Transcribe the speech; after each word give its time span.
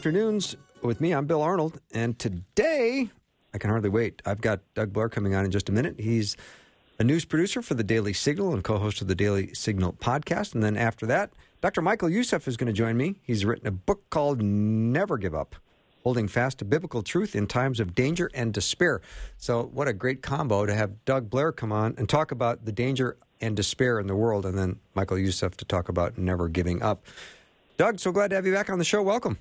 Afternoons 0.00 0.56
with 0.80 0.98
me. 1.02 1.12
I'm 1.12 1.26
Bill 1.26 1.42
Arnold. 1.42 1.78
And 1.92 2.18
today, 2.18 3.10
I 3.52 3.58
can 3.58 3.68
hardly 3.68 3.90
wait. 3.90 4.22
I've 4.24 4.40
got 4.40 4.60
Doug 4.72 4.94
Blair 4.94 5.10
coming 5.10 5.34
on 5.34 5.44
in 5.44 5.50
just 5.50 5.68
a 5.68 5.72
minute. 5.72 6.00
He's 6.00 6.38
a 6.98 7.04
news 7.04 7.26
producer 7.26 7.60
for 7.60 7.74
the 7.74 7.84
Daily 7.84 8.14
Signal 8.14 8.54
and 8.54 8.64
co 8.64 8.78
host 8.78 9.02
of 9.02 9.08
the 9.08 9.14
Daily 9.14 9.52
Signal 9.52 9.92
podcast. 9.92 10.54
And 10.54 10.62
then 10.62 10.78
after 10.78 11.04
that, 11.04 11.34
Dr. 11.60 11.82
Michael 11.82 12.08
Youssef 12.08 12.48
is 12.48 12.56
going 12.56 12.68
to 12.68 12.72
join 12.72 12.96
me. 12.96 13.16
He's 13.22 13.44
written 13.44 13.66
a 13.66 13.70
book 13.70 14.08
called 14.08 14.40
Never 14.40 15.18
Give 15.18 15.34
Up 15.34 15.54
Holding 16.02 16.28
Fast 16.28 16.60
to 16.60 16.64
Biblical 16.64 17.02
Truth 17.02 17.36
in 17.36 17.46
Times 17.46 17.78
of 17.78 17.94
Danger 17.94 18.30
and 18.32 18.54
Despair. 18.54 19.02
So, 19.36 19.64
what 19.64 19.86
a 19.86 19.92
great 19.92 20.22
combo 20.22 20.64
to 20.64 20.72
have 20.72 21.04
Doug 21.04 21.28
Blair 21.28 21.52
come 21.52 21.72
on 21.72 21.94
and 21.98 22.08
talk 22.08 22.32
about 22.32 22.64
the 22.64 22.72
danger 22.72 23.18
and 23.42 23.54
despair 23.54 24.00
in 24.00 24.06
the 24.06 24.16
world, 24.16 24.46
and 24.46 24.56
then 24.56 24.78
Michael 24.94 25.18
Youssef 25.18 25.58
to 25.58 25.66
talk 25.66 25.90
about 25.90 26.16
never 26.16 26.48
giving 26.48 26.82
up. 26.82 27.04
Doug, 27.76 28.00
so 28.00 28.12
glad 28.12 28.30
to 28.30 28.36
have 28.36 28.46
you 28.46 28.54
back 28.54 28.70
on 28.70 28.78
the 28.78 28.84
show. 28.84 29.02
Welcome. 29.02 29.36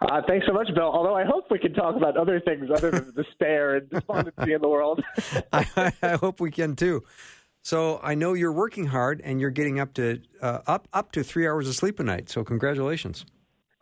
Uh, 0.00 0.22
thanks 0.28 0.46
so 0.46 0.52
much, 0.52 0.68
Bill. 0.74 0.84
Although 0.84 1.16
I 1.16 1.24
hope 1.24 1.46
we 1.50 1.58
can 1.58 1.74
talk 1.74 1.96
about 1.96 2.16
other 2.16 2.40
things 2.40 2.68
other 2.72 2.90
than 2.90 3.12
despair 3.14 3.76
and 3.76 3.90
despondency 3.90 4.52
in 4.52 4.60
the 4.60 4.68
world. 4.68 5.02
I, 5.52 5.92
I, 6.02 6.16
hope 6.16 6.40
we 6.40 6.50
can 6.50 6.76
too. 6.76 7.02
So 7.62 7.98
I 8.02 8.14
know 8.14 8.34
you're 8.34 8.52
working 8.52 8.86
hard 8.86 9.20
and 9.24 9.40
you're 9.40 9.50
getting 9.50 9.80
up 9.80 9.94
to 9.94 10.20
uh, 10.40 10.60
up 10.66 10.88
up 10.92 11.12
to 11.12 11.24
three 11.24 11.48
hours 11.48 11.68
of 11.68 11.74
sleep 11.74 11.98
a 11.98 12.04
night. 12.04 12.30
So 12.30 12.44
congratulations. 12.44 13.26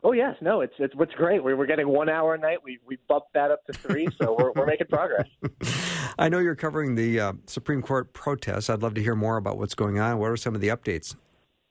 Oh 0.02 0.12
yes, 0.12 0.36
no, 0.40 0.60
it's 0.60 0.74
it's 0.78 0.94
what's 0.94 1.12
great. 1.14 1.42
We 1.42 1.52
we're 1.52 1.66
getting 1.66 1.88
one 1.88 2.08
hour 2.08 2.34
a 2.34 2.38
night. 2.38 2.58
We 2.64 2.78
we 2.86 2.96
bumped 3.08 3.34
that 3.34 3.50
up 3.50 3.64
to 3.66 3.72
three, 3.74 4.08
so 4.20 4.36
we're 4.38 4.52
we're 4.52 4.66
making 4.66 4.86
progress. 4.86 5.26
I 6.18 6.28
know 6.28 6.38
you're 6.38 6.54
covering 6.54 6.94
the 6.94 7.20
uh, 7.20 7.32
Supreme 7.46 7.82
Court 7.82 8.12
protests. 8.12 8.70
I'd 8.70 8.82
love 8.82 8.94
to 8.94 9.02
hear 9.02 9.14
more 9.14 9.36
about 9.36 9.58
what's 9.58 9.74
going 9.74 9.98
on. 9.98 10.18
What 10.18 10.30
are 10.30 10.36
some 10.36 10.54
of 10.54 10.60
the 10.60 10.68
updates? 10.68 11.14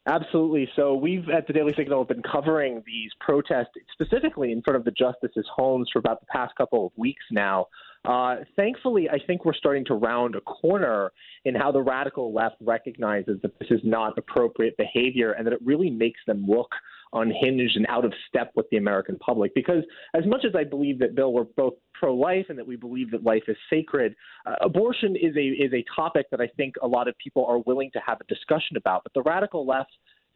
Absolutely. 0.08 0.70
So 0.76 0.94
we've 0.94 1.28
at 1.30 1.48
the 1.48 1.54
Daily 1.54 1.74
Signal 1.76 2.00
have 2.00 2.08
been 2.08 2.22
covering 2.22 2.84
these 2.86 3.10
protests 3.20 3.72
specifically 3.92 4.52
in 4.52 4.62
front 4.62 4.78
of 4.78 4.86
the 4.86 4.92
justices' 4.92 5.48
homes 5.54 5.90
for 5.92 5.98
about 5.98 6.20
the 6.20 6.28
past 6.28 6.56
couple 6.56 6.86
of 6.86 6.92
weeks 6.96 7.24
now. 7.32 7.68
Uh, 8.08 8.36
thankfully, 8.56 9.10
I 9.10 9.18
think 9.26 9.46
we're 9.46 9.56
starting 9.56 9.84
to 9.86 9.96
round 9.96 10.36
a 10.36 10.42
corner 10.42 11.12
in 11.44 11.56
how 11.56 11.72
the 11.72 11.82
radical 11.82 12.32
left 12.32 12.58
recognizes 12.62 13.42
that 13.42 13.58
this 13.58 13.72
is 13.72 13.80
not 13.84 14.16
appropriate 14.16 14.78
behavior 14.78 15.32
and 15.32 15.48
that 15.48 15.54
it 15.54 15.60
really 15.66 15.90
makes 15.90 16.20
them 16.28 16.46
look 16.48 16.70
unhinged 17.14 17.76
and 17.76 17.86
out 17.88 18.06
of 18.06 18.14
step 18.28 18.52
with 18.56 18.70
the 18.70 18.78
American 18.78 19.18
public. 19.18 19.54
Because 19.56 19.84
as 20.14 20.26
much 20.26 20.46
as 20.46 20.54
I 20.56 20.64
believe 20.64 21.00
that 21.00 21.16
Bill, 21.16 21.34
we're 21.34 21.44
both 21.56 21.74
pro-life 21.94 22.48
and 22.50 22.58
that 22.58 22.68
we 22.68 22.76
believe 22.76 23.12
that 23.12 23.24
life 23.24 23.44
is 23.48 23.58
sacred, 23.70 24.16
uh, 24.46 24.56
abortion 24.62 25.16
is 25.16 25.36
a 25.36 25.46
is 25.46 25.74
a 25.74 25.84
topic 25.96 26.28
that 26.32 26.42
I 26.42 26.48
think 26.58 26.76
a 26.82 26.88
lot 26.88 27.08
of 27.08 27.18
people 27.18 27.46
are 27.46 27.60
willing 27.60 27.92
to 27.94 28.02
have 28.06 28.20
a 28.22 28.26
discussion 28.26 28.78
about. 28.78 29.04
But 29.04 29.14
the 29.14 29.22
radical 29.22 29.66
left 29.66 29.92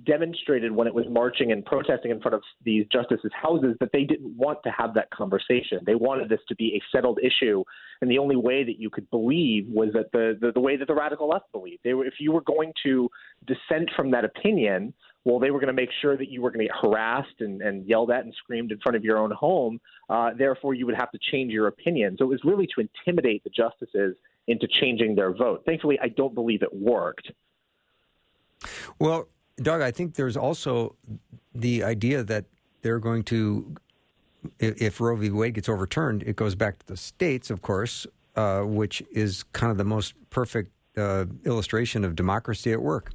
demonstrated 0.05 0.71
when 0.71 0.87
it 0.87 0.93
was 0.93 1.05
marching 1.09 1.51
and 1.51 1.65
protesting 1.65 2.09
in 2.11 2.21
front 2.21 2.33
of 2.33 2.41
these 2.63 2.85
justices' 2.91 3.31
houses 3.33 3.75
that 3.81 3.89
they 3.91 4.05
didn't 4.05 4.35
want 4.37 4.57
to 4.63 4.71
have 4.71 4.93
that 4.93 5.09
conversation. 5.11 5.79
They 5.85 5.95
wanted 5.95 6.29
this 6.29 6.39
to 6.47 6.55
be 6.55 6.75
a 6.75 6.81
settled 6.95 7.19
issue, 7.21 7.63
and 8.01 8.09
the 8.09 8.17
only 8.17 8.37
way 8.37 8.63
that 8.63 8.79
you 8.79 8.89
could 8.89 9.09
believe 9.09 9.67
was 9.67 9.89
that 9.93 10.11
the 10.13 10.37
the, 10.39 10.51
the 10.53 10.59
way 10.59 10.77
that 10.77 10.87
the 10.87 10.95
radical 10.95 11.27
left 11.27 11.51
believed. 11.51 11.81
They 11.83 11.93
were, 11.93 12.05
if 12.05 12.15
you 12.19 12.31
were 12.31 12.41
going 12.41 12.71
to 12.83 13.09
dissent 13.45 13.89
from 13.95 14.11
that 14.11 14.23
opinion, 14.23 14.93
well, 15.29 15.39
they 15.39 15.51
were 15.51 15.59
going 15.59 15.67
to 15.67 15.73
make 15.73 15.91
sure 16.01 16.17
that 16.17 16.29
you 16.29 16.41
were 16.41 16.49
going 16.49 16.65
to 16.65 16.71
get 16.71 16.75
harassed 16.81 17.39
and, 17.39 17.61
and 17.61 17.85
yelled 17.85 18.09
at 18.09 18.23
and 18.23 18.33
screamed 18.33 18.71
in 18.71 18.79
front 18.79 18.95
of 18.95 19.03
your 19.03 19.19
own 19.19 19.29
home. 19.29 19.79
Uh, 20.09 20.31
therefore, 20.35 20.73
you 20.73 20.87
would 20.87 20.95
have 20.95 21.11
to 21.11 21.19
change 21.31 21.51
your 21.51 21.67
opinion. 21.67 22.15
So 22.17 22.25
it 22.25 22.29
was 22.29 22.41
really 22.43 22.67
to 22.75 22.81
intimidate 22.81 23.43
the 23.43 23.51
justices 23.51 24.15
into 24.47 24.67
changing 24.67 25.13
their 25.13 25.31
vote. 25.31 25.61
Thankfully, 25.65 25.99
I 26.01 26.07
don't 26.07 26.33
believe 26.33 26.63
it 26.63 26.73
worked. 26.73 27.31
Well, 28.97 29.27
Doug, 29.57 29.81
I 29.81 29.91
think 29.91 30.15
there's 30.15 30.35
also 30.35 30.95
the 31.53 31.83
idea 31.83 32.23
that 32.23 32.45
they're 32.81 32.99
going 32.99 33.21
to, 33.25 33.75
if 34.57 34.99
Roe 34.99 35.15
v. 35.15 35.29
Wade 35.29 35.53
gets 35.53 35.69
overturned, 35.69 36.23
it 36.23 36.37
goes 36.37 36.55
back 36.55 36.79
to 36.79 36.87
the 36.87 36.97
states, 36.97 37.51
of 37.51 37.61
course, 37.61 38.07
uh, 38.35 38.61
which 38.61 39.03
is 39.11 39.43
kind 39.53 39.69
of 39.69 39.77
the 39.77 39.83
most 39.83 40.15
perfect 40.31 40.71
uh, 40.97 41.25
illustration 41.45 42.03
of 42.03 42.15
democracy 42.15 42.71
at 42.71 42.81
work. 42.81 43.11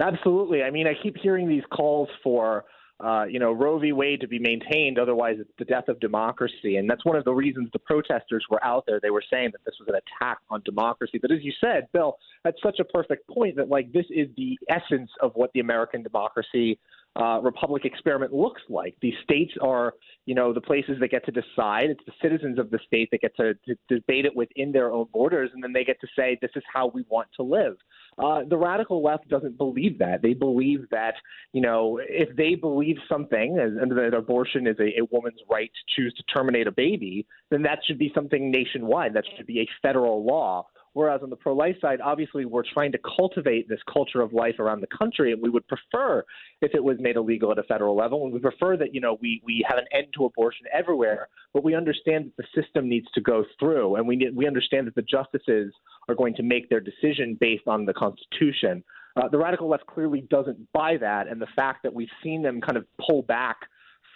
Absolutely. 0.00 0.62
I 0.62 0.70
mean, 0.70 0.86
I 0.86 0.94
keep 1.02 1.16
hearing 1.16 1.48
these 1.48 1.64
calls 1.70 2.08
for 2.22 2.64
uh, 3.00 3.24
you 3.24 3.38
know, 3.38 3.52
Roe 3.52 3.78
v. 3.78 3.92
Wade 3.92 4.20
to 4.20 4.28
be 4.28 4.40
maintained. 4.40 4.98
Otherwise, 4.98 5.36
it's 5.38 5.50
the 5.58 5.64
death 5.64 5.88
of 5.88 6.00
democracy. 6.00 6.76
And 6.76 6.90
that's 6.90 7.04
one 7.04 7.16
of 7.16 7.24
the 7.24 7.32
reasons 7.32 7.68
the 7.72 7.78
protesters 7.78 8.44
were 8.50 8.62
out 8.64 8.84
there. 8.86 8.98
They 9.00 9.10
were 9.10 9.22
saying 9.32 9.50
that 9.52 9.64
this 9.64 9.74
was 9.78 9.88
an 9.88 9.94
attack 9.94 10.38
on 10.50 10.62
democracy. 10.64 11.18
But 11.22 11.30
as 11.30 11.38
you 11.42 11.52
said, 11.60 11.86
Bill, 11.92 12.16
that's 12.42 12.60
such 12.60 12.80
a 12.80 12.84
perfect 12.84 13.28
point 13.28 13.54
that, 13.56 13.68
like, 13.68 13.92
this 13.92 14.06
is 14.10 14.28
the 14.36 14.58
essence 14.68 15.10
of 15.20 15.30
what 15.34 15.52
the 15.52 15.60
American 15.60 16.02
democracy 16.02 16.80
uh, 17.20 17.40
republic 17.42 17.84
experiment 17.84 18.32
looks 18.32 18.62
like. 18.68 18.94
These 19.02 19.14
states 19.22 19.52
are, 19.60 19.94
you 20.24 20.34
know, 20.34 20.52
the 20.52 20.60
places 20.60 20.96
that 21.00 21.08
get 21.08 21.24
to 21.26 21.32
decide. 21.32 21.90
It's 21.90 22.04
the 22.06 22.12
citizens 22.22 22.58
of 22.58 22.70
the 22.70 22.78
state 22.86 23.08
that 23.10 23.20
get 23.20 23.34
to, 23.36 23.54
to 23.54 23.76
debate 23.88 24.24
it 24.24 24.36
within 24.36 24.72
their 24.72 24.92
own 24.92 25.06
borders, 25.12 25.50
and 25.52 25.62
then 25.62 25.72
they 25.72 25.84
get 25.84 26.00
to 26.00 26.06
say, 26.16 26.38
this 26.40 26.50
is 26.54 26.62
how 26.72 26.86
we 26.94 27.04
want 27.08 27.28
to 27.36 27.42
live. 27.42 27.76
Uh, 28.18 28.42
the 28.48 28.56
radical 28.56 29.02
left 29.02 29.28
doesn't 29.28 29.56
believe 29.58 29.98
that. 29.98 30.22
They 30.22 30.34
believe 30.34 30.88
that, 30.90 31.14
you 31.52 31.60
know, 31.60 32.00
if 32.02 32.34
they 32.36 32.54
believe 32.54 32.96
something, 33.08 33.58
and 33.58 33.90
that 33.92 34.14
abortion 34.14 34.66
is 34.66 34.76
a, 34.78 35.00
a 35.00 35.04
woman's 35.10 35.40
right 35.50 35.70
to 35.70 35.94
choose 35.94 36.14
to 36.14 36.22
terminate 36.32 36.66
a 36.66 36.72
baby, 36.72 37.26
then 37.50 37.62
that 37.62 37.80
should 37.86 37.98
be 37.98 38.12
something 38.14 38.50
nationwide. 38.50 39.14
That 39.14 39.24
should 39.36 39.46
be 39.46 39.60
a 39.60 39.68
federal 39.82 40.24
law. 40.24 40.66
Whereas 40.98 41.20
on 41.22 41.30
the 41.30 41.36
pro 41.36 41.54
life 41.54 41.76
side, 41.80 42.00
obviously, 42.00 42.44
we're 42.44 42.64
trying 42.74 42.90
to 42.90 42.98
cultivate 43.16 43.68
this 43.68 43.78
culture 43.88 44.20
of 44.20 44.32
life 44.32 44.58
around 44.58 44.80
the 44.80 44.88
country, 44.88 45.30
and 45.30 45.40
we 45.40 45.48
would 45.48 45.64
prefer 45.68 46.24
if 46.60 46.74
it 46.74 46.82
was 46.82 46.96
made 46.98 47.14
illegal 47.14 47.52
at 47.52 47.58
a 47.58 47.62
federal 47.62 47.96
level. 47.96 48.24
And 48.24 48.32
we 48.32 48.40
prefer 48.40 48.76
that, 48.78 48.92
you 48.92 49.00
know, 49.00 49.16
we, 49.22 49.40
we 49.44 49.64
have 49.68 49.78
an 49.78 49.84
end 49.92 50.08
to 50.16 50.24
abortion 50.24 50.66
everywhere, 50.76 51.28
but 51.54 51.62
we 51.62 51.76
understand 51.76 52.24
that 52.24 52.36
the 52.36 52.60
system 52.60 52.88
needs 52.88 53.06
to 53.14 53.20
go 53.20 53.44
through, 53.60 53.94
and 53.94 54.08
we, 54.08 54.28
we 54.34 54.48
understand 54.48 54.88
that 54.88 54.96
the 54.96 55.02
justices 55.02 55.72
are 56.08 56.16
going 56.16 56.34
to 56.34 56.42
make 56.42 56.68
their 56.68 56.80
decision 56.80 57.38
based 57.40 57.68
on 57.68 57.86
the 57.86 57.94
Constitution. 57.94 58.82
Uh, 59.14 59.28
the 59.28 59.38
radical 59.38 59.68
left 59.68 59.86
clearly 59.86 60.22
doesn't 60.28 60.58
buy 60.72 60.96
that, 60.96 61.28
and 61.28 61.40
the 61.40 61.46
fact 61.54 61.84
that 61.84 61.94
we've 61.94 62.10
seen 62.24 62.42
them 62.42 62.60
kind 62.60 62.76
of 62.76 62.84
pull 63.08 63.22
back 63.22 63.58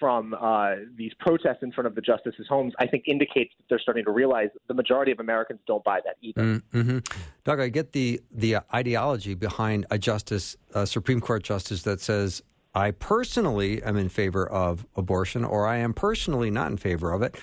from 0.03 0.35
uh, 0.35 0.73
these 0.97 1.13
protests 1.21 1.63
in 1.63 1.71
front 1.71 1.87
of 1.87 1.95
the 1.95 2.01
justices' 2.01 2.45
homes, 2.49 2.73
I 2.81 2.89
think 2.89 3.05
indicates 3.07 3.53
that 3.57 3.67
they're 3.69 3.79
starting 3.79 4.05
to 4.07 4.11
realize 4.11 4.49
the 4.67 4.75
majority 4.75 5.13
of 5.13 5.21
Americans 5.21 5.61
don't 5.65 5.85
buy 5.85 6.01
that 6.05 6.17
either. 6.21 6.43
Mm, 6.43 6.63
mm-hmm. 6.75 6.99
Doug, 7.45 7.61
I 7.61 7.69
get 7.69 7.93
the 7.93 8.21
the 8.33 8.57
ideology 8.75 9.35
behind 9.35 9.87
a 9.93 9.99
justice, 9.99 10.57
a 10.75 10.89
Supreme 10.89 11.21
Court 11.21 11.45
justice 11.45 11.85
that 11.85 12.01
says, 12.01 12.43
"I 12.75 12.91
personally 12.91 13.81
am 13.85 13.97
in 13.97 14.09
favor 14.09 14.45
of 14.45 14.85
abortion," 14.97 15.45
or 15.45 15.69
"I 15.69 15.77
am 15.77 15.95
personally 15.95 16.51
not 16.51 16.73
in 16.73 16.79
favor 16.79 17.13
of 17.13 17.23
it." 17.23 17.37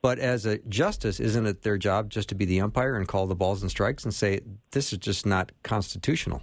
But 0.00 0.18
as 0.18 0.46
a 0.46 0.56
justice, 0.60 1.20
isn't 1.20 1.44
it 1.44 1.64
their 1.64 1.76
job 1.76 2.08
just 2.08 2.30
to 2.30 2.34
be 2.34 2.46
the 2.46 2.62
umpire 2.62 2.96
and 2.96 3.06
call 3.06 3.26
the 3.26 3.34
balls 3.34 3.60
and 3.60 3.70
strikes 3.70 4.04
and 4.04 4.14
say 4.14 4.40
this 4.70 4.90
is 4.94 4.98
just 5.00 5.26
not 5.26 5.52
constitutional? 5.62 6.40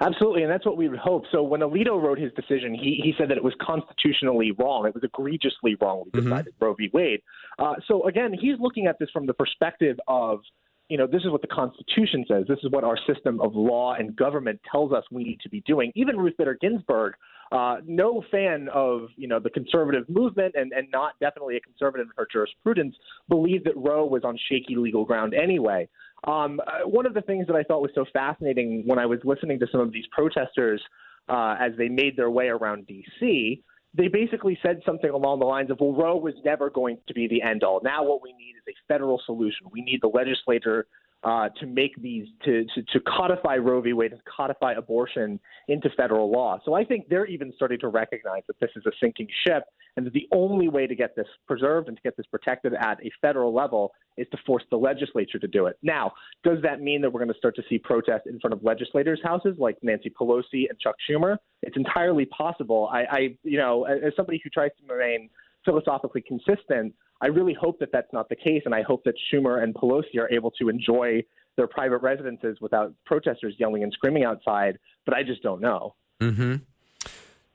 Absolutely, 0.00 0.42
and 0.42 0.50
that's 0.50 0.64
what 0.64 0.76
we 0.76 0.88
would 0.88 0.98
hope. 0.98 1.24
So 1.32 1.42
when 1.42 1.60
Alito 1.60 2.00
wrote 2.00 2.18
his 2.18 2.32
decision, 2.34 2.72
he, 2.72 3.00
he 3.02 3.14
said 3.18 3.28
that 3.30 3.36
it 3.36 3.42
was 3.42 3.54
constitutionally 3.60 4.52
wrong. 4.52 4.86
It 4.86 4.94
was 4.94 5.02
egregiously 5.02 5.76
wrong. 5.80 6.04
We 6.04 6.20
mm-hmm. 6.20 6.28
decided 6.28 6.54
mm-hmm. 6.54 6.64
Roe 6.64 6.74
v. 6.74 6.90
Wade. 6.92 7.20
Uh, 7.58 7.74
so 7.86 8.06
again, 8.06 8.32
he's 8.32 8.54
looking 8.60 8.86
at 8.86 8.98
this 9.00 9.10
from 9.12 9.26
the 9.26 9.34
perspective 9.34 9.96
of, 10.06 10.40
you 10.88 10.96
know, 10.96 11.06
this 11.06 11.22
is 11.22 11.30
what 11.30 11.42
the 11.42 11.48
Constitution 11.48 12.24
says. 12.28 12.44
This 12.48 12.58
is 12.62 12.70
what 12.70 12.84
our 12.84 12.96
system 13.12 13.40
of 13.40 13.54
law 13.56 13.94
and 13.94 14.14
government 14.14 14.60
tells 14.70 14.92
us 14.92 15.02
we 15.10 15.24
need 15.24 15.40
to 15.40 15.48
be 15.48 15.62
doing. 15.66 15.90
Even 15.96 16.16
Ruth 16.16 16.34
Bader 16.38 16.56
Ginsburg, 16.60 17.14
uh, 17.50 17.76
no 17.86 18.22
fan 18.30 18.68
of 18.74 19.08
you 19.16 19.28
know 19.28 19.38
the 19.40 19.50
conservative 19.50 20.08
movement 20.08 20.54
and, 20.56 20.72
and 20.72 20.88
not 20.92 21.18
definitely 21.20 21.56
a 21.56 21.60
conservative 21.60 22.06
in 22.06 22.12
her 22.16 22.26
jurisprudence, 22.30 22.94
believed 23.28 23.64
that 23.64 23.76
Roe 23.76 24.04
was 24.06 24.22
on 24.24 24.38
shaky 24.48 24.76
legal 24.76 25.04
ground 25.04 25.34
anyway. 25.34 25.88
Um, 26.24 26.60
uh, 26.66 26.86
one 26.88 27.06
of 27.06 27.14
the 27.14 27.22
things 27.22 27.46
that 27.46 27.56
I 27.56 27.62
thought 27.62 27.80
was 27.80 27.92
so 27.94 28.04
fascinating 28.12 28.82
when 28.86 28.98
I 28.98 29.06
was 29.06 29.20
listening 29.24 29.58
to 29.60 29.66
some 29.70 29.80
of 29.80 29.92
these 29.92 30.06
protesters 30.10 30.82
uh, 31.28 31.56
as 31.60 31.72
they 31.78 31.88
made 31.88 32.16
their 32.16 32.30
way 32.30 32.48
around 32.48 32.86
D.C., 32.86 33.62
they 33.94 34.08
basically 34.08 34.58
said 34.62 34.80
something 34.84 35.10
along 35.10 35.38
the 35.38 35.46
lines 35.46 35.70
of, 35.70 35.78
well, 35.80 35.92
Roe 35.92 36.16
was 36.16 36.34
never 36.44 36.70
going 36.70 36.98
to 37.06 37.14
be 37.14 37.28
the 37.28 37.40
end 37.40 37.62
all. 37.62 37.80
Now 37.82 38.04
what 38.04 38.22
we 38.22 38.32
need 38.32 38.54
is 38.56 38.62
a 38.68 38.92
federal 38.92 39.20
solution. 39.24 39.66
We 39.70 39.82
need 39.82 40.00
the 40.02 40.08
legislature 40.08 40.86
uh, 41.24 41.48
to 41.60 41.66
make 41.66 42.00
these 42.00 42.26
to, 42.44 42.64
to 42.74 42.82
to 42.92 43.00
codify 43.00 43.56
Roe 43.56 43.80
v. 43.80 43.92
Wade 43.92 44.12
and 44.12 44.20
codify 44.24 44.74
abortion 44.74 45.40
into 45.66 45.90
federal 45.96 46.30
law. 46.30 46.58
So 46.64 46.74
I 46.74 46.84
think 46.84 47.08
they're 47.08 47.26
even 47.26 47.52
starting 47.56 47.80
to 47.80 47.88
recognize 47.88 48.42
that 48.46 48.58
this 48.60 48.70
is 48.76 48.84
a 48.86 48.92
sinking 49.02 49.26
ship, 49.44 49.64
and 49.96 50.06
that 50.06 50.12
the 50.12 50.28
only 50.32 50.68
way 50.68 50.86
to 50.86 50.94
get 50.94 51.16
this 51.16 51.26
preserved 51.46 51.88
and 51.88 51.96
to 51.96 52.02
get 52.02 52.16
this 52.16 52.26
protected 52.26 52.72
at 52.74 52.98
a 53.04 53.10
federal 53.20 53.52
level 53.52 53.92
is 54.16 54.26
to 54.30 54.38
force 54.46 54.62
the 54.70 54.76
legislature 54.76 55.38
to 55.40 55.48
do 55.48 55.66
it. 55.66 55.76
Now, 55.82 56.12
does 56.44 56.58
that 56.62 56.80
mean 56.80 57.02
that 57.02 57.12
we're 57.12 57.20
going 57.20 57.32
to 57.32 57.38
start 57.38 57.56
to 57.56 57.62
see 57.68 57.78
protests 57.78 58.26
in 58.26 58.38
front 58.38 58.54
of 58.54 58.62
legislators' 58.62 59.20
houses 59.24 59.56
like 59.58 59.76
Nancy 59.82 60.10
Pelosi 60.10 60.68
and 60.68 60.78
Chuck 60.78 60.94
Schumer? 61.08 61.36
It's 61.62 61.76
entirely 61.76 62.26
possible. 62.26 62.88
I, 62.92 63.00
I 63.10 63.18
you 63.42 63.58
know, 63.58 63.84
as 63.84 64.12
somebody 64.14 64.40
who 64.42 64.50
tries 64.50 64.70
to 64.78 64.92
remain 64.92 65.30
philosophically 65.64 66.22
consistent, 66.22 66.94
I 67.20 67.26
really 67.26 67.54
hope 67.54 67.80
that 67.80 67.90
that's 67.92 68.12
not 68.12 68.28
the 68.28 68.36
case, 68.36 68.62
and 68.64 68.74
I 68.74 68.82
hope 68.82 69.04
that 69.04 69.14
Schumer 69.32 69.62
and 69.62 69.74
Pelosi 69.74 70.18
are 70.18 70.30
able 70.32 70.50
to 70.52 70.68
enjoy 70.68 71.22
their 71.56 71.66
private 71.66 71.98
residences 71.98 72.58
without 72.60 72.94
protesters 73.04 73.54
yelling 73.58 73.82
and 73.82 73.92
screaming 73.92 74.24
outside. 74.24 74.78
But 75.04 75.14
I 75.14 75.22
just 75.24 75.42
don't 75.42 75.60
know. 75.60 75.94
Mm-hmm. 76.20 76.56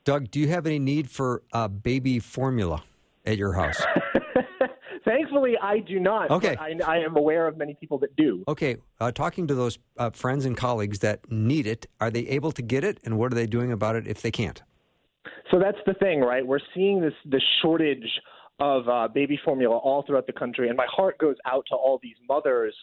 Doug, 0.04 0.30
do 0.30 0.38
you 0.38 0.48
have 0.48 0.66
any 0.66 0.78
need 0.78 1.10
for 1.10 1.42
uh, 1.52 1.68
baby 1.68 2.18
formula 2.18 2.84
at 3.24 3.38
your 3.38 3.54
house? 3.54 3.82
Thankfully, 5.04 5.54
I 5.60 5.80
do 5.80 6.00
not. 6.00 6.30
Okay. 6.30 6.56
I, 6.56 6.78
I, 6.86 6.98
am 6.98 7.16
aware 7.16 7.46
of 7.46 7.58
many 7.58 7.74
people 7.74 7.98
that 7.98 8.14
do. 8.16 8.42
Okay. 8.48 8.76
Uh, 9.00 9.12
talking 9.12 9.46
to 9.46 9.54
those 9.54 9.78
uh, 9.98 10.10
friends 10.10 10.46
and 10.46 10.56
colleagues 10.56 11.00
that 11.00 11.30
need 11.30 11.66
it, 11.66 11.86
are 12.00 12.10
they 12.10 12.26
able 12.28 12.52
to 12.52 12.62
get 12.62 12.84
it, 12.84 12.98
and 13.04 13.18
what 13.18 13.32
are 13.32 13.34
they 13.34 13.46
doing 13.46 13.70
about 13.70 13.96
it 13.96 14.06
if 14.06 14.22
they 14.22 14.30
can't? 14.30 14.62
So 15.50 15.58
that's 15.58 15.78
the 15.86 15.94
thing, 15.94 16.20
right? 16.20 16.46
We're 16.46 16.58
seeing 16.74 17.00
this 17.00 17.12
this 17.24 17.42
shortage 17.62 18.08
of 18.60 18.88
uh, 18.88 19.08
baby 19.08 19.38
formula 19.44 19.76
all 19.76 20.02
throughout 20.02 20.26
the 20.26 20.32
country, 20.32 20.68
and 20.68 20.76
my 20.76 20.86
heart 20.88 21.18
goes 21.18 21.36
out 21.46 21.64
to 21.68 21.74
all 21.74 21.98
these 22.02 22.16
mothers 22.28 22.74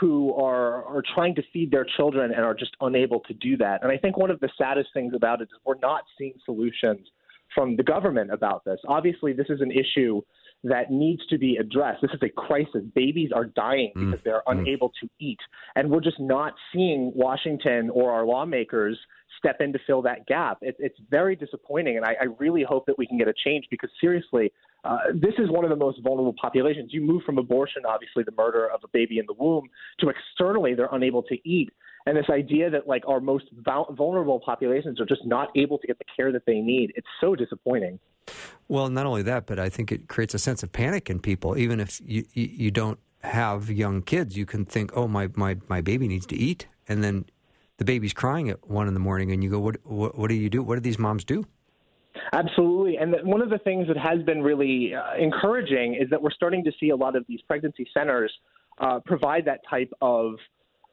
who 0.00 0.34
are 0.34 0.84
are 0.84 1.02
trying 1.14 1.34
to 1.34 1.42
feed 1.52 1.70
their 1.70 1.86
children 1.96 2.32
and 2.32 2.44
are 2.44 2.54
just 2.54 2.72
unable 2.80 3.20
to 3.20 3.34
do 3.34 3.56
that. 3.56 3.82
And 3.82 3.92
I 3.92 3.98
think 3.98 4.16
one 4.16 4.30
of 4.30 4.40
the 4.40 4.48
saddest 4.56 4.90
things 4.94 5.12
about 5.14 5.40
it 5.40 5.44
is 5.44 5.58
we're 5.64 5.78
not 5.78 6.02
seeing 6.18 6.34
solutions 6.44 7.06
from 7.54 7.76
the 7.76 7.82
government 7.82 8.32
about 8.32 8.64
this. 8.64 8.80
Obviously, 8.88 9.32
this 9.32 9.48
is 9.48 9.60
an 9.60 9.70
issue 9.70 10.22
that 10.64 10.90
needs 10.90 11.26
to 11.26 11.38
be 11.38 11.56
addressed. 11.56 12.02
This 12.02 12.12
is 12.12 12.20
a 12.22 12.28
crisis. 12.28 12.82
Babies 12.94 13.30
are 13.34 13.44
dying 13.44 13.92
mm. 13.96 14.10
because 14.10 14.24
they're 14.24 14.42
mm. 14.46 14.60
unable 14.60 14.90
to 15.00 15.08
eat. 15.18 15.38
And 15.74 15.90
we're 15.90 16.00
just 16.00 16.20
not 16.20 16.54
seeing 16.72 17.12
Washington 17.14 17.90
or 17.90 18.12
our 18.12 18.24
lawmakers 18.24 18.98
step 19.38 19.56
in 19.60 19.72
to 19.72 19.78
fill 19.86 20.02
that 20.02 20.26
gap. 20.26 20.58
It, 20.60 20.76
it's 20.78 20.98
very 21.10 21.34
disappointing. 21.34 21.96
And 21.96 22.06
I, 22.06 22.14
I 22.20 22.24
really 22.38 22.62
hope 22.62 22.86
that 22.86 22.96
we 22.96 23.06
can 23.06 23.18
get 23.18 23.28
a 23.28 23.34
change 23.44 23.66
because, 23.70 23.90
seriously, 24.00 24.52
uh, 24.84 24.98
this 25.14 25.34
is 25.38 25.50
one 25.50 25.64
of 25.64 25.70
the 25.70 25.76
most 25.76 26.00
vulnerable 26.02 26.34
populations. 26.40 26.92
You 26.92 27.00
move 27.00 27.22
from 27.24 27.38
abortion, 27.38 27.82
obviously, 27.88 28.22
the 28.22 28.34
murder 28.36 28.68
of 28.70 28.80
a 28.84 28.88
baby 28.88 29.18
in 29.18 29.24
the 29.26 29.34
womb, 29.34 29.68
to 30.00 30.10
externally, 30.10 30.74
they're 30.74 30.88
unable 30.92 31.22
to 31.24 31.36
eat. 31.48 31.70
And 32.06 32.16
this 32.16 32.26
idea 32.30 32.70
that 32.70 32.88
like 32.88 33.04
our 33.06 33.20
most 33.20 33.44
vulnerable 33.90 34.40
populations 34.40 35.00
are 35.00 35.06
just 35.06 35.24
not 35.24 35.50
able 35.56 35.78
to 35.78 35.86
get 35.86 35.98
the 35.98 36.04
care 36.16 36.32
that 36.32 36.42
they 36.46 36.60
need, 36.60 36.92
it's 36.96 37.06
so 37.20 37.34
disappointing. 37.34 37.98
Well, 38.68 38.88
not 38.88 39.06
only 39.06 39.22
that, 39.22 39.46
but 39.46 39.58
I 39.58 39.68
think 39.68 39.92
it 39.92 40.08
creates 40.08 40.34
a 40.34 40.38
sense 40.38 40.62
of 40.62 40.72
panic 40.72 41.10
in 41.10 41.20
people. 41.20 41.56
Even 41.56 41.80
if 41.80 42.00
you 42.04 42.24
you 42.32 42.70
don't 42.70 42.98
have 43.22 43.70
young 43.70 44.02
kids, 44.02 44.36
you 44.36 44.46
can 44.46 44.64
think, 44.64 44.90
"Oh, 44.96 45.06
my 45.06 45.28
my 45.36 45.56
my 45.68 45.80
baby 45.80 46.08
needs 46.08 46.26
to 46.26 46.36
eat," 46.36 46.66
and 46.88 47.02
then 47.04 47.26
the 47.78 47.84
baby's 47.84 48.12
crying 48.12 48.48
at 48.48 48.68
one 48.68 48.88
in 48.88 48.94
the 48.94 49.00
morning, 49.00 49.32
and 49.32 49.42
you 49.42 49.50
go, 49.50 49.60
"What 49.60 49.76
what, 49.84 50.18
what 50.18 50.28
do 50.28 50.34
you 50.34 50.48
do? 50.48 50.62
What 50.62 50.76
do 50.76 50.80
these 50.80 50.98
moms 50.98 51.24
do?" 51.24 51.44
Absolutely. 52.32 52.96
And 52.96 53.14
one 53.24 53.42
of 53.42 53.50
the 53.50 53.58
things 53.58 53.88
that 53.88 53.96
has 53.96 54.22
been 54.22 54.42
really 54.42 54.94
uh, 54.94 55.16
encouraging 55.18 55.94
is 55.94 56.08
that 56.10 56.22
we're 56.22 56.30
starting 56.30 56.64
to 56.64 56.72
see 56.78 56.90
a 56.90 56.96
lot 56.96 57.16
of 57.16 57.24
these 57.26 57.40
pregnancy 57.42 57.86
centers 57.92 58.32
uh, 58.78 59.00
provide 59.04 59.44
that 59.46 59.60
type 59.68 59.92
of 60.00 60.34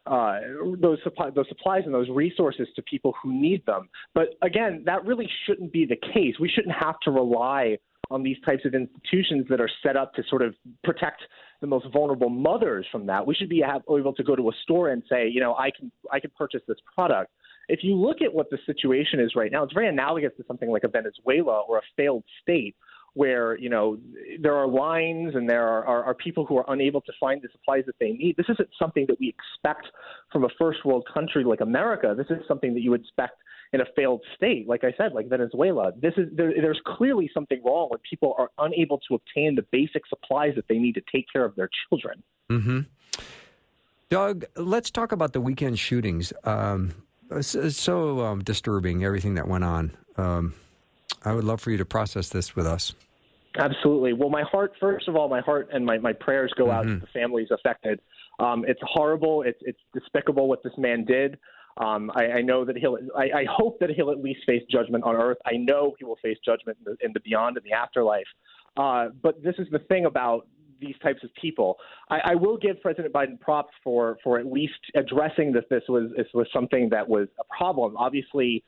uh, 0.09 0.39
those 0.81 0.97
supply, 1.03 1.29
those 1.29 1.47
supplies 1.47 1.83
and 1.85 1.93
those 1.93 2.09
resources 2.09 2.67
to 2.75 2.81
people 2.81 3.13
who 3.21 3.31
need 3.31 3.63
them. 3.65 3.87
But 4.15 4.29
again, 4.41 4.83
that 4.85 5.05
really 5.05 5.29
shouldn't 5.45 5.71
be 5.71 5.85
the 5.85 5.97
case. 6.13 6.35
We 6.39 6.49
shouldn't 6.49 6.75
have 6.75 6.99
to 7.03 7.11
rely 7.11 7.77
on 8.11 8.23
these 8.23 8.37
types 8.43 8.65
of 8.65 8.73
institutions 8.73 9.45
that 9.49 9.61
are 9.61 9.69
set 9.83 9.95
up 9.95 10.13
to 10.15 10.23
sort 10.27 10.41
of 10.41 10.55
protect 10.83 11.21
the 11.61 11.67
most 11.67 11.85
vulnerable 11.93 12.29
mothers 12.29 12.87
from 12.91 13.05
that. 13.05 13.25
We 13.27 13.35
should 13.35 13.49
be 13.49 13.63
able 13.63 14.13
to 14.13 14.23
go 14.23 14.35
to 14.35 14.49
a 14.49 14.53
store 14.63 14.89
and 14.89 15.03
say, 15.07 15.29
you 15.29 15.39
know, 15.39 15.53
I 15.55 15.69
can 15.69 15.91
I 16.11 16.19
can 16.19 16.31
purchase 16.35 16.61
this 16.67 16.77
product. 16.95 17.31
If 17.67 17.83
you 17.83 17.95
look 17.95 18.23
at 18.23 18.33
what 18.33 18.49
the 18.49 18.57
situation 18.65 19.19
is 19.19 19.33
right 19.35 19.51
now, 19.51 19.63
it's 19.63 19.73
very 19.73 19.87
analogous 19.87 20.31
to 20.37 20.43
something 20.47 20.71
like 20.71 20.83
a 20.83 20.87
Venezuela 20.87 21.61
or 21.67 21.77
a 21.77 21.81
failed 21.95 22.23
state 22.41 22.75
where 23.13 23.57
you 23.57 23.69
know 23.69 23.97
there 24.39 24.55
are 24.55 24.67
lines 24.67 25.35
and 25.35 25.49
there 25.49 25.67
are, 25.67 25.85
are, 25.85 26.03
are, 26.03 26.13
people 26.13 26.45
who 26.45 26.57
are 26.57 26.65
unable 26.67 27.01
to 27.01 27.11
find 27.19 27.41
the 27.41 27.49
supplies 27.51 27.83
that 27.85 27.95
they 27.99 28.11
need. 28.11 28.35
This 28.37 28.47
isn't 28.49 28.69
something 28.77 29.05
that 29.07 29.19
we 29.19 29.29
expect 29.29 29.87
from 30.31 30.43
a 30.43 30.49
first 30.57 30.85
world 30.85 31.07
country 31.11 31.43
like 31.43 31.61
America. 31.61 32.13
This 32.17 32.27
is 32.29 32.45
something 32.47 32.73
that 32.73 32.81
you 32.81 32.91
would 32.91 33.01
expect 33.01 33.37
in 33.71 33.81
a 33.81 33.85
failed 33.95 34.21
state, 34.35 34.67
like 34.67 34.83
I 34.83 34.93
said, 34.97 35.13
like 35.13 35.29
Venezuela. 35.29 35.91
This 35.99 36.13
is 36.17 36.27
there, 36.35 36.53
there's 36.59 36.81
clearly 36.85 37.29
something 37.33 37.61
wrong 37.63 37.89
when 37.89 37.99
people 38.09 38.35
are 38.37 38.49
unable 38.57 38.99
to 39.07 39.15
obtain 39.15 39.55
the 39.55 39.65
basic 39.71 40.07
supplies 40.07 40.53
that 40.55 40.67
they 40.67 40.77
need 40.77 40.95
to 40.95 41.01
take 41.11 41.25
care 41.31 41.45
of 41.45 41.55
their 41.55 41.69
children. 41.87 42.23
Mm-hmm. 42.49 42.79
Doug, 44.09 44.45
let's 44.55 44.89
talk 44.89 45.11
about 45.11 45.33
the 45.33 45.41
weekend 45.41 45.77
shootings. 45.77 46.33
Um, 46.43 46.93
it's, 47.29 47.53
it's 47.53 47.79
so 47.79 48.21
um, 48.21 48.43
disturbing 48.43 49.03
everything 49.03 49.35
that 49.35 49.47
went 49.47 49.63
on. 49.63 49.95
Um, 50.17 50.55
I 51.23 51.33
would 51.33 51.43
love 51.43 51.61
for 51.61 51.71
you 51.71 51.77
to 51.77 51.85
process 51.85 52.29
this 52.29 52.55
with 52.55 52.65
us. 52.65 52.93
Absolutely. 53.57 54.13
Well, 54.13 54.29
my 54.29 54.43
heart, 54.43 54.73
first 54.79 55.07
of 55.07 55.15
all, 55.15 55.27
my 55.27 55.41
heart 55.41 55.69
and 55.73 55.85
my, 55.85 55.97
my 55.97 56.13
prayers 56.13 56.53
go 56.57 56.71
out 56.71 56.85
mm-hmm. 56.85 56.95
to 56.95 56.99
the 57.01 57.07
families 57.07 57.47
affected. 57.51 57.99
Um, 58.39 58.63
it's 58.67 58.79
horrible. 58.83 59.41
It's, 59.41 59.59
it's 59.61 59.79
despicable 59.93 60.47
what 60.47 60.63
this 60.63 60.73
man 60.77 61.03
did. 61.03 61.37
Um, 61.77 62.11
I, 62.15 62.25
I, 62.25 62.41
know 62.41 62.65
that 62.65 62.77
he'll. 62.77 62.97
I, 63.15 63.23
I, 63.23 63.45
hope 63.49 63.79
that 63.79 63.89
he'll 63.89 64.11
at 64.11 64.19
least 64.21 64.41
face 64.45 64.63
judgment 64.69 65.03
on 65.05 65.15
earth. 65.15 65.37
I 65.45 65.55
know 65.55 65.95
he 65.97 66.03
will 66.03 66.17
face 66.21 66.37
judgment 66.43 66.77
in 66.85 66.91
the, 66.91 67.05
in 67.05 67.13
the 67.13 67.21
beyond, 67.21 67.55
in 67.55 67.63
the 67.63 67.71
afterlife. 67.71 68.25
Uh, 68.75 69.09
but 69.21 69.41
this 69.43 69.55
is 69.59 69.67
the 69.71 69.79
thing 69.79 70.05
about 70.05 70.47
these 70.81 70.95
types 71.01 71.23
of 71.23 71.29
people. 71.39 71.77
I, 72.09 72.19
I, 72.31 72.35
will 72.35 72.57
give 72.57 72.81
President 72.81 73.13
Biden 73.13 73.39
props 73.39 73.73
for 73.83 74.17
for 74.23 74.39
at 74.39 74.45
least 74.45 74.79
addressing 74.95 75.53
that 75.53 75.69
this 75.69 75.83
was 75.87 76.11
this 76.17 76.27
was 76.33 76.47
something 76.53 76.89
that 76.89 77.07
was 77.07 77.27
a 77.39 77.43
problem. 77.55 77.95
Obviously, 77.97 78.63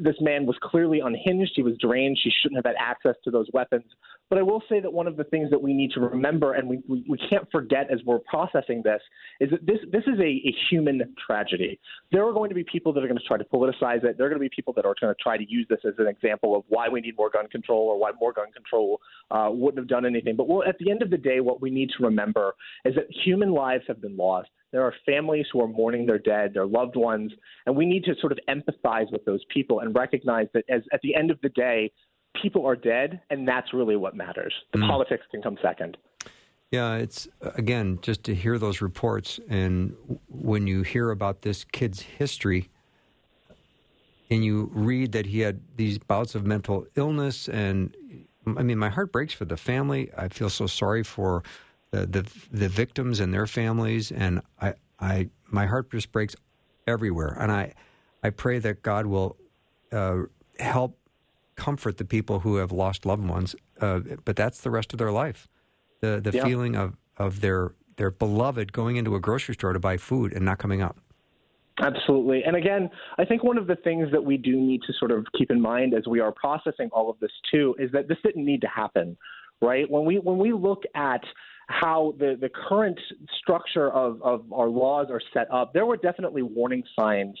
this 0.00 0.16
man 0.20 0.46
was 0.46 0.56
clearly 0.62 1.00
unhinged. 1.00 1.52
He 1.56 1.62
was 1.62 1.76
deranged. 1.78 2.20
He 2.22 2.32
shouldn't 2.40 2.64
have 2.64 2.74
had 2.74 2.80
access 2.80 3.16
to 3.24 3.30
those 3.30 3.48
weapons. 3.52 3.84
But 4.30 4.38
I 4.38 4.42
will 4.42 4.62
say 4.68 4.80
that 4.80 4.92
one 4.92 5.06
of 5.06 5.16
the 5.16 5.24
things 5.24 5.50
that 5.50 5.60
we 5.60 5.74
need 5.74 5.90
to 5.92 6.00
remember, 6.00 6.54
and 6.54 6.68
we, 6.68 6.80
we, 6.88 7.04
we 7.08 7.18
can't 7.18 7.50
forget 7.50 7.90
as 7.92 8.00
we're 8.06 8.20
processing 8.20 8.82
this, 8.82 9.00
is 9.40 9.50
that 9.50 9.66
this, 9.66 9.78
this 9.92 10.02
is 10.06 10.18
a, 10.18 10.22
a 10.22 10.54
human 10.70 11.14
tragedy. 11.26 11.78
There 12.10 12.26
are 12.26 12.32
going 12.32 12.48
to 12.48 12.54
be 12.54 12.64
people 12.64 12.92
that 12.94 13.04
are 13.04 13.08
going 13.08 13.18
to 13.18 13.24
try 13.24 13.36
to 13.36 13.44
politicize 13.44 14.02
it. 14.04 14.16
There 14.16 14.26
are 14.26 14.30
going 14.30 14.40
to 14.40 14.48
be 14.48 14.50
people 14.54 14.72
that 14.74 14.86
are 14.86 14.94
going 14.98 15.14
to 15.14 15.22
try 15.22 15.36
to 15.36 15.44
use 15.48 15.66
this 15.68 15.80
as 15.84 15.94
an 15.98 16.06
example 16.06 16.56
of 16.56 16.64
why 16.68 16.88
we 16.88 17.00
need 17.00 17.16
more 17.16 17.30
gun 17.30 17.48
control 17.48 17.88
or 17.88 17.98
why 17.98 18.12
more 18.18 18.32
gun 18.32 18.50
control 18.52 19.00
uh, 19.30 19.48
wouldn't 19.50 19.78
have 19.78 19.88
done 19.88 20.06
anything. 20.06 20.36
But 20.36 20.46
at 20.66 20.78
the 20.78 20.90
end 20.90 21.02
of 21.02 21.10
the 21.10 21.18
day, 21.18 21.40
what 21.40 21.60
we 21.60 21.70
need 21.70 21.90
to 21.98 22.04
remember 22.04 22.54
is 22.84 22.94
that 22.94 23.06
human 23.24 23.52
lives 23.52 23.84
have 23.88 24.00
been 24.00 24.16
lost. 24.16 24.48
There 24.74 24.82
are 24.82 24.92
families 25.06 25.46
who 25.52 25.60
are 25.60 25.68
mourning 25.68 26.04
their 26.04 26.18
dead, 26.18 26.52
their 26.52 26.66
loved 26.66 26.96
ones, 26.96 27.30
and 27.64 27.76
we 27.76 27.86
need 27.86 28.02
to 28.06 28.14
sort 28.20 28.32
of 28.32 28.40
empathize 28.48 29.08
with 29.12 29.24
those 29.24 29.40
people 29.54 29.78
and 29.78 29.94
recognize 29.94 30.48
that 30.52 30.64
as 30.68 30.82
at 30.92 31.00
the 31.02 31.14
end 31.14 31.30
of 31.30 31.40
the 31.42 31.48
day, 31.50 31.92
people 32.42 32.66
are 32.66 32.74
dead, 32.74 33.20
and 33.30 33.46
that's 33.46 33.72
really 33.72 33.94
what 33.94 34.16
matters. 34.16 34.52
The 34.72 34.80
mm. 34.80 34.88
politics 34.88 35.22
can 35.30 35.42
come 35.42 35.56
second. 35.62 35.96
Yeah, 36.72 36.96
it's 36.96 37.28
again 37.40 38.00
just 38.02 38.24
to 38.24 38.34
hear 38.34 38.58
those 38.58 38.80
reports, 38.80 39.38
and 39.48 39.94
when 40.28 40.66
you 40.66 40.82
hear 40.82 41.12
about 41.12 41.42
this 41.42 41.62
kid's 41.62 42.00
history, 42.00 42.68
and 44.28 44.44
you 44.44 44.70
read 44.74 45.12
that 45.12 45.26
he 45.26 45.38
had 45.38 45.60
these 45.76 45.98
bouts 45.98 46.34
of 46.34 46.44
mental 46.44 46.84
illness, 46.96 47.48
and 47.48 47.94
I 48.44 48.64
mean, 48.64 48.78
my 48.78 48.88
heart 48.88 49.12
breaks 49.12 49.34
for 49.34 49.44
the 49.44 49.56
family. 49.56 50.10
I 50.18 50.26
feel 50.26 50.50
so 50.50 50.66
sorry 50.66 51.04
for 51.04 51.44
the 51.94 52.06
the, 52.06 52.32
the 52.50 52.68
victims 52.68 53.20
and 53.20 53.32
their 53.32 53.46
families, 53.46 54.10
and 54.10 54.40
I, 54.60 54.74
I 54.98 55.28
my 55.50 55.66
heart 55.66 55.90
just 55.90 56.12
breaks 56.12 56.34
everywhere. 56.86 57.36
And 57.38 57.50
I 57.52 57.74
I 58.22 58.30
pray 58.30 58.58
that 58.58 58.82
God 58.82 59.06
will 59.06 59.36
uh, 59.92 60.22
help 60.58 60.98
comfort 61.56 61.98
the 61.98 62.04
people 62.04 62.40
who 62.40 62.56
have 62.56 62.72
lost 62.72 63.06
loved 63.06 63.28
ones, 63.28 63.54
uh, 63.80 64.00
but 64.24 64.36
that's 64.36 64.60
the 64.60 64.70
rest 64.70 64.92
of 64.92 64.98
their 64.98 65.12
life. 65.12 65.48
The 66.00 66.20
the 66.20 66.32
yeah. 66.32 66.44
feeling 66.44 66.76
of 66.76 66.96
of 67.16 67.40
their 67.40 67.74
their 67.96 68.10
beloved 68.10 68.72
going 68.72 68.96
into 68.96 69.14
a 69.14 69.20
grocery 69.20 69.54
store 69.54 69.72
to 69.72 69.78
buy 69.78 69.96
food 69.96 70.32
and 70.32 70.44
not 70.44 70.58
coming 70.58 70.82
up. 70.82 70.98
Absolutely. 71.80 72.42
And 72.44 72.54
again, 72.56 72.88
I 73.18 73.24
think 73.24 73.42
one 73.42 73.58
of 73.58 73.66
the 73.66 73.76
things 73.76 74.08
that 74.12 74.24
we 74.24 74.36
do 74.36 74.56
need 74.56 74.80
to 74.86 74.92
sort 74.98 75.10
of 75.10 75.26
keep 75.36 75.50
in 75.50 75.60
mind 75.60 75.92
as 75.92 76.06
we 76.06 76.20
are 76.20 76.30
processing 76.30 76.88
all 76.92 77.10
of 77.10 77.18
this 77.18 77.32
too 77.52 77.74
is 77.78 77.90
that 77.92 78.06
this 78.06 78.18
didn't 78.24 78.44
need 78.44 78.60
to 78.60 78.68
happen, 78.68 79.16
right? 79.60 79.90
When 79.90 80.04
we 80.04 80.18
when 80.18 80.38
we 80.38 80.52
look 80.52 80.84
at 80.94 81.22
how 81.66 82.14
the, 82.18 82.36
the 82.40 82.48
current 82.68 82.98
structure 83.40 83.90
of, 83.90 84.20
of 84.22 84.52
our 84.52 84.68
laws 84.68 85.06
are 85.10 85.20
set 85.32 85.50
up, 85.50 85.72
there 85.72 85.86
were 85.86 85.96
definitely 85.96 86.42
warning 86.42 86.82
signs 86.98 87.38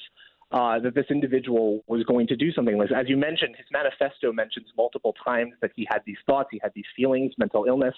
uh, 0.52 0.78
that 0.78 0.94
this 0.94 1.06
individual 1.10 1.82
was 1.88 2.04
going 2.04 2.26
to 2.28 2.36
do 2.36 2.52
something 2.52 2.78
like 2.78 2.88
this. 2.88 2.96
As 2.98 3.08
you 3.08 3.16
mentioned, 3.16 3.56
his 3.56 3.66
manifesto 3.72 4.32
mentions 4.32 4.66
multiple 4.76 5.14
times 5.24 5.52
that 5.60 5.72
he 5.74 5.86
had 5.90 6.00
these 6.06 6.16
thoughts, 6.26 6.48
he 6.52 6.60
had 6.62 6.72
these 6.74 6.84
feelings, 6.96 7.32
mental 7.38 7.64
illness 7.64 7.94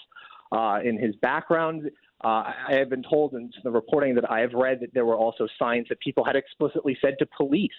uh, 0.52 0.78
in 0.82 0.98
his 0.98 1.14
background. 1.16 1.90
Uh, 2.24 2.28
I 2.68 2.72
have 2.78 2.88
been 2.88 3.02
told 3.02 3.34
in 3.34 3.50
the 3.62 3.70
reporting 3.70 4.14
that 4.14 4.30
I 4.30 4.40
have 4.40 4.54
read 4.54 4.80
that 4.80 4.94
there 4.94 5.04
were 5.04 5.16
also 5.16 5.46
signs 5.58 5.86
that 5.90 6.00
people 6.00 6.24
had 6.24 6.34
explicitly 6.34 6.96
said 7.02 7.16
to 7.18 7.26
police 7.36 7.70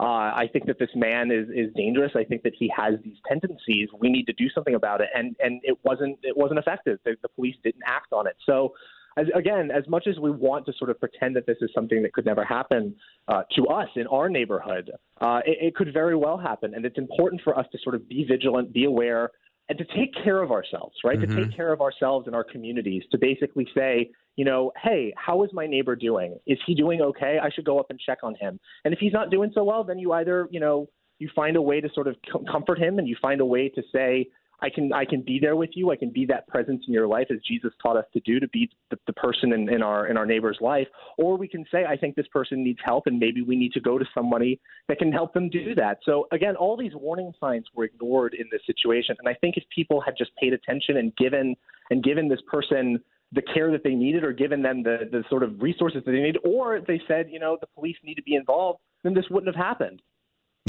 uh, 0.00 0.32
I 0.42 0.48
think 0.50 0.64
that 0.66 0.78
this 0.78 0.88
man 0.94 1.30
is 1.30 1.48
is 1.50 1.72
dangerous. 1.74 2.12
I 2.16 2.24
think 2.24 2.42
that 2.44 2.54
he 2.58 2.72
has 2.74 2.94
these 3.04 3.18
tendencies. 3.28 3.88
We 3.98 4.08
need 4.08 4.26
to 4.26 4.32
do 4.32 4.48
something 4.54 4.74
about 4.74 5.02
it, 5.02 5.10
and 5.14 5.36
and 5.40 5.60
it 5.62 5.76
wasn't 5.84 6.18
it 6.22 6.36
wasn't 6.36 6.58
effective. 6.58 6.98
The, 7.04 7.16
the 7.20 7.28
police 7.28 7.56
didn't 7.62 7.82
act 7.86 8.12
on 8.12 8.26
it. 8.26 8.36
So. 8.46 8.74
As, 9.16 9.26
again, 9.34 9.72
as 9.72 9.82
much 9.88 10.06
as 10.06 10.20
we 10.20 10.30
want 10.30 10.66
to 10.66 10.72
sort 10.78 10.88
of 10.88 11.00
pretend 11.00 11.34
that 11.34 11.44
this 11.44 11.56
is 11.60 11.70
something 11.74 12.00
that 12.04 12.12
could 12.12 12.24
never 12.24 12.44
happen 12.44 12.94
uh, 13.26 13.42
to 13.56 13.66
us 13.66 13.88
in 13.96 14.06
our 14.06 14.28
neighborhood, 14.28 14.92
uh, 15.20 15.40
it, 15.44 15.58
it 15.60 15.74
could 15.74 15.92
very 15.92 16.14
well 16.14 16.38
happen. 16.38 16.76
And 16.76 16.86
it's 16.86 16.96
important 16.96 17.42
for 17.42 17.58
us 17.58 17.66
to 17.72 17.78
sort 17.82 17.96
of 17.96 18.08
be 18.08 18.24
vigilant, 18.24 18.72
be 18.72 18.84
aware, 18.84 19.32
and 19.70 19.78
to 19.78 19.84
take 19.96 20.12
care 20.24 20.42
of 20.42 20.50
ourselves, 20.50 20.96
right? 21.04 21.16
Mm-hmm. 21.16 21.36
To 21.36 21.44
take 21.46 21.56
care 21.56 21.72
of 21.72 21.80
ourselves 21.80 22.26
and 22.26 22.34
our 22.34 22.42
communities, 22.42 23.04
to 23.12 23.18
basically 23.18 23.68
say, 23.72 24.10
you 24.34 24.44
know, 24.44 24.72
hey, 24.82 25.14
how 25.16 25.44
is 25.44 25.50
my 25.52 25.66
neighbor 25.66 25.94
doing? 25.94 26.36
Is 26.44 26.58
he 26.66 26.74
doing 26.74 27.00
okay? 27.00 27.38
I 27.40 27.50
should 27.50 27.64
go 27.64 27.78
up 27.78 27.86
and 27.88 27.98
check 27.98 28.18
on 28.24 28.34
him. 28.34 28.58
And 28.84 28.92
if 28.92 28.98
he's 28.98 29.12
not 29.12 29.30
doing 29.30 29.52
so 29.54 29.62
well, 29.62 29.84
then 29.84 30.00
you 30.00 30.12
either, 30.12 30.48
you 30.50 30.58
know, 30.58 30.88
you 31.20 31.30
find 31.36 31.56
a 31.56 31.62
way 31.62 31.80
to 31.80 31.88
sort 31.94 32.08
of 32.08 32.16
comfort 32.50 32.80
him 32.80 32.98
and 32.98 33.06
you 33.06 33.16
find 33.22 33.40
a 33.40 33.46
way 33.46 33.68
to 33.68 33.82
say, 33.94 34.26
I 34.62 34.70
can 34.70 34.92
I 34.92 35.04
can 35.04 35.22
be 35.22 35.38
there 35.38 35.56
with 35.56 35.70
you. 35.74 35.90
I 35.90 35.96
can 35.96 36.10
be 36.10 36.26
that 36.26 36.46
presence 36.48 36.84
in 36.86 36.92
your 36.92 37.06
life 37.06 37.28
as 37.30 37.38
Jesus 37.46 37.72
taught 37.82 37.96
us 37.96 38.04
to 38.12 38.20
do 38.20 38.40
to 38.40 38.48
be 38.48 38.70
the, 38.90 38.98
the 39.06 39.12
person 39.14 39.52
in, 39.52 39.68
in 39.72 39.82
our 39.82 40.06
in 40.06 40.16
our 40.16 40.26
neighbor's 40.26 40.58
life. 40.60 40.86
Or 41.18 41.36
we 41.36 41.48
can 41.48 41.64
say, 41.70 41.84
I 41.84 41.96
think 41.96 42.16
this 42.16 42.28
person 42.28 42.62
needs 42.62 42.78
help, 42.84 43.06
and 43.06 43.18
maybe 43.18 43.42
we 43.42 43.56
need 43.56 43.72
to 43.72 43.80
go 43.80 43.98
to 43.98 44.04
somebody 44.14 44.60
that 44.88 44.98
can 44.98 45.12
help 45.12 45.32
them 45.34 45.48
do 45.48 45.74
that. 45.76 45.98
So 46.04 46.26
again, 46.32 46.56
all 46.56 46.76
these 46.76 46.92
warning 46.94 47.32
signs 47.40 47.66
were 47.74 47.84
ignored 47.84 48.34
in 48.34 48.46
this 48.52 48.62
situation, 48.66 49.16
and 49.18 49.28
I 49.28 49.34
think 49.34 49.56
if 49.56 49.64
people 49.74 50.00
had 50.00 50.14
just 50.16 50.30
paid 50.36 50.52
attention 50.52 50.96
and 50.96 51.14
given 51.16 51.56
and 51.90 52.02
given 52.02 52.28
this 52.28 52.40
person 52.50 53.00
the 53.32 53.42
care 53.42 53.70
that 53.70 53.84
they 53.84 53.94
needed 53.94 54.24
or 54.24 54.32
given 54.32 54.60
them 54.62 54.82
the, 54.82 55.08
the 55.10 55.22
sort 55.30 55.42
of 55.42 55.62
resources 55.62 56.02
that 56.04 56.10
they 56.10 56.20
need, 56.20 56.36
or 56.44 56.80
they 56.80 57.00
said, 57.06 57.28
you 57.30 57.38
know, 57.38 57.56
the 57.60 57.66
police 57.76 57.96
need 58.02 58.16
to 58.16 58.22
be 58.22 58.34
involved, 58.34 58.80
then 59.04 59.14
this 59.14 59.24
wouldn't 59.30 59.54
have 59.54 59.64
happened. 59.64 60.02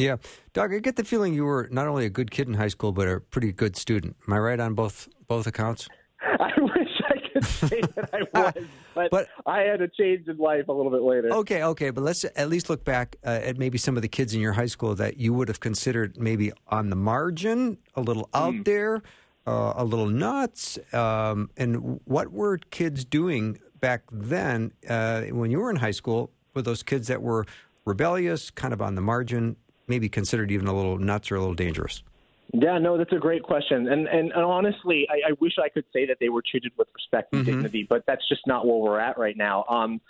Yeah. 0.02 0.18
Doug, 0.54 0.74
I 0.74 0.80
get 0.80 0.96
the 0.96 1.04
feeling 1.04 1.34
you 1.34 1.46
were 1.46 1.68
not 1.72 1.88
only 1.88 2.06
a 2.06 2.10
good 2.10 2.32
kid 2.32 2.48
in 2.48 2.56
high 2.56 2.68
school, 2.68 2.92
but 2.92 3.08
a 3.08 3.20
pretty 3.20 3.52
good 3.52 3.76
student. 3.76 4.16
Am 4.28 4.34
I 4.34 4.40
right 4.40 4.60
on 4.60 4.74
both 4.74 5.08
both 5.28 5.48
accounts? 5.48 5.88
I 6.22 6.52
wish 6.60 7.02
I 7.06 7.30
could 7.32 7.46
say 7.46 7.82
that 7.96 8.10
I 8.14 8.20
was, 8.34 8.66
but, 8.94 9.12
but, 9.12 9.28
I 9.46 9.62
had 9.62 9.82
a 9.82 9.88
change 9.88 10.28
in 10.28 10.38
life 10.38 10.68
a 10.68 10.74
little 10.74 10.92
bit 10.92 11.02
later. 11.02 11.32
Okay, 11.32 11.64
okay, 11.64 11.90
but 11.90 12.04
let's 12.04 12.26
at 12.36 12.50
least 12.50 12.70
look 12.70 12.84
back 12.84 13.16
uh, 13.26 13.40
at 13.44 13.58
maybe 13.58 13.78
some 13.78 13.96
of 13.96 14.02
the 14.02 14.08
kids 14.08 14.34
in 14.34 14.42
your 14.42 14.54
high 14.54 14.66
school 14.66 14.96
that 14.96 15.18
you 15.18 15.34
would 15.34 15.48
have 15.48 15.60
considered 15.60 16.18
maybe 16.18 16.52
on 16.68 16.90
the 16.90 16.96
margin, 16.96 17.78
a 17.96 18.02
little 18.02 18.30
out 18.34 18.54
mm. 18.54 18.66
there, 18.66 19.02
uh, 19.48 19.74
a 19.76 19.86
little 19.86 20.08
nuts. 20.08 20.78
Um, 20.94 21.50
and 21.58 22.00
what 22.06 22.32
were 22.32 22.58
kids 22.58 23.06
doing 23.06 23.60
back 23.80 24.04
then 24.12 24.74
uh, 24.88 25.22
when 25.24 25.52
you 25.52 25.60
were 25.60 25.70
in 25.70 25.78
high 25.78 25.92
school? 25.92 26.32
Were 26.54 26.62
those 26.62 26.84
kids 26.84 27.08
that 27.08 27.22
were 27.22 27.46
rebellious, 27.86 28.52
kind 28.52 28.74
of 28.74 28.82
on 28.82 28.96
the 28.96 29.02
margin, 29.02 29.56
maybe 29.88 30.10
considered 30.10 30.52
even 30.52 30.68
a 30.68 30.74
little 30.74 30.98
nuts 30.98 31.32
or 31.32 31.36
a 31.36 31.40
little 31.40 31.56
dangerous? 31.56 32.04
Yeah, 32.54 32.78
no, 32.80 32.98
that's 32.98 33.14
a 33.14 33.18
great 33.18 33.44
question, 33.44 33.88
and 33.88 34.08
and, 34.08 34.32
and 34.32 34.44
honestly, 34.44 35.08
I, 35.10 35.30
I 35.30 35.34
wish 35.40 35.54
I 35.64 35.70
could 35.70 35.86
say 35.94 36.06
that 36.08 36.18
they 36.20 36.28
were 36.28 36.44
treated 36.50 36.74
with 36.78 36.90
respect 36.94 37.34
and 37.34 37.44
mm-hmm. 37.46 37.52
dignity, 37.52 37.88
but 37.90 38.04
that's 38.06 38.28
just 38.28 38.46
not 38.46 38.66
where 38.66 38.76
we're 38.76 39.00
at 39.00 39.18
right 39.18 39.38
now. 39.38 39.64
Um, 39.70 40.02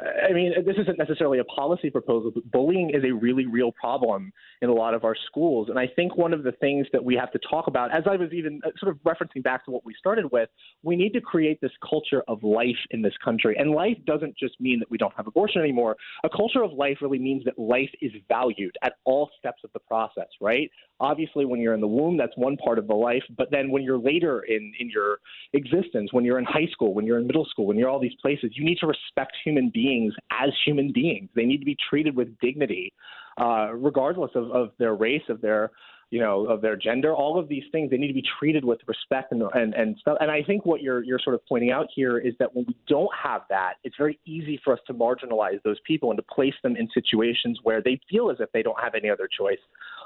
I 0.00 0.32
mean, 0.32 0.52
this 0.66 0.74
isn't 0.76 0.98
necessarily 0.98 1.38
a 1.38 1.44
policy 1.44 1.88
proposal, 1.88 2.32
but 2.34 2.50
bullying 2.50 2.90
is 2.90 3.04
a 3.04 3.12
really 3.12 3.46
real 3.46 3.70
problem 3.70 4.32
in 4.60 4.68
a 4.68 4.72
lot 4.72 4.92
of 4.92 5.04
our 5.04 5.14
schools. 5.26 5.68
And 5.68 5.78
I 5.78 5.86
think 5.86 6.16
one 6.16 6.32
of 6.32 6.42
the 6.42 6.50
things 6.50 6.88
that 6.92 7.04
we 7.04 7.14
have 7.14 7.30
to 7.30 7.38
talk 7.48 7.68
about, 7.68 7.96
as 7.96 8.02
I 8.10 8.16
was 8.16 8.32
even 8.32 8.60
uh, 8.66 8.70
sort 8.80 8.90
of 8.90 9.00
referencing 9.04 9.44
back 9.44 9.64
to 9.66 9.70
what 9.70 9.84
we 9.84 9.94
started 9.96 10.32
with, 10.32 10.48
we 10.82 10.96
need 10.96 11.12
to 11.12 11.20
create 11.20 11.60
this 11.60 11.70
culture 11.88 12.24
of 12.26 12.42
life 12.42 12.76
in 12.90 13.02
this 13.02 13.14
country. 13.24 13.54
And 13.56 13.70
life 13.70 13.96
doesn't 14.04 14.36
just 14.36 14.60
mean 14.60 14.80
that 14.80 14.90
we 14.90 14.98
don't 14.98 15.14
have 15.16 15.28
abortion 15.28 15.60
anymore. 15.60 15.96
A 16.24 16.28
culture 16.28 16.64
of 16.64 16.72
life 16.72 16.98
really 17.00 17.20
means 17.20 17.44
that 17.44 17.56
life 17.56 17.90
is 18.02 18.10
valued 18.28 18.76
at 18.82 18.94
all 19.04 19.30
steps 19.38 19.62
of 19.62 19.70
the 19.74 19.80
process, 19.80 20.28
right? 20.40 20.68
Obviously, 20.98 21.44
when 21.44 21.60
you're 21.60 21.74
in 21.74 21.80
the 21.80 21.86
womb, 21.86 22.16
that's 22.16 22.36
one 22.36 22.56
part 22.56 22.80
of 22.80 22.88
the 22.88 22.94
life. 22.94 23.22
But 23.36 23.52
then 23.52 23.70
when 23.70 23.84
you're 23.84 23.98
later 23.98 24.40
in, 24.40 24.72
in 24.80 24.90
your 24.90 25.18
existence, 25.52 26.12
when 26.12 26.24
you're 26.24 26.38
in 26.38 26.44
high 26.44 26.68
school, 26.72 26.94
when 26.94 27.06
you're 27.06 27.18
in 27.18 27.28
middle 27.28 27.46
school, 27.46 27.66
when 27.66 27.78
you're 27.78 27.88
all 27.88 28.00
these 28.00 28.16
places, 28.20 28.50
you 28.54 28.64
need 28.64 28.78
to 28.78 28.86
respect 28.88 29.36
human 29.44 29.70
beings 29.70 29.83
as 30.30 30.50
human 30.64 30.92
beings. 30.92 31.28
They 31.34 31.44
need 31.44 31.58
to 31.58 31.64
be 31.64 31.76
treated 31.88 32.16
with 32.16 32.38
dignity, 32.40 32.92
uh, 33.40 33.68
regardless 33.74 34.30
of, 34.34 34.50
of 34.50 34.70
their 34.78 34.94
race, 34.94 35.22
of 35.28 35.40
their 35.40 35.70
you 36.10 36.20
know, 36.20 36.46
of 36.46 36.60
their 36.60 36.76
gender, 36.76 37.12
all 37.12 37.40
of 37.40 37.48
these 37.48 37.64
things, 37.72 37.90
they 37.90 37.96
need 37.96 38.06
to 38.06 38.14
be 38.14 38.22
treated 38.38 38.64
with 38.64 38.78
respect 38.86 39.32
and 39.32 39.42
and 39.54 39.74
and 39.74 39.96
stuff. 39.98 40.16
And 40.20 40.30
I 40.30 40.44
think 40.44 40.64
what 40.64 40.80
you're 40.80 41.02
you're 41.02 41.18
sort 41.18 41.34
of 41.34 41.44
pointing 41.48 41.72
out 41.72 41.88
here 41.92 42.18
is 42.18 42.34
that 42.38 42.54
when 42.54 42.66
we 42.68 42.76
don't 42.86 43.10
have 43.20 43.42
that, 43.50 43.74
it's 43.82 43.96
very 43.96 44.20
easy 44.24 44.60
for 44.62 44.74
us 44.74 44.78
to 44.86 44.94
marginalize 44.94 45.60
those 45.64 45.78
people 45.84 46.10
and 46.10 46.16
to 46.18 46.22
place 46.22 46.54
them 46.62 46.76
in 46.76 46.88
situations 46.94 47.58
where 47.64 47.82
they 47.82 47.98
feel 48.08 48.30
as 48.30 48.36
if 48.38 48.48
they 48.52 48.62
don't 48.62 48.80
have 48.80 48.94
any 48.94 49.10
other 49.10 49.28
choice 49.28 49.58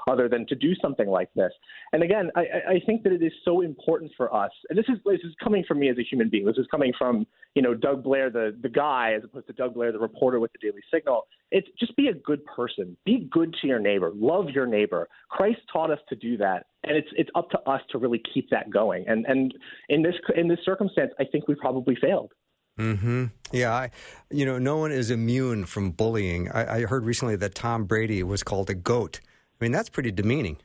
other 0.07 0.29
than 0.29 0.45
to 0.47 0.55
do 0.55 0.73
something 0.81 1.07
like 1.07 1.29
this. 1.35 1.51
And 1.93 2.03
again, 2.03 2.31
I, 2.35 2.41
I 2.67 2.81
think 2.85 3.03
that 3.03 3.13
it 3.13 3.23
is 3.23 3.31
so 3.43 3.61
important 3.61 4.11
for 4.15 4.33
us. 4.33 4.51
And 4.69 4.77
this 4.77 4.85
is 4.89 4.97
this 5.05 5.21
is 5.23 5.33
coming 5.43 5.63
from 5.67 5.79
me 5.79 5.89
as 5.89 5.97
a 5.97 6.03
human 6.03 6.29
being. 6.29 6.45
This 6.45 6.57
is 6.57 6.67
coming 6.71 6.93
from 6.97 7.25
you 7.55 7.61
know 7.61 7.73
Doug 7.73 8.03
Blair, 8.03 8.29
the 8.29 8.55
the 8.61 8.69
guy, 8.69 9.13
as 9.15 9.23
opposed 9.23 9.47
to 9.47 9.53
Doug 9.53 9.73
Blair, 9.73 9.91
the 9.91 9.99
reporter 9.99 10.39
with 10.39 10.51
the 10.53 10.59
Daily 10.59 10.81
Signal. 10.93 11.27
It's 11.51 11.67
just 11.79 11.95
be 11.95 12.07
a 12.07 12.13
good 12.13 12.45
person. 12.45 12.95
Be 13.05 13.27
good 13.31 13.55
to 13.61 13.67
your 13.67 13.79
neighbor. 13.79 14.11
Love 14.13 14.49
your 14.49 14.67
neighbor. 14.67 15.07
Christ 15.29 15.59
taught 15.71 15.91
us 15.91 15.99
to 16.09 16.15
do 16.15 16.37
that, 16.37 16.67
and 16.83 16.95
it's 16.95 17.09
it's 17.13 17.29
up 17.35 17.49
to 17.51 17.59
us 17.61 17.81
to 17.91 17.97
really 17.97 18.21
keep 18.33 18.49
that 18.51 18.69
going. 18.69 19.05
And 19.07 19.25
and 19.25 19.53
in 19.89 20.03
this 20.03 20.15
in 20.35 20.47
this 20.47 20.59
circumstance, 20.63 21.11
I 21.19 21.25
think 21.25 21.47
we 21.47 21.55
probably 21.55 21.95
failed. 21.95 22.31
Hmm. 22.79 23.25
Yeah. 23.51 23.73
I, 23.73 23.91
you 24.31 24.45
know, 24.45 24.57
no 24.57 24.77
one 24.77 24.93
is 24.93 25.11
immune 25.11 25.65
from 25.65 25.91
bullying. 25.91 26.49
I, 26.49 26.77
I 26.77 26.81
heard 26.85 27.03
recently 27.03 27.35
that 27.35 27.53
Tom 27.53 27.83
Brady 27.83 28.23
was 28.23 28.41
called 28.41 28.69
a 28.69 28.73
goat 28.73 29.19
I 29.59 29.65
mean, 29.65 29.71
that's 29.71 29.89
pretty 29.89 30.11
demeaning. 30.11 30.57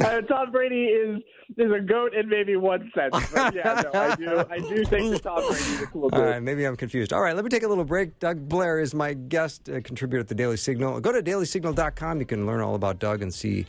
uh, 0.00 0.20
Tom 0.22 0.50
Brady 0.50 0.84
is 0.86 1.22
is 1.56 1.72
a 1.72 1.80
goat 1.80 2.14
in 2.14 2.28
maybe 2.28 2.56
one 2.56 2.90
sense. 2.94 3.14
But 3.32 3.54
yeah, 3.54 3.82
no, 3.84 3.98
I 3.98 4.16
do 4.16 4.44
I 4.50 4.58
do 4.58 4.84
think 4.84 5.12
that 5.12 5.22
Tom 5.22 5.36
Brady 5.36 5.54
is 5.54 5.82
a 5.82 5.86
cool 5.86 6.10
All 6.12 6.22
right, 6.22 6.42
maybe 6.42 6.64
I'm 6.64 6.76
confused. 6.76 7.12
All 7.12 7.22
right, 7.22 7.34
let 7.34 7.44
me 7.44 7.48
take 7.48 7.62
a 7.62 7.68
little 7.68 7.84
break. 7.84 8.18
Doug 8.18 8.48
Blair 8.48 8.80
is 8.80 8.94
my 8.94 9.14
guest 9.14 9.68
uh, 9.68 9.80
contributor 9.82 10.20
at 10.20 10.28
the 10.28 10.34
Daily 10.34 10.56
Signal. 10.56 11.00
Go 11.00 11.12
to 11.12 11.22
dailysignal.com. 11.22 12.20
You 12.20 12.26
can 12.26 12.46
learn 12.46 12.60
all 12.60 12.74
about 12.74 12.98
Doug 12.98 13.22
and 13.22 13.32
see 13.32 13.64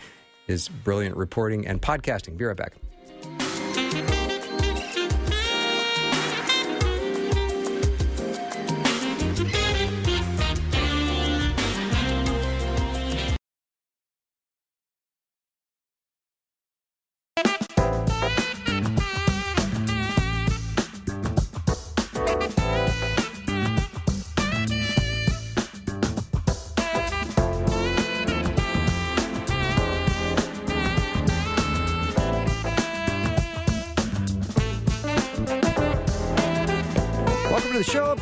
his 0.47 0.67
brilliant 0.67 1.15
reporting 1.15 1.67
and 1.67 1.81
podcasting. 1.81 2.35
Be 2.37 2.45
right 2.45 2.57
back. 2.57 2.73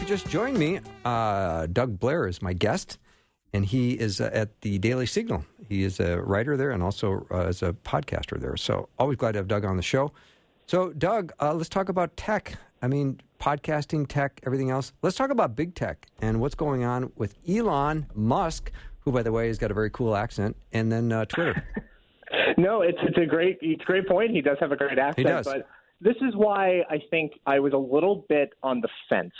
Just 0.09 0.27
joined 0.27 0.57
me, 0.57 0.79
uh, 1.05 1.65
Doug 1.67 1.99
Blair 1.99 2.27
is 2.27 2.41
my 2.41 2.53
guest, 2.53 2.99
and 3.53 3.65
he 3.65 3.93
is 3.93 4.21
uh, 4.21 4.29
at 4.31 4.61
the 4.61 4.77
Daily 4.77 5.05
Signal. 5.05 5.45
He 5.67 5.83
is 5.83 5.99
a 5.99 6.21
writer 6.21 6.55
there 6.55 6.71
and 6.71 6.83
also 6.83 7.25
uh, 7.31 7.47
is 7.47 7.63
a 7.63 7.73
podcaster 7.73 8.39
there. 8.39 8.57
So 8.57 8.89
always 8.97 9.17
glad 9.17 9.33
to 9.33 9.39
have 9.39 9.47
Doug 9.47 9.65
on 9.65 9.77
the 9.77 9.83
show. 9.83 10.11
So, 10.67 10.91
Doug, 10.93 11.31
uh, 11.39 11.53
let's 11.53 11.69
talk 11.69 11.89
about 11.89 12.15
tech. 12.15 12.57
I 12.81 12.87
mean, 12.87 13.21
podcasting, 13.39 14.07
tech, 14.07 14.39
everything 14.45 14.69
else. 14.69 14.93
Let's 15.01 15.15
talk 15.15 15.31
about 15.31 15.55
big 15.55 15.73
tech 15.73 16.05
and 16.21 16.39
what's 16.39 16.55
going 16.55 16.83
on 16.83 17.11
with 17.15 17.35
Elon 17.47 18.05
Musk, 18.13 18.71
who, 19.01 19.11
by 19.11 19.23
the 19.23 19.31
way, 19.31 19.47
has 19.47 19.57
got 19.57 19.71
a 19.71 19.73
very 19.73 19.89
cool 19.89 20.15
accent, 20.15 20.55
and 20.73 20.91
then 20.91 21.11
uh, 21.11 21.25
Twitter. 21.25 21.63
no, 22.57 22.81
it's 22.81 22.99
it's 23.01 23.17
a 23.17 23.25
great 23.25 23.57
it's 23.61 23.81
a 23.81 23.85
great 23.85 24.07
point. 24.07 24.31
He 24.31 24.41
does 24.41 24.57
have 24.59 24.71
a 24.71 24.75
great 24.75 24.99
accent, 24.99 25.17
he 25.17 25.23
does. 25.23 25.45
but 25.45 25.67
this 26.01 26.15
is 26.21 26.35
why 26.35 26.83
I 26.89 27.01
think 27.09 27.33
I 27.45 27.59
was 27.59 27.73
a 27.73 27.77
little 27.77 28.25
bit 28.29 28.53
on 28.63 28.81
the 28.81 28.89
fence 29.09 29.33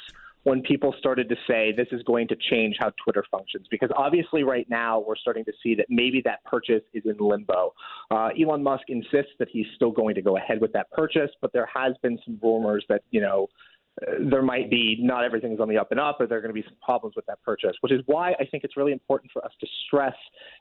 when 0.44 0.62
people 0.62 0.96
started 0.98 1.28
to 1.30 1.36
say 1.48 1.74
this 1.76 1.88
is 1.92 2.02
going 2.04 2.28
to 2.28 2.36
change 2.50 2.78
how 2.80 2.92
Twitter 3.04 3.24
functions. 3.30 3.68
Because 3.70 3.90
obviously, 3.96 4.44
right 4.44 4.68
now, 4.70 5.00
we're 5.00 5.16
starting 5.16 5.46
to 5.46 5.54
see 5.62 5.76
that 5.76 5.86
maybe 5.90 6.22
that 6.26 6.44
purchase 6.46 6.84
is 6.94 7.04
in 7.06 7.18
limbo. 7.20 7.74
Uh, 8.10 8.30
Elon 8.40 8.64
Musk 8.64 8.84
insists 8.88 9.34
that 9.40 9.50
he's 9.52 9.66
still 9.76 9.92
going 9.92 10.16
to 10.16 10.22
go 10.22 10.38
ahead 10.38 10.62
with 10.62 10.72
that 10.74 10.90
purchase, 10.92 11.32
but 11.42 11.52
there 11.54 11.70
has 11.74 11.94
been 12.02 12.18
some 12.26 12.40
rumors 12.42 12.86
that, 12.90 13.04
you 13.12 13.22
know, 13.22 13.48
there 14.20 14.42
might 14.42 14.70
be 14.70 14.98
not 15.00 15.24
everything's 15.24 15.60
on 15.60 15.68
the 15.68 15.78
up 15.78 15.92
and 15.92 16.00
up, 16.00 16.18
or 16.20 16.28
there 16.28 16.38
are 16.38 16.42
going 16.42 16.54
to 16.54 16.62
be 16.62 16.66
some 16.68 16.78
problems 16.84 17.16
with 17.16 17.26
that 17.26 17.42
purchase, 17.44 17.74
which 17.82 17.92
is 17.92 18.02
why 18.06 18.32
I 18.40 18.46
think 18.46 18.64
it's 18.64 18.78
really 18.78 18.92
important 18.92 19.32
for 19.32 19.44
us 19.44 19.52
to 19.60 19.68
stress 19.86 20.16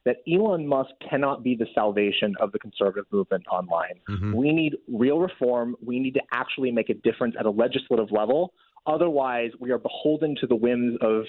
that 0.04 0.16
Elon 0.30 0.66
Musk 0.66 0.90
cannot 1.08 1.42
be 1.42 1.54
the 1.54 1.66
salvation 1.74 2.34
of 2.40 2.52
the 2.52 2.58
conservative 2.58 3.04
movement 3.12 3.44
online. 3.50 4.00
Mm-hmm. 4.08 4.32
We 4.34 4.52
need 4.52 4.76
real 4.88 5.18
reform. 5.18 5.76
We 5.84 6.00
need 6.00 6.14
to 6.14 6.22
actually 6.32 6.70
make 6.72 6.90
a 6.90 6.94
difference 6.94 7.34
at 7.38 7.46
a 7.46 7.50
legislative 7.50 8.10
level. 8.10 8.52
Otherwise, 8.86 9.50
we 9.60 9.70
are 9.70 9.78
beholden 9.78 10.34
to 10.40 10.46
the 10.46 10.56
whims 10.56 10.96
of 11.02 11.24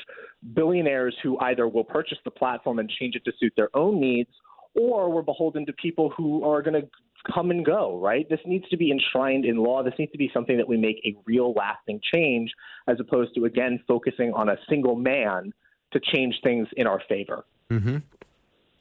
billionaires 0.53 1.15
who 1.21 1.37
either 1.39 1.67
will 1.67 1.83
purchase 1.83 2.17
the 2.23 2.31
platform 2.31 2.79
and 2.79 2.89
change 2.89 3.15
it 3.15 3.25
to 3.25 3.31
suit 3.39 3.53
their 3.57 3.69
own 3.75 3.99
needs, 3.99 4.29
or 4.75 5.11
we're 5.11 5.21
beholden 5.21 5.65
to 5.65 5.73
people 5.73 6.13
who 6.15 6.43
are 6.45 6.61
going 6.61 6.81
to 6.81 6.87
come 7.31 7.51
and 7.51 7.65
go, 7.65 7.99
right? 7.99 8.27
This 8.29 8.39
needs 8.45 8.67
to 8.69 8.77
be 8.77 8.91
enshrined 8.91 9.45
in 9.45 9.57
law. 9.57 9.83
This 9.83 9.93
needs 9.99 10.11
to 10.11 10.17
be 10.17 10.29
something 10.33 10.57
that 10.57 10.67
we 10.67 10.77
make 10.77 11.01
a 11.05 11.15
real 11.25 11.53
lasting 11.53 11.99
change 12.13 12.51
as 12.87 12.97
opposed 12.99 13.35
to, 13.35 13.45
again, 13.45 13.79
focusing 13.87 14.33
on 14.33 14.49
a 14.49 14.57
single 14.69 14.95
man 14.95 15.53
to 15.91 15.99
change 15.99 16.35
things 16.43 16.67
in 16.77 16.87
our 16.87 17.01
favor. 17.09 17.45
Mm-hmm. 17.69 17.97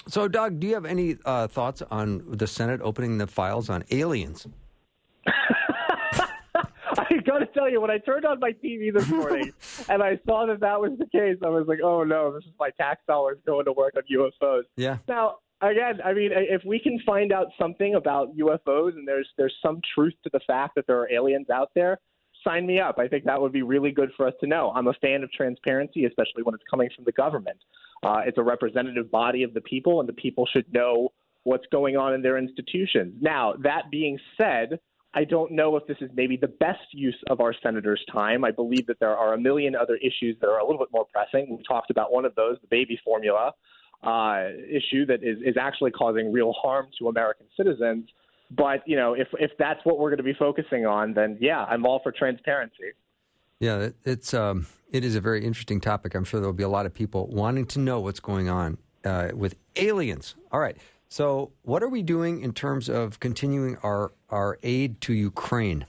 So, 0.07 0.29
Doug, 0.29 0.61
do 0.61 0.67
you 0.67 0.75
have 0.75 0.87
any 0.87 1.17
uh, 1.25 1.49
thoughts 1.49 1.83
on 1.91 2.23
the 2.27 2.47
Senate 2.47 2.81
opening 2.83 3.19
the 3.19 3.27
files 3.27 3.69
on 3.69 3.85
aliens? 3.91 4.47
I 5.27 7.17
got 7.25 7.39
to 7.39 7.47
tell 7.47 7.71
you, 7.71 7.81
when 7.81 7.91
I 7.91 7.99
turned 7.99 8.25
on 8.25 8.41
my 8.41 8.53
TV 8.53 8.93
this 8.93 9.09
morning 9.11 9.53
and 9.89 10.03
I 10.03 10.19
saw 10.27 10.47
that 10.47 10.61
that 10.61 10.81
was 10.81 10.93
the 10.99 11.07
case, 11.07 11.37
I 11.45 11.49
was 11.49 11.67
like, 11.67 11.81
"Oh 11.83 12.05
no, 12.05 12.33
this 12.33 12.45
is 12.45 12.53
my 12.59 12.71
tax 12.71 13.03
dollars 13.07 13.39
going 13.47 13.67
to 13.67 13.73
work 13.73 13.95
on 13.97 14.03
UFOs." 14.11 14.63
Yeah. 14.77 14.99
Now, 15.07 15.37
again, 15.61 16.01
I 16.05 16.13
mean, 16.13 16.31
if 16.33 16.63
we 16.65 16.79
can 16.79 16.99
find 17.05 17.33
out 17.33 17.49
something 17.61 17.95
about 17.95 18.37
UFOs 18.37 18.97
and 18.97 19.07
there's 19.07 19.29
there's 19.37 19.55
some 19.63 19.81
truth 19.95 20.15
to 20.25 20.31
the 20.33 20.41
fact 20.47 20.75
that 20.77 20.87
there 20.87 20.99
are 20.99 21.11
aliens 21.13 21.51
out 21.51 21.71
there, 21.75 21.99
sign 22.45 22.67
me 22.67 22.81
up. 22.81 22.99
I 22.99 23.09
think 23.09 23.25
that 23.25 23.41
would 23.41 23.53
be 23.53 23.63
really 23.63 23.91
good 23.91 24.11
for 24.17 24.27
us 24.27 24.35
to 24.41 24.47
know. 24.47 24.73
I'm 24.75 24.89
a 24.89 24.95
fan 24.95 25.23
of 25.23 25.33
transparency, 25.33 26.05
especially 26.05 26.43
when 26.43 26.55
it's 26.55 26.65
coming 26.71 26.89
from 26.95 27.05
the 27.05 27.13
government. 27.13 27.59
Uh, 28.03 28.23
it's 28.27 28.39
a 28.39 28.43
representative 28.43 29.11
body 29.11 29.43
of 29.43 29.55
the 29.55 29.61
people, 29.63 30.01
and 30.01 30.09
the 30.09 30.13
people 30.13 30.47
should 30.47 30.73
know 30.73 31.11
what's 31.45 31.67
going 31.73 31.97
on 31.97 32.15
in 32.15 32.23
their 32.23 32.39
institutions. 32.39 33.15
Now, 33.21 33.55
that 33.63 33.91
being 33.91 34.19
said, 34.41 34.79
I 35.15 35.25
don't 35.25 35.53
know 35.53 35.77
if 35.77 35.87
this 35.87 35.97
is 36.01 36.11
maybe 36.15 36.37
the 36.37 36.49
best 36.49 36.93
use 36.93 37.17
of 37.31 37.41
our 37.41 37.55
senators' 37.63 38.05
time. 38.13 38.45
I 38.45 38.51
believe 38.51 38.87
that 38.87 39.01
there 39.01 39.17
are 39.17 39.35
a 39.35 39.39
million 39.39 39.75
other 39.75 39.97
issues 39.97 40.37
that 40.41 40.49
are 40.49 40.59
a 40.59 40.65
little 40.65 40.79
bit 40.79 40.89
more 40.93 41.07
pressing. 41.13 41.57
We 41.57 41.63
talked 41.65 41.91
about 41.91 42.13
one 42.13 42.25
of 42.25 42.35
those, 42.35 42.59
the 42.61 42.69
baby 42.69 43.01
formula 43.05 43.53
uh, 44.03 44.45
issue 44.69 45.07
that 45.07 45.23
is, 45.23 45.39
is 45.45 45.57
actually 45.61 45.91
causing 45.91 46.33
real 46.33 46.53
harm 46.53 46.87
to 46.99 47.09
American 47.09 47.47
citizens. 47.57 48.09
But 48.51 48.87
you 48.87 48.97
know, 48.97 49.15
if 49.15 49.29
if 49.39 49.51
that's 49.59 49.81
what 49.85 49.99
we're 49.99 50.09
going 50.09 50.19
to 50.19 50.23
be 50.23 50.35
focusing 50.35 50.87
on, 50.87 51.13
then 51.13 51.37
yeah, 51.41 51.65
I'm 51.65 51.85
all 51.85 52.01
for 52.03 52.13
transparency. 52.13 52.93
Yeah, 53.61 53.91
it's 54.05 54.33
um, 54.33 54.67
it 54.91 55.05
is 55.05 55.17
a 55.17 55.21
very 55.21 55.45
interesting 55.45 55.81
topic. 55.81 56.15
I'm 56.15 56.25
sure 56.25 56.41
there 56.41 56.49
will 56.49 56.55
be 56.55 56.63
a 56.63 56.69
lot 56.69 56.87
of 56.87 56.95
people 56.95 57.27
wanting 57.27 57.67
to 57.67 57.79
know 57.79 58.01
what's 58.01 58.21
going 58.21 58.49
on 58.49 58.79
uh, 59.05 59.31
with 59.35 59.57
aliens. 59.77 60.35
All 60.51 60.61
right, 60.61 60.79
so 61.09 61.53
what 61.63 61.83
are 61.83 61.89
we 61.89 62.03
doing 62.03 62.41
in 62.41 62.53
terms 62.53 62.89
of 62.89 63.21
continuing 63.21 63.77
our 63.83 64.13
our 64.31 64.59
aid 64.63 65.01
to 65.03 65.13
Ukraine? 65.13 65.85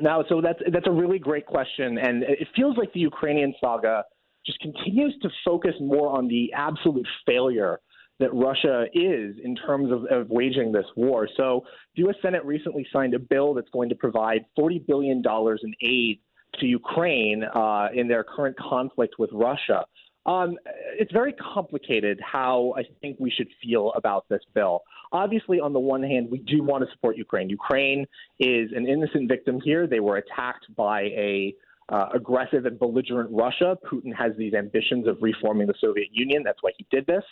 Now, 0.00 0.24
so 0.28 0.40
that's 0.40 0.60
that's 0.70 0.86
a 0.86 0.92
really 0.92 1.18
great 1.18 1.46
question, 1.46 1.98
and 1.98 2.22
it 2.24 2.46
feels 2.54 2.76
like 2.76 2.92
the 2.92 3.00
Ukrainian 3.00 3.54
saga 3.60 4.04
just 4.46 4.60
continues 4.60 5.14
to 5.22 5.30
focus 5.44 5.74
more 5.80 6.16
on 6.16 6.28
the 6.28 6.52
absolute 6.54 7.06
failure 7.26 7.80
that 8.20 8.32
Russia 8.32 8.84
is 8.92 9.36
in 9.42 9.56
terms 9.56 9.90
of, 9.90 10.04
of, 10.10 10.28
waging 10.30 10.70
this 10.70 10.86
war. 10.94 11.28
So, 11.36 11.64
the 11.96 12.02
U.S. 12.02 12.14
Senate 12.22 12.44
recently 12.44 12.86
signed 12.92 13.14
a 13.14 13.18
bill 13.18 13.54
that's 13.54 13.68
going 13.70 13.88
to 13.88 13.96
provide 13.96 14.44
$40 14.56 14.86
billion 14.86 15.22
in 15.26 15.74
aid 15.82 16.20
to 16.60 16.66
Ukraine 16.66 17.42
uh, 17.42 17.88
in 17.92 18.06
their 18.06 18.22
current 18.22 18.56
conflict 18.56 19.16
with 19.18 19.30
Russia. 19.32 19.84
Um, 20.26 20.56
it's 20.98 21.12
very 21.12 21.34
complicated 21.34 22.18
how 22.24 22.74
I 22.78 22.84
think 23.00 23.18
we 23.20 23.30
should 23.30 23.48
feel 23.62 23.92
about 23.94 24.26
this 24.28 24.40
bill. 24.54 24.82
Obviously, 25.12 25.60
on 25.60 25.72
the 25.72 25.80
one 25.80 26.02
hand, 26.02 26.28
we 26.30 26.38
do 26.38 26.62
want 26.62 26.84
to 26.84 26.90
support 26.92 27.16
Ukraine. 27.18 27.50
Ukraine 27.50 28.06
is 28.38 28.70
an 28.74 28.86
innocent 28.86 29.28
victim 29.28 29.60
here. 29.62 29.86
They 29.86 30.00
were 30.00 30.16
attacked 30.16 30.74
by 30.74 31.02
a 31.02 31.54
uh, 31.88 32.06
aggressive 32.14 32.66
and 32.66 32.78
belligerent 32.78 33.30
Russia. 33.32 33.76
Putin 33.90 34.14
has 34.16 34.32
these 34.36 34.54
ambitions 34.54 35.06
of 35.06 35.18
reforming 35.20 35.66
the 35.66 35.74
Soviet 35.80 36.08
Union. 36.12 36.42
That's 36.44 36.62
why 36.62 36.70
he 36.76 36.86
did 36.90 37.06
this. 37.06 37.24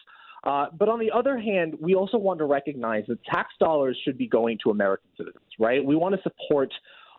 Uh, 0.44 0.66
but 0.76 0.88
on 0.88 0.98
the 0.98 1.10
other 1.10 1.38
hand, 1.38 1.74
we 1.80 1.94
also 1.94 2.18
want 2.18 2.38
to 2.38 2.44
recognize 2.44 3.04
that 3.06 3.22
tax 3.24 3.54
dollars 3.60 3.98
should 4.04 4.18
be 4.18 4.26
going 4.26 4.58
to 4.64 4.70
American 4.70 5.08
citizens, 5.16 5.44
right? 5.58 5.84
We 5.84 5.94
want 5.94 6.16
to 6.16 6.22
support 6.22 6.72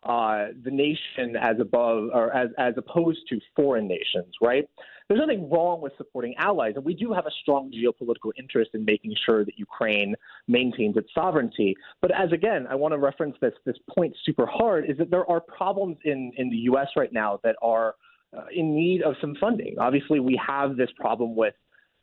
uh, 0.04 0.48
the 0.64 0.70
nation 0.70 1.36
as 1.40 1.58
above 1.60 2.10
or 2.12 2.34
as 2.34 2.50
as 2.58 2.74
opposed 2.76 3.20
to 3.28 3.40
foreign 3.56 3.88
nations, 3.88 4.34
right? 4.42 4.68
There's 5.08 5.20
nothing 5.20 5.50
wrong 5.50 5.80
with 5.80 5.92
supporting 5.96 6.34
allies, 6.38 6.74
and 6.76 6.84
we 6.84 6.94
do 6.94 7.12
have 7.12 7.26
a 7.26 7.30
strong 7.42 7.70
geopolitical 7.70 8.30
interest 8.38 8.70
in 8.74 8.84
making 8.84 9.14
sure 9.24 9.44
that 9.44 9.58
Ukraine 9.58 10.14
maintains 10.48 10.96
its 10.96 11.08
sovereignty. 11.14 11.76
But 12.00 12.10
as 12.12 12.32
again, 12.32 12.66
I 12.68 12.74
want 12.74 12.92
to 12.92 12.98
reference 12.98 13.36
this 13.40 13.54
this 13.64 13.76
point 13.94 14.14
super 14.24 14.46
hard 14.46 14.88
is 14.90 14.96
that 14.98 15.10
there 15.10 15.28
are 15.30 15.40
problems 15.40 15.96
in 16.04 16.32
in 16.36 16.50
the 16.50 16.56
U.S. 16.70 16.88
right 16.96 17.12
now 17.12 17.40
that 17.42 17.56
are 17.62 17.94
uh, 18.36 18.44
in 18.54 18.74
need 18.74 19.02
of 19.02 19.14
some 19.20 19.34
funding. 19.40 19.76
Obviously, 19.78 20.20
we 20.20 20.40
have 20.46 20.76
this 20.76 20.90
problem 20.96 21.34
with 21.34 21.54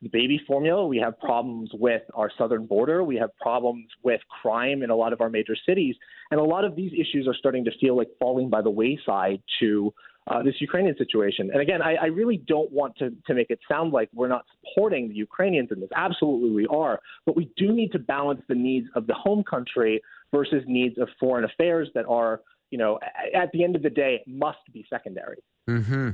the 0.02 0.10
baby 0.10 0.42
formula. 0.48 0.86
We 0.86 0.98
have 0.98 1.20
problems 1.20 1.70
with 1.74 2.02
our 2.14 2.32
southern 2.38 2.66
border. 2.66 3.04
We 3.04 3.18
have 3.18 3.36
problems 3.38 3.88
with 4.04 4.22
crime 4.42 4.82
in 4.84 4.90
a 4.90 4.96
lot 4.96 5.14
of 5.14 5.22
our 5.22 5.30
major 5.30 5.56
cities. 5.68 5.96
And 6.32 6.40
a 6.40 6.44
lot 6.44 6.66
of 6.66 6.76
these 6.76 6.92
issues 6.94 7.28
are 7.28 7.36
starting 7.36 7.66
to 7.66 7.72
feel 7.80 7.96
like 7.96 8.10
falling 8.20 8.50
by 8.50 8.62
the 8.62 8.70
wayside 8.70 9.42
to 9.60 9.94
uh, 10.28 10.44
this 10.44 10.56
Ukrainian 10.60 10.96
situation. 10.98 11.50
And 11.52 11.62
again, 11.62 11.82
I, 11.82 11.96
I 11.96 12.06
really 12.06 12.38
don't 12.38 12.72
want 12.72 12.96
to, 12.98 13.12
to 13.28 13.34
make 13.34 13.50
it 13.50 13.60
sound 13.68 13.92
like 13.92 14.10
we're 14.14 14.28
not 14.28 14.46
supporting 14.54 15.08
the 15.10 15.16
Ukrainians 15.16 15.70
in 15.72 15.80
this. 15.80 15.90
Absolutely, 15.96 16.52
we 16.52 16.68
are. 16.68 17.00
But 17.26 17.36
we 17.36 17.52
do 17.58 17.72
need 17.72 17.92
to 17.94 18.00
balance 18.00 18.42
the 18.48 18.56
needs 18.56 18.88
of 18.96 19.08
the 19.08 19.14
home 19.14 19.44
country 19.44 20.02
versus 20.32 20.64
needs 20.68 20.98
of 21.00 21.10
foreign 21.20 21.44
affairs 21.44 21.90
that 21.96 22.06
are, 22.08 22.42
you 22.70 22.78
know, 22.78 23.00
at 23.36 23.52
the 23.52 23.64
end 23.64 23.76
of 23.76 23.82
the 23.84 23.90
day, 23.90 24.24
must 24.28 24.60
be 24.72 24.86
secondary. 24.90 25.38
Mm-hmm. 25.70 26.12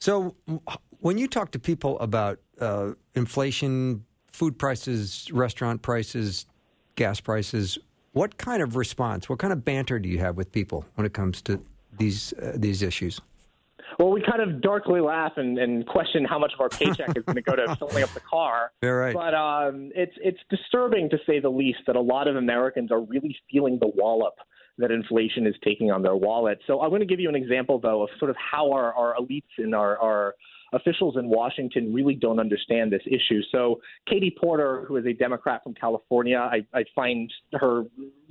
So, 0.00 0.34
when 1.00 1.18
you 1.18 1.28
talk 1.28 1.50
to 1.52 1.58
people 1.58 1.98
about 2.00 2.38
uh, 2.58 2.92
inflation, 3.14 4.04
food 4.32 4.58
prices, 4.58 5.30
restaurant 5.30 5.82
prices, 5.82 6.46
gas 6.96 7.20
prices, 7.20 7.78
what 8.12 8.38
kind 8.38 8.62
of 8.62 8.76
response, 8.76 9.28
what 9.28 9.38
kind 9.38 9.52
of 9.52 9.64
banter 9.64 9.98
do 9.98 10.08
you 10.08 10.18
have 10.18 10.36
with 10.36 10.52
people 10.52 10.86
when 10.94 11.06
it 11.06 11.12
comes 11.12 11.42
to 11.42 11.62
these 11.98 12.32
uh, 12.34 12.52
these 12.56 12.82
issues? 12.82 13.20
Well, 13.98 14.10
we 14.10 14.22
kind 14.22 14.40
of 14.40 14.62
darkly 14.62 15.00
laugh 15.00 15.32
and, 15.36 15.58
and 15.58 15.86
question 15.86 16.24
how 16.24 16.38
much 16.38 16.52
of 16.54 16.60
our 16.60 16.70
paycheck 16.70 17.14
is 17.14 17.24
going 17.24 17.36
to 17.36 17.42
go 17.42 17.54
to 17.56 17.76
filling 17.78 18.02
up 18.02 18.14
the 18.14 18.20
car. 18.20 18.72
Yeah, 18.82 18.90
right. 18.90 19.14
But 19.14 19.34
um, 19.34 19.90
it's 19.94 20.14
it's 20.22 20.40
disturbing 20.48 21.10
to 21.10 21.18
say 21.26 21.40
the 21.40 21.50
least 21.50 21.80
that 21.86 21.96
a 21.96 22.00
lot 22.00 22.26
of 22.26 22.36
Americans 22.36 22.90
are 22.90 23.02
really 23.02 23.36
feeling 23.50 23.78
the 23.78 23.88
wallop 23.88 24.34
that 24.80 24.90
inflation 24.90 25.46
is 25.46 25.54
taking 25.62 25.90
on 25.90 26.02
their 26.02 26.16
wallet. 26.16 26.58
So 26.66 26.80
I'm 26.80 26.90
going 26.90 27.00
to 27.00 27.06
give 27.06 27.20
you 27.20 27.28
an 27.28 27.36
example, 27.36 27.78
though, 27.78 28.02
of 28.02 28.10
sort 28.18 28.30
of 28.30 28.36
how 28.36 28.72
our, 28.72 28.92
our 28.94 29.14
elites 29.20 29.42
and 29.58 29.74
our, 29.74 29.98
our 29.98 30.34
officials 30.72 31.16
in 31.16 31.28
Washington 31.28 31.92
really 31.92 32.14
don't 32.14 32.38
understand 32.38 32.92
this 32.92 33.02
issue. 33.06 33.40
So 33.52 33.80
Katie 34.08 34.34
Porter, 34.40 34.84
who 34.86 34.96
is 34.96 35.06
a 35.06 35.12
Democrat 35.12 35.62
from 35.62 35.74
California, 35.74 36.38
I, 36.38 36.64
I 36.72 36.84
find 36.94 37.32
her 37.54 37.84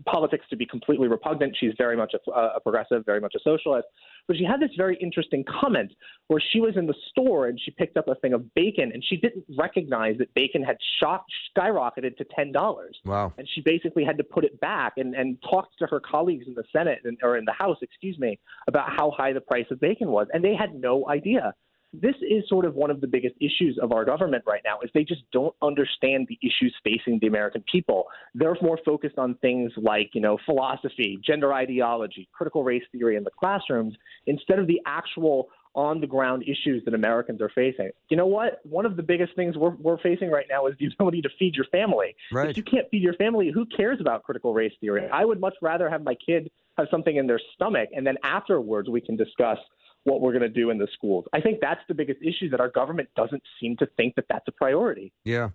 politics 0.05 0.45
to 0.49 0.55
be 0.55 0.65
completely 0.65 1.07
repugnant. 1.07 1.55
She's 1.59 1.73
very 1.77 1.97
much 1.97 2.13
a, 2.13 2.31
a 2.31 2.59
progressive, 2.59 3.05
very 3.05 3.19
much 3.19 3.35
a 3.35 3.39
socialist. 3.43 3.87
But 4.27 4.37
she 4.37 4.43
had 4.43 4.59
this 4.59 4.69
very 4.77 4.95
interesting 5.01 5.43
comment 5.61 5.91
where 6.27 6.41
she 6.51 6.61
was 6.61 6.77
in 6.77 6.85
the 6.85 6.93
store 7.09 7.47
and 7.47 7.59
she 7.59 7.71
picked 7.71 7.97
up 7.97 8.07
a 8.07 8.15
thing 8.15 8.33
of 8.33 8.53
bacon 8.53 8.91
and 8.93 9.03
she 9.03 9.17
didn't 9.17 9.43
recognize 9.57 10.17
that 10.19 10.33
bacon 10.35 10.63
had 10.63 10.77
shot, 10.99 11.25
skyrocketed 11.57 12.15
to 12.17 12.25
ten 12.35 12.51
dollars. 12.51 12.97
Wow! 13.05 13.33
And 13.37 13.47
she 13.53 13.61
basically 13.61 14.05
had 14.05 14.17
to 14.17 14.23
put 14.23 14.45
it 14.45 14.59
back 14.61 14.93
and 14.97 15.15
and 15.15 15.37
talked 15.49 15.79
to 15.79 15.87
her 15.87 15.99
colleagues 15.99 16.45
in 16.47 16.53
the 16.53 16.63
Senate 16.71 16.99
and, 17.03 17.17
or 17.23 17.37
in 17.37 17.45
the 17.45 17.53
House, 17.53 17.77
excuse 17.81 18.19
me, 18.19 18.39
about 18.67 18.89
how 18.95 19.11
high 19.11 19.33
the 19.33 19.41
price 19.41 19.65
of 19.71 19.79
bacon 19.79 20.09
was, 20.09 20.27
and 20.31 20.43
they 20.43 20.55
had 20.55 20.75
no 20.75 21.09
idea 21.09 21.53
this 21.93 22.15
is 22.21 22.43
sort 22.47 22.65
of 22.65 22.75
one 22.75 22.91
of 22.91 23.01
the 23.01 23.07
biggest 23.07 23.35
issues 23.41 23.79
of 23.81 23.91
our 23.91 24.05
government 24.05 24.43
right 24.45 24.61
now 24.63 24.79
is 24.83 24.89
they 24.93 25.03
just 25.03 25.23
don't 25.31 25.55
understand 25.61 26.27
the 26.29 26.37
issues 26.41 26.75
facing 26.83 27.19
the 27.19 27.27
American 27.27 27.63
people. 27.71 28.05
They're 28.35 28.55
more 28.61 28.79
focused 28.85 29.17
on 29.17 29.35
things 29.35 29.71
like, 29.75 30.11
you 30.13 30.21
know, 30.21 30.37
philosophy, 30.45 31.19
gender 31.25 31.53
ideology, 31.53 32.29
critical 32.31 32.63
race 32.63 32.83
theory 32.91 33.15
in 33.15 33.23
the 33.23 33.31
classrooms 33.31 33.95
instead 34.27 34.59
of 34.59 34.67
the 34.67 34.79
actual 34.85 35.49
on 35.75 36.01
the 36.01 36.07
ground 36.07 36.43
issues 36.43 36.83
that 36.85 36.93
Americans 36.93 37.41
are 37.41 37.51
facing. 37.53 37.91
You 38.09 38.17
know 38.17 38.25
what? 38.25 38.59
One 38.63 38.85
of 38.85 38.95
the 38.95 39.03
biggest 39.03 39.35
things 39.35 39.55
we're, 39.55 39.69
we're 39.69 39.99
facing 39.99 40.29
right 40.29 40.47
now 40.49 40.67
is 40.67 40.75
the 40.79 40.87
ability 40.93 41.21
to 41.21 41.29
feed 41.37 41.55
your 41.55 41.65
family. 41.71 42.15
Right. 42.31 42.49
If 42.49 42.57
you 42.57 42.63
can't 42.63 42.87
feed 42.89 43.01
your 43.01 43.13
family, 43.13 43.51
who 43.53 43.65
cares 43.65 43.99
about 43.99 44.23
critical 44.23 44.53
race 44.53 44.73
theory? 44.81 45.07
I 45.11 45.25
would 45.25 45.39
much 45.39 45.55
rather 45.61 45.89
have 45.89 46.03
my 46.03 46.15
kid 46.15 46.51
have 46.77 46.87
something 46.89 47.15
in 47.15 47.27
their 47.27 47.39
stomach 47.55 47.89
and 47.93 48.07
then 48.07 48.15
afterwards 48.23 48.89
we 48.89 49.01
can 49.01 49.15
discuss 49.15 49.57
what 50.03 50.21
we're 50.21 50.31
going 50.31 50.41
to 50.41 50.49
do 50.49 50.69
in 50.69 50.77
the 50.77 50.87
schools. 50.93 51.25
I 51.33 51.41
think 51.41 51.59
that's 51.61 51.81
the 51.87 51.93
biggest 51.93 52.21
issue 52.21 52.49
that 52.51 52.59
our 52.59 52.69
government 52.69 53.09
doesn't 53.15 53.43
seem 53.59 53.75
to 53.77 53.85
think 53.97 54.15
that 54.15 54.25
that's 54.29 54.47
a 54.47 54.51
priority. 54.51 55.11
Yeah. 55.25 55.49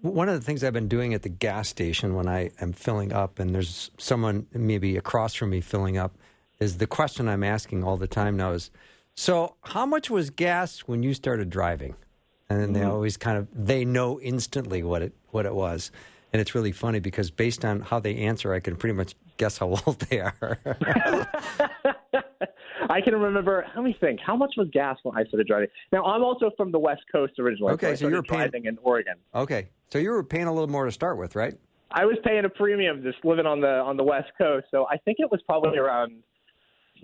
One 0.00 0.28
of 0.28 0.34
the 0.34 0.40
things 0.40 0.64
I've 0.64 0.72
been 0.72 0.88
doing 0.88 1.14
at 1.14 1.22
the 1.22 1.28
gas 1.28 1.68
station 1.68 2.14
when 2.14 2.26
I 2.28 2.50
am 2.60 2.72
filling 2.72 3.12
up 3.12 3.38
and 3.38 3.54
there's 3.54 3.90
someone 3.98 4.46
maybe 4.52 4.96
across 4.96 5.34
from 5.34 5.50
me 5.50 5.60
filling 5.60 5.98
up, 5.98 6.16
is 6.58 6.78
the 6.78 6.86
question 6.86 7.28
I'm 7.28 7.44
asking 7.44 7.84
all 7.84 7.96
the 7.98 8.06
time 8.08 8.36
now 8.36 8.52
is 8.52 8.70
so 9.14 9.56
how 9.62 9.84
much 9.86 10.08
was 10.10 10.30
gas 10.30 10.80
when 10.80 11.02
you 11.02 11.12
started 11.14 11.50
driving? 11.50 11.96
And 12.48 12.60
then 12.60 12.72
they 12.72 12.80
Mm-hmm. 12.80 12.90
always 12.90 13.16
kind 13.16 13.36
of 13.38 13.48
they 13.52 13.84
know 13.84 14.20
instantly 14.20 14.82
what 14.82 15.02
it 15.02 15.12
what 15.30 15.46
it 15.46 15.54
was. 15.54 15.90
And 16.32 16.40
it's 16.40 16.54
really 16.54 16.72
funny 16.72 16.98
because 17.00 17.30
based 17.30 17.64
on 17.64 17.80
how 17.80 17.98
they 18.00 18.16
answer, 18.16 18.52
I 18.54 18.60
can 18.60 18.76
pretty 18.76 18.94
much 18.94 19.14
guess 19.36 19.58
how 19.58 19.68
old 19.86 19.98
they 20.08 20.20
are. 20.20 20.58
I 22.88 23.00
can 23.00 23.14
remember. 23.14 23.66
Let 23.74 23.84
me 23.84 23.96
think. 24.00 24.20
How 24.24 24.36
much 24.36 24.54
was 24.56 24.68
gas 24.72 24.98
when 25.02 25.16
I 25.16 25.24
started 25.24 25.46
driving? 25.46 25.68
Now 25.92 26.04
I'm 26.04 26.22
also 26.22 26.50
from 26.56 26.72
the 26.72 26.78
West 26.78 27.02
Coast 27.10 27.34
originally. 27.38 27.72
Okay, 27.74 27.90
I 27.90 27.94
so 27.94 28.08
you're 28.08 28.22
paying- 28.22 28.40
driving 28.42 28.64
in 28.66 28.78
Oregon. 28.82 29.14
okay, 29.34 29.68
so 29.90 29.98
you 29.98 30.10
were 30.10 30.22
paying 30.24 30.44
a 30.46 30.52
little 30.52 30.68
more 30.68 30.84
to 30.84 30.92
start 30.92 31.18
with, 31.18 31.36
right? 31.36 31.54
I 31.90 32.04
was 32.04 32.16
paying 32.24 32.44
a 32.44 32.48
premium 32.48 33.02
just 33.02 33.24
living 33.24 33.46
on 33.46 33.60
the 33.60 33.68
on 33.68 33.96
the 33.96 34.04
West 34.04 34.30
Coast, 34.38 34.66
so 34.70 34.86
I 34.90 34.96
think 34.98 35.18
it 35.20 35.30
was 35.30 35.40
probably 35.42 35.78
around 35.78 36.22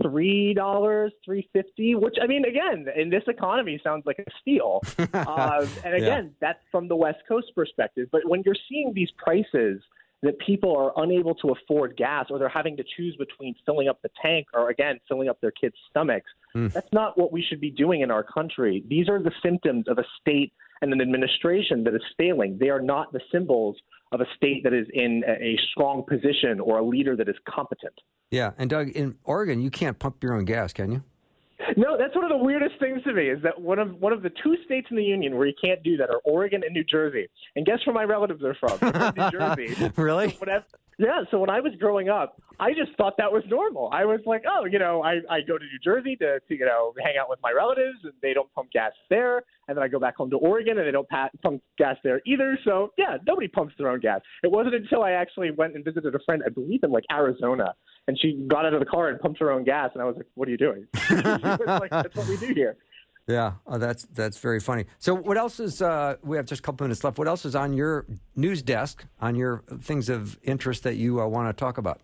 three 0.02 0.54
dollars, 0.54 1.12
three 1.24 1.48
fifty. 1.52 1.94
Which 1.94 2.16
I 2.22 2.26
mean, 2.26 2.44
again, 2.44 2.86
in 2.96 3.10
this 3.10 3.22
economy, 3.28 3.80
sounds 3.84 4.04
like 4.06 4.18
a 4.18 4.24
steal. 4.40 4.80
um, 5.14 5.68
and 5.84 5.94
again, 5.94 6.34
that's 6.40 6.58
from 6.70 6.88
the 6.88 6.96
West 6.96 7.18
Coast 7.28 7.52
perspective. 7.54 8.08
But 8.10 8.22
when 8.28 8.42
you're 8.44 8.56
seeing 8.68 8.92
these 8.94 9.10
prices 9.16 9.80
that 10.22 10.38
people 10.38 10.76
are 10.76 10.92
unable 11.02 11.34
to 11.34 11.48
afford 11.48 11.96
gas, 11.96 12.26
or 12.30 12.38
they're 12.38 12.48
having 12.48 12.76
to 12.76 12.84
choose 12.96 13.16
between 13.16 13.54
filling 13.66 13.88
up 13.88 14.00
the 14.02 14.10
tank 14.20 14.46
or 14.54 14.70
again 14.70 14.98
filling 15.08 15.28
up 15.28 15.40
their 15.40 15.50
kids' 15.50 15.74
stomachs, 15.90 16.30
hmm. 16.52 16.68
that's 16.68 16.92
not 16.92 17.18
what 17.18 17.32
we 17.32 17.42
should 17.42 17.60
be 17.60 17.70
doing 17.70 18.02
in 18.02 18.10
our 18.10 18.22
country. 18.22 18.84
These 18.88 19.08
are 19.08 19.22
the 19.22 19.32
symptoms 19.42 19.86
of 19.88 19.98
a 19.98 20.04
state 20.20 20.52
and 20.80 20.92
an 20.92 21.00
administration 21.00 21.84
that 21.84 21.94
is 21.94 22.02
failing. 22.16 22.58
They 22.58 22.68
are 22.68 22.80
not 22.80 23.12
the 23.12 23.20
symbols 23.30 23.76
of 24.10 24.20
a 24.20 24.26
state 24.36 24.62
that 24.64 24.72
is 24.72 24.86
in 24.92 25.22
a 25.26 25.32
a 25.42 25.58
strong 25.72 26.04
position 26.08 26.60
or 26.60 26.78
a 26.78 26.84
leader 26.84 27.16
that 27.16 27.28
is 27.28 27.36
competent. 27.48 27.94
Yeah, 28.30 28.52
and 28.58 28.70
Doug, 28.70 28.90
in 28.90 29.18
Oregon, 29.24 29.60
you 29.60 29.70
can't 29.70 29.98
pump 29.98 30.22
your 30.22 30.34
own 30.34 30.44
gas, 30.44 30.72
can 30.72 30.92
you? 30.92 31.02
No, 31.76 31.96
that's 31.98 32.14
one 32.14 32.24
of 32.24 32.30
the 32.30 32.36
weirdest 32.36 32.74
things 32.80 33.02
to 33.04 33.12
me 33.12 33.28
is 33.28 33.42
that 33.42 33.60
one 33.60 33.78
of 33.78 33.94
one 34.00 34.12
of 34.12 34.22
the 34.22 34.30
two 34.42 34.56
states 34.64 34.88
in 34.90 34.96
the 34.96 35.04
union 35.04 35.36
where 35.36 35.46
you 35.46 35.54
can't 35.62 35.82
do 35.82 35.96
that 35.96 36.10
are 36.10 36.20
Oregon 36.24 36.62
and 36.64 36.72
New 36.74 36.84
Jersey. 36.84 37.28
And 37.56 37.64
guess 37.66 37.78
where 37.86 37.94
my 37.94 38.04
relatives 38.04 38.42
are 38.42 38.54
from? 38.54 38.78
They're 38.78 38.92
from 38.92 39.14
New 39.16 39.30
Jersey. 39.76 39.92
really? 39.96 40.30
Whenever, 40.38 40.64
yeah, 40.98 41.22
so 41.30 41.38
when 41.38 41.50
I 41.50 41.60
was 41.60 41.72
growing 41.78 42.08
up, 42.08 42.40
I 42.60 42.72
just 42.72 42.96
thought 42.96 43.14
that 43.18 43.32
was 43.32 43.42
normal. 43.48 43.90
I 43.92 44.04
was 44.04 44.20
like, 44.26 44.42
oh, 44.48 44.64
you 44.64 44.78
know, 44.78 45.02
I, 45.02 45.20
I 45.30 45.40
go 45.40 45.58
to 45.58 45.64
New 45.64 45.78
Jersey 45.82 46.16
to, 46.16 46.40
to, 46.40 46.54
you 46.54 46.64
know, 46.64 46.92
hang 47.02 47.14
out 47.20 47.28
with 47.28 47.38
my 47.42 47.52
relatives, 47.52 47.98
and 48.04 48.12
they 48.22 48.32
don't 48.32 48.52
pump 48.54 48.70
gas 48.72 48.92
there. 49.10 49.42
And 49.68 49.76
then 49.76 49.82
I 49.82 49.88
go 49.88 49.98
back 49.98 50.16
home 50.16 50.30
to 50.30 50.36
Oregon, 50.36 50.78
and 50.78 50.86
they 50.86 50.90
don't 50.90 51.08
pa- 51.08 51.30
pump 51.42 51.62
gas 51.78 51.96
there 52.04 52.20
either. 52.26 52.58
So, 52.64 52.92
yeah, 52.98 53.16
nobody 53.26 53.48
pumps 53.48 53.74
their 53.78 53.88
own 53.88 54.00
gas. 54.00 54.20
It 54.42 54.50
wasn't 54.50 54.74
until 54.74 55.02
I 55.02 55.12
actually 55.12 55.50
went 55.50 55.74
and 55.74 55.84
visited 55.84 56.14
a 56.14 56.20
friend, 56.24 56.42
I 56.44 56.50
believe 56.50 56.80
in 56.82 56.90
like 56.90 57.04
Arizona, 57.10 57.74
and 58.08 58.18
she 58.20 58.44
got 58.48 58.66
out 58.66 58.74
of 58.74 58.80
the 58.80 58.86
car 58.86 59.08
and 59.08 59.20
pumped 59.20 59.40
her 59.40 59.50
own 59.50 59.64
gas, 59.64 59.90
and 59.94 60.02
I 60.02 60.06
was 60.06 60.16
like, 60.16 60.26
what 60.34 60.48
are 60.48 60.50
you 60.50 60.58
doing? 60.58 60.86
like, 61.10 61.90
that's 61.90 62.14
what 62.14 62.28
we 62.28 62.36
do 62.36 62.52
here. 62.54 62.76
Yeah, 63.28 63.52
oh, 63.68 63.78
that's 63.78 64.04
that's 64.06 64.38
very 64.38 64.58
funny. 64.58 64.86
So, 64.98 65.14
what 65.14 65.38
else 65.38 65.60
is? 65.60 65.80
Uh, 65.80 66.16
we 66.24 66.36
have 66.36 66.46
just 66.46 66.58
a 66.58 66.62
couple 66.62 66.84
minutes 66.84 67.04
left. 67.04 67.18
What 67.18 67.28
else 67.28 67.44
is 67.44 67.54
on 67.54 67.72
your 67.72 68.04
news 68.34 68.62
desk? 68.62 69.04
On 69.20 69.36
your 69.36 69.62
things 69.80 70.08
of 70.08 70.38
interest 70.42 70.82
that 70.82 70.96
you 70.96 71.20
uh, 71.20 71.26
want 71.28 71.48
to 71.48 71.52
talk 71.58 71.78
about? 71.78 72.00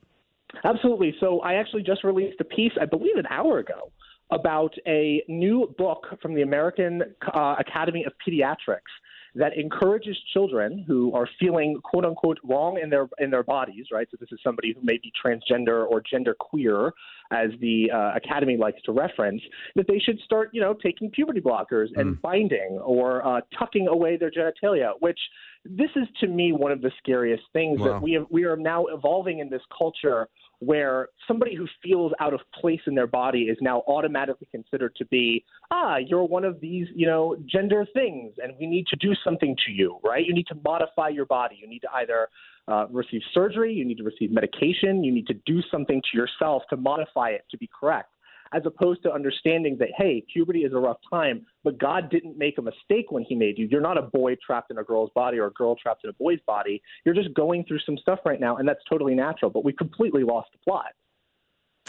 Absolutely. 0.64 1.14
So 1.20 1.40
I 1.40 1.54
actually 1.54 1.82
just 1.82 2.04
released 2.04 2.40
a 2.40 2.44
piece, 2.44 2.72
I 2.80 2.86
believe, 2.86 3.16
an 3.16 3.26
hour 3.30 3.58
ago, 3.58 3.92
about 4.30 4.74
a 4.86 5.22
new 5.28 5.74
book 5.78 6.06
from 6.20 6.34
the 6.34 6.42
American 6.42 7.02
uh, 7.34 7.56
Academy 7.58 8.04
of 8.04 8.12
Pediatrics 8.26 8.92
that 9.38 9.56
encourages 9.56 10.16
children 10.32 10.84
who 10.86 11.14
are 11.14 11.28
feeling 11.38 11.80
quote 11.84 12.04
unquote 12.04 12.38
wrong 12.42 12.78
in 12.82 12.90
their 12.90 13.08
in 13.18 13.30
their 13.30 13.44
bodies, 13.44 13.86
right? 13.92 14.08
So 14.10 14.16
this 14.20 14.30
is 14.32 14.40
somebody 14.42 14.74
who 14.74 14.80
may 14.84 14.98
be 14.98 15.12
transgender 15.24 15.86
or 15.88 16.02
gender 16.10 16.34
queer, 16.38 16.92
as 17.30 17.50
the 17.60 17.90
uh, 17.92 18.16
Academy 18.16 18.56
likes 18.56 18.82
to 18.82 18.92
reference, 18.92 19.40
that 19.76 19.86
they 19.86 19.98
should 19.98 20.18
start, 20.24 20.50
you 20.52 20.60
know, 20.60 20.74
taking 20.74 21.10
puberty 21.10 21.40
blockers 21.40 21.88
and 21.96 22.20
binding 22.22 22.80
or 22.82 23.24
uh, 23.26 23.40
tucking 23.58 23.86
away 23.88 24.16
their 24.16 24.30
genitalia, 24.30 24.90
which 25.00 25.18
this 25.64 25.90
is 25.96 26.08
to 26.20 26.26
me 26.26 26.52
one 26.52 26.72
of 26.72 26.80
the 26.80 26.90
scariest 26.98 27.44
things 27.52 27.78
Wow. 27.80 27.86
that 27.92 28.02
we 28.02 28.12
have, 28.12 28.26
we 28.30 28.44
are 28.44 28.56
now 28.56 28.86
evolving 28.86 29.38
in 29.40 29.48
this 29.50 29.62
culture 29.76 30.28
where 30.60 31.08
somebody 31.26 31.54
who 31.54 31.66
feels 31.82 32.12
out 32.20 32.34
of 32.34 32.40
place 32.60 32.80
in 32.86 32.94
their 32.94 33.06
body 33.06 33.42
is 33.42 33.56
now 33.60 33.82
automatically 33.86 34.48
considered 34.50 34.94
to 34.96 35.04
be 35.06 35.44
ah 35.70 35.96
you're 35.96 36.24
one 36.24 36.44
of 36.44 36.60
these 36.60 36.86
you 36.94 37.06
know 37.06 37.36
gender 37.46 37.86
things 37.94 38.34
and 38.42 38.54
we 38.58 38.66
need 38.66 38.86
to 38.86 38.96
do 38.96 39.14
something 39.24 39.56
to 39.64 39.72
you 39.72 39.98
right? 40.04 40.24
You 40.24 40.34
need 40.34 40.46
to 40.48 40.56
modify 40.64 41.08
your 41.08 41.26
body. 41.26 41.56
You 41.60 41.68
need 41.68 41.80
to 41.80 41.88
either 41.94 42.28
uh, 42.66 42.86
receive 42.90 43.22
surgery 43.32 43.72
you 43.72 43.84
need 43.84 43.96
to 43.96 44.04
receive 44.04 44.30
medication 44.30 45.02
you 45.02 45.10
need 45.10 45.26
to 45.26 45.34
do 45.46 45.62
something 45.70 46.02
to 46.10 46.18
yourself 46.18 46.62
to 46.68 46.76
modify 46.76 47.30
it 47.30 47.44
to 47.50 47.56
be 47.56 47.68
correct 47.78 48.10
as 48.52 48.62
opposed 48.64 49.02
to 49.02 49.12
understanding 49.12 49.76
that 49.78 49.88
hey 49.96 50.24
puberty 50.32 50.60
is 50.60 50.72
a 50.72 50.76
rough 50.78 50.98
time 51.10 51.44
but 51.64 51.78
god 51.78 52.10
didn't 52.10 52.36
make 52.38 52.58
a 52.58 52.62
mistake 52.62 53.10
when 53.10 53.22
he 53.22 53.34
made 53.34 53.58
you 53.58 53.66
you're 53.70 53.80
not 53.80 53.98
a 53.98 54.02
boy 54.02 54.34
trapped 54.44 54.70
in 54.70 54.78
a 54.78 54.84
girl's 54.84 55.10
body 55.14 55.38
or 55.38 55.46
a 55.46 55.52
girl 55.52 55.76
trapped 55.76 56.04
in 56.04 56.10
a 56.10 56.12
boy's 56.14 56.40
body 56.46 56.80
you're 57.04 57.14
just 57.14 57.32
going 57.34 57.64
through 57.64 57.78
some 57.80 57.96
stuff 57.98 58.18
right 58.24 58.40
now 58.40 58.56
and 58.56 58.68
that's 58.68 58.80
totally 58.88 59.14
natural 59.14 59.50
but 59.50 59.64
we 59.64 59.72
completely 59.72 60.22
lost 60.24 60.48
the 60.52 60.58
plot 60.58 60.92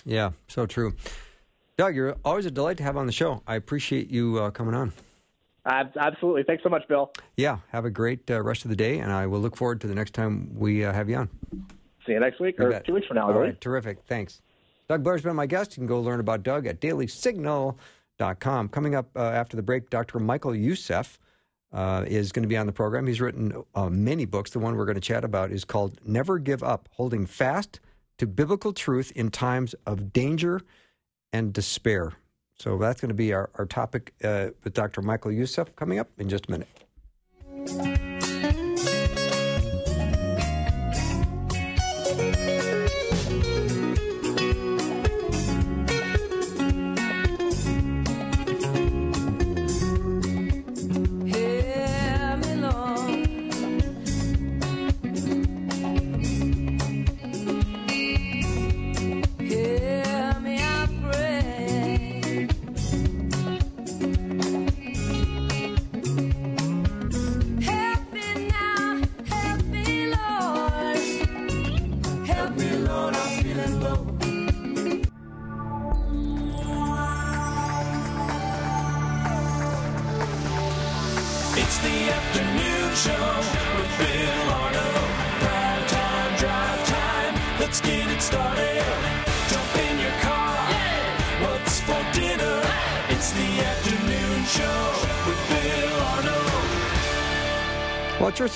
Yeah, 0.05 0.31
so 0.47 0.65
true. 0.65 0.93
Doug, 1.77 1.95
you're 1.95 2.15
always 2.25 2.45
a 2.45 2.51
delight 2.51 2.77
to 2.77 2.83
have 2.83 2.97
on 2.97 3.05
the 3.05 3.11
show. 3.13 3.41
I 3.47 3.55
appreciate 3.55 4.09
you 4.09 4.37
uh, 4.39 4.51
coming 4.51 4.75
on. 4.75 4.91
Absolutely 5.65 6.43
thanks 6.43 6.63
so 6.63 6.69
much 6.69 6.87
bill 6.87 7.11
Yeah, 7.37 7.59
have 7.71 7.85
a 7.85 7.89
great 7.89 8.29
uh, 8.31 8.41
rest 8.41 8.65
of 8.65 8.69
the 8.69 8.75
day, 8.75 8.99
and 8.99 9.11
I 9.11 9.27
will 9.27 9.39
look 9.39 9.55
forward 9.55 9.79
to 9.81 9.87
the 9.87 9.95
next 9.95 10.13
time 10.13 10.49
we 10.55 10.83
uh, 10.83 10.91
have 10.93 11.09
you 11.09 11.17
on. 11.17 11.29
see 12.05 12.13
you 12.13 12.19
next 12.19 12.39
week 12.39 12.55
You 12.59 12.65
or 12.65 12.69
bet. 12.71 12.85
two 12.85 12.93
weeks 12.93 13.07
from 13.07 13.15
now 13.17 13.27
All 13.27 13.33
right, 13.39 13.59
terrific. 13.61 13.99
Thanks. 14.07 14.41
Doug 14.89 15.03
Blair's 15.03 15.21
been 15.21 15.35
my 15.35 15.45
guest. 15.45 15.77
You 15.77 15.81
can 15.81 15.87
go 15.87 16.01
learn 16.01 16.19
about 16.19 16.41
Doug 16.41 16.65
at 16.65 16.81
dailysignal.com. 16.81 18.69
Coming 18.69 18.95
up 18.95 19.09
uh, 19.15 19.19
after 19.19 19.55
the 19.55 19.61
break, 19.61 19.91
Dr. 19.91 20.19
Michael 20.19 20.55
Youssef 20.55 21.19
uh, 21.71 22.03
is 22.07 22.31
going 22.31 22.41
to 22.41 22.49
be 22.49 22.57
on 22.57 22.65
the 22.65 22.71
program. 22.71 23.05
He's 23.05 23.21
written 23.21 23.63
uh, 23.75 23.89
many 23.89 24.25
books. 24.25 24.49
The 24.49 24.57
one 24.57 24.75
we're 24.75 24.85
going 24.85 24.95
to 24.95 25.01
chat 25.01 25.23
about 25.23 25.51
is 25.51 25.63
called 25.63 25.99
Never 26.05 26.39
Give 26.39 26.63
Up 26.63 26.89
Holding 26.93 27.27
Fast 27.27 27.79
to 28.17 28.25
Biblical 28.25 28.73
Truth 28.73 29.11
in 29.15 29.29
Times 29.29 29.75
of 29.85 30.11
Danger 30.11 30.59
and 31.31 31.53
Despair. 31.53 32.13
So 32.57 32.79
that's 32.79 32.99
going 32.99 33.09
to 33.09 33.15
be 33.15 33.31
our, 33.31 33.51
our 33.55 33.67
topic 33.67 34.13
uh, 34.23 34.49
with 34.63 34.73
Dr. 34.73 35.03
Michael 35.03 35.31
Youssef 35.31 35.75
coming 35.75 35.99
up 35.99 36.09
in 36.17 36.29
just 36.29 36.47
a 36.47 36.51
minute. 36.51 38.08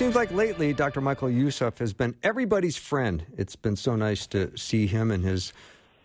Seems 0.04 0.16
like 0.16 0.34
lately 0.34 0.74
Dr. 0.74 1.00
Michael 1.00 1.30
Youssef 1.30 1.78
has 1.78 1.94
been 1.94 2.14
everybody's 2.24 2.76
friend. 2.76 3.26
It's 3.38 3.56
been 3.56 3.78
so 3.78 3.96
nice 3.96 4.28
to 4.28 4.52
see 4.58 4.86
him 4.86 5.12
and 5.12 5.24
his 5.24 5.54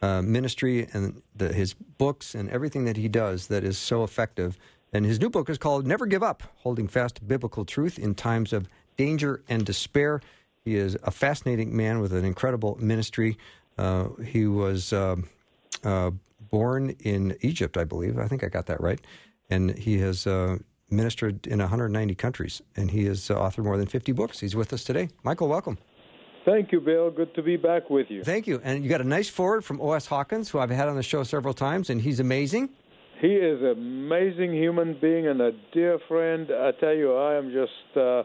uh, 0.03 0.23
ministry 0.23 0.87
and 0.93 1.21
the, 1.35 1.53
his 1.53 1.75
books 1.75 2.33
and 2.33 2.49
everything 2.49 2.85
that 2.85 2.97
he 2.97 3.09
does 3.09 3.49
that 3.49 3.65
is 3.65 3.77
so 3.77 4.05
effective. 4.05 4.57
And 4.93 5.05
his 5.05 5.19
new 5.19 5.29
book 5.29 5.51
is 5.51 5.59
called 5.59 5.85
Never 5.85 6.07
Give 6.07 6.23
Up 6.23 6.45
Holding 6.59 6.87
Fast 6.87 7.27
Biblical 7.27 7.65
Truth 7.65 7.99
in 7.99 8.15
Times 8.15 8.53
of 8.53 8.69
Danger 8.97 9.43
and 9.49 9.67
Despair. 9.67 10.21
He 10.65 10.77
is 10.77 10.97
a 11.03 11.11
fascinating 11.11 11.77
man 11.77 11.99
with 11.99 12.13
an 12.13 12.25
incredible 12.25 12.79
ministry. 12.81 13.37
Uh, 13.77 14.11
he 14.25 14.47
was 14.47 14.93
uh, 14.93 15.17
uh, 15.83 16.13
born 16.53 16.91
in 17.01 17.37
Egypt, 17.41 17.77
I 17.77 17.83
believe. 17.83 18.17
I 18.17 18.29
think 18.29 18.45
I 18.45 18.49
got 18.49 18.67
that 18.67 18.81
right. 18.81 19.01
And 19.51 19.77
he 19.77 19.99
has 19.99 20.25
uh, 20.25 20.59
ministered 20.91 21.47
in 21.47 21.59
190 21.59 22.15
countries, 22.15 22.63
and 22.77 22.91
he 22.91 23.05
has 23.05 23.31
uh, 23.31 23.37
authored 23.37 23.65
more 23.65 23.77
than 23.77 23.87
50 23.87 24.13
books. 24.13 24.41
He's 24.41 24.57
with 24.57 24.73
us 24.73 24.85
today. 24.85 25.09
Michael, 25.23 25.49
welcome. 25.49 25.79
Thank 26.45 26.73
you, 26.73 26.81
Bill. 26.81 27.11
Good 27.11 27.35
to 27.35 27.43
be 27.43 27.57
back 27.57 27.91
with 27.91 28.07
you. 28.11 28.25
Thank 28.25 28.47
you. 28.47 28.61
And 28.65 28.83
you 28.83 28.89
got 28.89 29.03
a 29.03 29.05
nice 29.05 29.29
foreword 29.29 29.65
from 29.65 29.81
O.S. 29.81 30.07
Hawkins, 30.07 30.49
who 30.49 30.59
I've 30.59 30.71
had 30.71 30.89
on 30.89 30.97
the 30.97 31.03
show 31.03 31.23
several 31.23 31.53
times, 31.53 31.91
and 31.91 32.01
he's 32.01 32.21
amazing. 32.21 32.71
He 33.21 33.35
is 33.35 33.61
an 33.61 33.73
amazing 33.73 34.55
human 34.55 34.97
being 35.01 35.27
and 35.27 35.41
a 35.41 35.53
dear 35.75 35.99
friend. 36.09 36.49
I 36.51 36.71
tell 36.81 36.95
you, 36.95 37.15
I 37.17 37.37
am 37.37 37.53
just, 37.53 37.97
uh, 37.97 38.23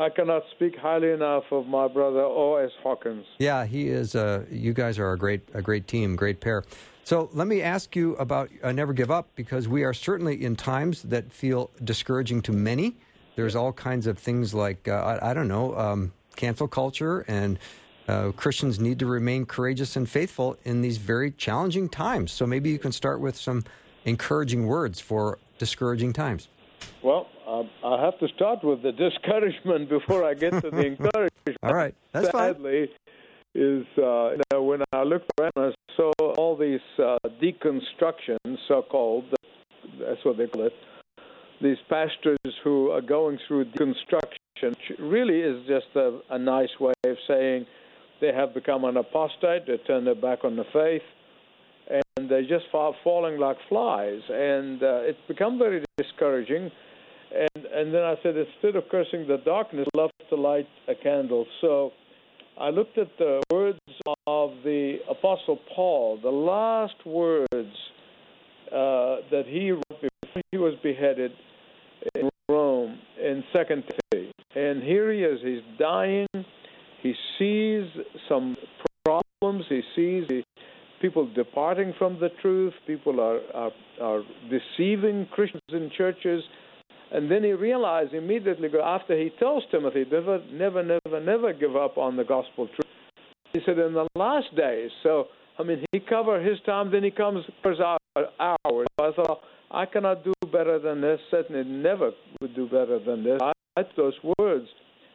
I 0.00 0.08
cannot 0.08 0.42
speak 0.56 0.76
highly 0.78 1.10
enough 1.10 1.44
of 1.52 1.66
my 1.66 1.86
brother 1.86 2.22
O.S. 2.22 2.70
Hawkins. 2.82 3.26
Yeah, 3.38 3.66
he 3.66 3.88
is. 3.88 4.14
Uh, 4.14 4.46
you 4.50 4.72
guys 4.72 4.98
are 4.98 5.12
a 5.12 5.18
great, 5.18 5.42
a 5.52 5.60
great 5.60 5.86
team, 5.86 6.16
great 6.16 6.40
pair. 6.40 6.64
So 7.10 7.28
let 7.32 7.48
me 7.48 7.60
ask 7.60 7.96
you 7.96 8.14
about 8.18 8.50
uh, 8.62 8.70
Never 8.70 8.92
Give 8.92 9.10
Up 9.10 9.30
because 9.34 9.66
we 9.66 9.82
are 9.82 9.92
certainly 9.92 10.44
in 10.44 10.54
times 10.54 11.02
that 11.02 11.32
feel 11.32 11.72
discouraging 11.82 12.40
to 12.42 12.52
many. 12.52 12.98
There's 13.34 13.56
all 13.56 13.72
kinds 13.72 14.06
of 14.06 14.16
things 14.16 14.54
like 14.54 14.86
uh, 14.86 15.18
I, 15.20 15.30
I 15.30 15.34
don't 15.34 15.48
know, 15.48 15.76
um, 15.76 16.12
cancel 16.36 16.68
culture, 16.68 17.24
and 17.26 17.58
uh, 18.06 18.30
Christians 18.36 18.78
need 18.78 19.00
to 19.00 19.06
remain 19.06 19.44
courageous 19.44 19.96
and 19.96 20.08
faithful 20.08 20.56
in 20.62 20.82
these 20.82 20.98
very 20.98 21.32
challenging 21.32 21.88
times. 21.88 22.30
So 22.30 22.46
maybe 22.46 22.70
you 22.70 22.78
can 22.78 22.92
start 22.92 23.18
with 23.18 23.34
some 23.36 23.64
encouraging 24.04 24.68
words 24.68 25.00
for 25.00 25.40
discouraging 25.58 26.12
times. 26.12 26.46
Well, 27.02 27.26
um, 27.44 27.68
I 27.84 28.04
have 28.04 28.20
to 28.20 28.28
start 28.36 28.62
with 28.62 28.84
the 28.84 28.92
discouragement 28.92 29.88
before 29.98 30.24
I 30.24 30.34
get 30.34 30.52
to 30.62 30.70
the 30.70 30.86
encouragement. 30.86 31.58
All 31.64 31.74
right, 31.74 31.92
that's 32.12 32.30
fine. 32.30 32.54
Sadly, 32.54 32.88
is 33.54 33.84
uh, 33.98 34.30
you 34.32 34.40
know, 34.52 34.62
when 34.62 34.82
I 34.92 35.02
looked 35.02 35.30
around, 35.40 35.52
I 35.56 35.70
saw 35.96 36.12
all 36.36 36.56
these 36.56 36.80
uh, 36.98 37.18
deconstructions, 37.42 38.56
so-called, 38.68 39.24
that's 39.98 40.24
what 40.24 40.36
they 40.38 40.46
call 40.46 40.66
it. 40.66 40.72
These 41.60 41.78
pastors 41.88 42.38
who 42.64 42.90
are 42.90 43.02
going 43.02 43.38
through 43.46 43.66
deconstruction 43.72 44.74
really 44.98 45.40
is 45.40 45.66
just 45.66 45.94
a, 45.94 46.20
a 46.30 46.38
nice 46.38 46.70
way 46.80 46.94
of 47.04 47.16
saying 47.26 47.66
they 48.20 48.32
have 48.32 48.54
become 48.54 48.84
an 48.84 48.96
apostate, 48.96 49.66
they 49.66 49.78
turn 49.86 50.04
their 50.04 50.14
back 50.14 50.44
on 50.44 50.56
the 50.56 50.64
faith, 50.72 51.02
and 51.90 52.30
they're 52.30 52.42
just 52.42 52.66
fa- 52.70 52.92
falling 53.02 53.38
like 53.38 53.56
flies. 53.68 54.20
And 54.28 54.82
uh, 54.82 55.00
it's 55.02 55.18
become 55.28 55.58
very 55.58 55.82
discouraging. 55.98 56.70
And 57.32 57.64
and 57.66 57.94
then 57.94 58.02
I 58.02 58.14
said, 58.22 58.34
instead 58.36 58.76
of 58.76 58.84
cursing 58.90 59.26
the 59.26 59.38
darkness, 59.44 59.86
love 59.94 60.10
to 60.30 60.36
light 60.36 60.66
a 60.88 60.94
candle. 60.94 61.46
So 61.60 61.92
I 62.58 62.70
looked 62.70 62.98
at 62.98 63.08
the 63.18 63.42
words 63.52 63.78
of 64.26 64.50
the 64.64 64.98
Apostle 65.08 65.58
Paul, 65.74 66.18
the 66.22 66.30
last 66.30 66.94
words 67.06 67.48
uh, 67.52 69.24
that 69.30 69.44
he 69.46 69.72
wrote 69.72 69.82
before 69.90 70.42
he 70.50 70.58
was 70.58 70.74
beheaded 70.82 71.32
in 72.14 72.28
Rome 72.48 72.98
in 73.20 73.42
Second 73.52 73.84
Timothy. 74.12 74.32
And 74.54 74.82
here 74.82 75.12
he 75.12 75.20
is, 75.20 75.40
he's 75.42 75.78
dying. 75.78 76.26
He 77.02 77.14
sees 77.38 77.84
some 78.28 78.56
problems. 79.04 79.64
He 79.68 79.82
sees 79.96 80.28
the 80.28 80.42
people 81.00 81.32
departing 81.34 81.94
from 81.98 82.20
the 82.20 82.28
truth. 82.42 82.74
People 82.86 83.20
are, 83.20 83.40
are, 83.54 83.70
are 84.00 84.22
deceiving 84.50 85.26
Christians 85.32 85.62
in 85.70 85.90
churches. 85.96 86.42
And 87.12 87.30
then 87.30 87.42
he 87.42 87.52
realized 87.52 88.14
immediately 88.14 88.68
after 88.82 89.18
he 89.18 89.30
tells 89.38 89.64
Timothy, 89.70 90.04
never, 90.10 90.40
never, 90.52 90.82
never, 90.82 91.20
never 91.20 91.52
give 91.52 91.74
up 91.74 91.98
on 91.98 92.16
the 92.16 92.24
gospel 92.24 92.66
truth. 92.66 92.86
He 93.52 93.60
said, 93.66 93.78
in 93.78 93.94
the 93.94 94.06
last 94.14 94.54
days. 94.56 94.90
So, 95.02 95.24
I 95.58 95.64
mean, 95.64 95.84
he 95.90 95.98
covered 95.98 96.46
his 96.46 96.58
time, 96.64 96.92
then 96.92 97.02
he 97.02 97.10
comes 97.10 97.44
our 97.64 97.98
hours. 98.38 98.86
I 99.00 99.10
thought, 99.16 99.40
I 99.72 99.86
cannot 99.86 100.24
do 100.24 100.32
better 100.52 100.78
than 100.78 101.00
this. 101.00 101.18
Certainly 101.30 101.64
never 101.64 102.12
would 102.40 102.54
do 102.54 102.66
better 102.66 103.00
than 103.04 103.24
this. 103.24 103.38
I 103.42 103.52
write 103.76 103.96
those 103.96 104.14
words 104.38 104.66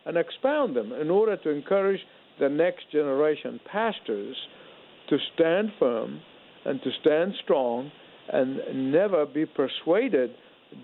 and 0.05 0.17
expound 0.17 0.75
them 0.75 0.91
in 0.93 1.09
order 1.09 1.37
to 1.37 1.49
encourage 1.49 2.01
the 2.39 2.49
next 2.49 2.91
generation 2.91 3.59
pastors 3.71 4.35
to 5.09 5.17
stand 5.33 5.71
firm 5.79 6.19
and 6.65 6.81
to 6.83 6.89
stand 7.01 7.33
strong 7.43 7.91
and 8.31 8.91
never 8.91 9.25
be 9.25 9.45
persuaded 9.45 10.31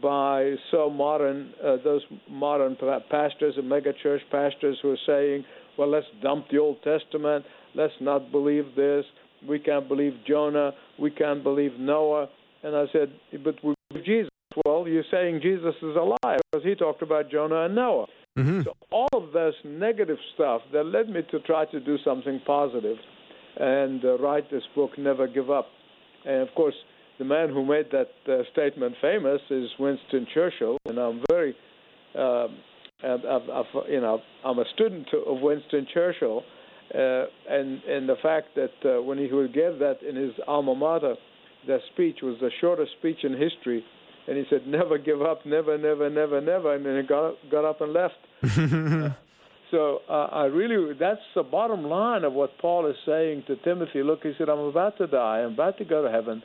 by 0.01 0.55
so 0.71 0.89
modern 0.89 1.53
uh, 1.63 1.77
those 1.83 2.01
modern 2.29 2.77
pastors 3.09 3.55
and 3.57 3.71
megachurch 3.71 4.19
pastors 4.31 4.77
who 4.81 4.91
are 4.91 4.97
saying, 5.05 5.43
"Well, 5.77 5.89
let's 5.89 6.07
dump 6.21 6.47
the 6.51 6.57
Old 6.57 6.77
Testament. 6.83 7.45
Let's 7.75 7.93
not 8.01 8.31
believe 8.31 8.75
this. 8.75 9.05
We 9.47 9.59
can't 9.59 9.87
believe 9.87 10.13
Jonah. 10.27 10.71
We 10.99 11.11
can't 11.11 11.43
believe 11.43 11.71
Noah." 11.79 12.29
And 12.63 12.75
I 12.75 12.85
said, 12.91 13.11
"But 13.43 13.55
we 13.63 13.73
believe 13.89 14.05
Jesus." 14.05 14.29
Well, 14.65 14.87
you're 14.87 15.05
saying 15.09 15.39
Jesus 15.41 15.75
is 15.81 15.95
a 15.95 16.15
liar 16.23 16.39
because 16.51 16.65
he 16.65 16.75
talked 16.75 17.01
about 17.01 17.31
Jonah 17.31 17.65
and 17.65 17.75
Noah. 17.75 18.07
Mm-hmm. 18.37 18.61
So 18.63 18.73
all 18.91 19.09
of 19.13 19.31
this 19.33 19.55
negative 19.65 20.17
stuff 20.33 20.61
that 20.73 20.85
led 20.85 21.09
me 21.09 21.21
to 21.31 21.39
try 21.41 21.65
to 21.65 21.79
do 21.79 21.97
something 22.03 22.41
positive 22.45 22.97
and 23.57 24.03
uh, 24.03 24.17
write 24.17 24.49
this 24.49 24.63
book, 24.75 24.91
Never 24.97 25.27
Give 25.27 25.49
Up. 25.49 25.67
And 26.25 26.47
of 26.47 26.53
course, 26.55 26.75
the 27.21 27.25
man 27.25 27.49
who 27.49 27.63
made 27.63 27.85
that 27.91 28.09
uh, 28.27 28.41
statement 28.51 28.95
famous 28.99 29.39
is 29.51 29.69
Winston 29.77 30.25
Churchill, 30.33 30.79
and 30.87 30.97
I'm 30.97 31.21
very, 31.29 31.55
um, 32.17 32.57
I've, 33.03 33.47
I've, 33.47 33.89
you 33.91 34.01
know, 34.01 34.21
I'm 34.43 34.57
a 34.57 34.65
student 34.73 35.07
of 35.27 35.39
Winston 35.39 35.85
Churchill, 35.93 36.41
uh, 36.95 37.25
and 37.47 37.83
and 37.83 38.09
the 38.09 38.15
fact 38.23 38.47
that 38.55 38.71
uh, 38.83 39.03
when 39.03 39.19
he 39.19 39.31
would 39.31 39.53
give 39.53 39.77
that 39.77 39.97
in 40.01 40.15
his 40.15 40.31
alma 40.47 40.73
mater, 40.73 41.13
that 41.67 41.81
speech 41.93 42.17
was 42.23 42.37
the 42.41 42.49
shortest 42.59 42.93
speech 42.97 43.17
in 43.21 43.33
history, 43.33 43.83
and 44.27 44.35
he 44.35 44.43
said, 44.49 44.65
"Never 44.65 44.97
give 44.97 45.21
up, 45.21 45.45
never, 45.45 45.77
never, 45.77 46.09
never, 46.09 46.41
never," 46.41 46.73
and 46.73 46.83
then 46.83 47.01
he 47.01 47.07
got 47.07 47.35
got 47.51 47.65
up 47.65 47.81
and 47.81 47.93
left. 47.93 49.13
So 49.69 49.99
uh, 50.09 50.27
I 50.33 50.45
really, 50.47 50.93
that's 50.99 51.21
the 51.33 51.43
bottom 51.43 51.83
line 51.83 52.25
of 52.25 52.33
what 52.33 52.57
Paul 52.57 52.87
is 52.87 52.95
saying 53.05 53.43
to 53.47 53.55
Timothy. 53.63 54.03
Look, 54.03 54.21
he 54.21 54.33
said, 54.37 54.49
I'm 54.49 54.59
about 54.59 54.97
to 54.97 55.07
die, 55.07 55.43
I'm 55.45 55.53
about 55.53 55.77
to 55.77 55.85
go 55.85 56.03
to 56.03 56.11
heaven, 56.11 56.43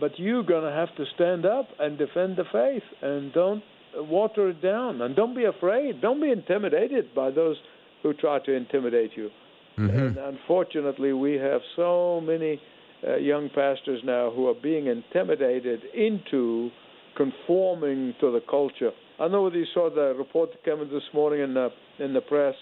but 0.00 0.18
you're 0.18 0.42
going 0.42 0.64
to 0.64 0.70
have 0.70 0.94
to 0.96 1.04
stand 1.14 1.46
up 1.46 1.68
and 1.78 1.98
defend 1.98 2.36
the 2.36 2.44
faith 2.52 2.82
and 3.02 3.32
don't 3.32 3.62
water 3.96 4.50
it 4.50 4.60
down 4.62 5.00
and 5.02 5.14
don't 5.14 5.36
be 5.36 5.44
afraid. 5.44 6.00
Don't 6.00 6.20
be 6.20 6.30
intimidated 6.30 7.14
by 7.14 7.30
those 7.30 7.56
who 8.02 8.12
try 8.14 8.38
to 8.40 8.52
intimidate 8.52 9.12
you. 9.16 9.30
And 9.76 10.16
unfortunately, 10.16 11.12
we 11.12 11.34
have 11.34 11.60
so 11.74 12.20
many 12.20 12.60
uh, 13.06 13.16
young 13.16 13.48
pastors 13.54 14.00
now 14.04 14.30
who 14.30 14.46
are 14.48 14.54
being 14.54 14.86
intimidated 14.86 15.80
into 15.94 16.70
conforming 17.16 18.14
to 18.20 18.30
the 18.30 18.40
culture. 18.48 18.90
I 19.18 19.28
know 19.28 19.42
whether 19.42 19.56
you 19.56 19.66
saw 19.74 19.90
the 19.90 20.14
report 20.16 20.50
that 20.52 20.64
came 20.64 20.80
in 20.80 20.90
this 20.90 21.02
morning 21.12 21.40
in 21.40 21.54
the 21.54 21.68
in 21.98 22.12
the 22.12 22.20
press. 22.20 22.54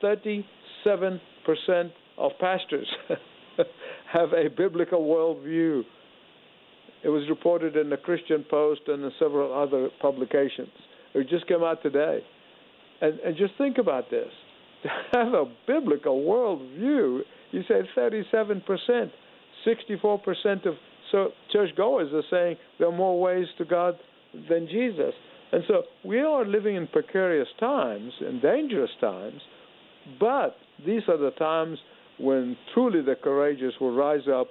Thirty-seven 0.00 1.20
percent 1.44 1.92
of 2.18 2.32
pastors 2.40 2.86
have 4.12 4.32
a 4.32 4.48
biblical 4.54 5.00
worldview. 5.00 5.82
It 7.04 7.08
was 7.08 7.28
reported 7.28 7.76
in 7.76 7.90
the 7.90 7.96
Christian 7.96 8.44
Post 8.48 8.82
and 8.86 9.04
in 9.04 9.10
several 9.18 9.52
other 9.52 9.90
publications. 10.00 10.70
It 11.14 11.28
just 11.28 11.46
came 11.46 11.62
out 11.62 11.82
today. 11.82 12.20
And, 13.00 13.18
and 13.20 13.36
just 13.36 13.54
think 13.58 13.78
about 13.78 14.10
this. 14.10 14.28
To 14.84 15.18
have 15.18 15.32
a 15.32 15.44
biblical 15.66 16.20
worldview, 16.20 17.20
you 17.52 17.62
said 17.68 17.84
37%, 17.96 19.10
64% 19.66 20.66
of 20.66 20.74
so 21.12 21.28
churchgoers 21.52 22.12
are 22.12 22.22
saying 22.30 22.56
there 22.78 22.88
are 22.88 22.96
more 22.96 23.20
ways 23.20 23.46
to 23.58 23.64
God 23.64 23.94
than 24.48 24.66
Jesus. 24.66 25.14
And 25.52 25.62
so 25.68 25.84
we 26.04 26.20
are 26.20 26.44
living 26.44 26.76
in 26.76 26.86
precarious 26.88 27.48
times 27.60 28.12
and 28.20 28.42
dangerous 28.42 28.90
times, 29.00 29.40
but 30.18 30.56
these 30.84 31.02
are 31.08 31.16
the 31.18 31.30
times 31.32 31.78
when 32.18 32.56
truly 32.72 33.00
the 33.00 33.14
courageous 33.14 33.74
will 33.80 33.94
rise 33.94 34.26
up 34.32 34.48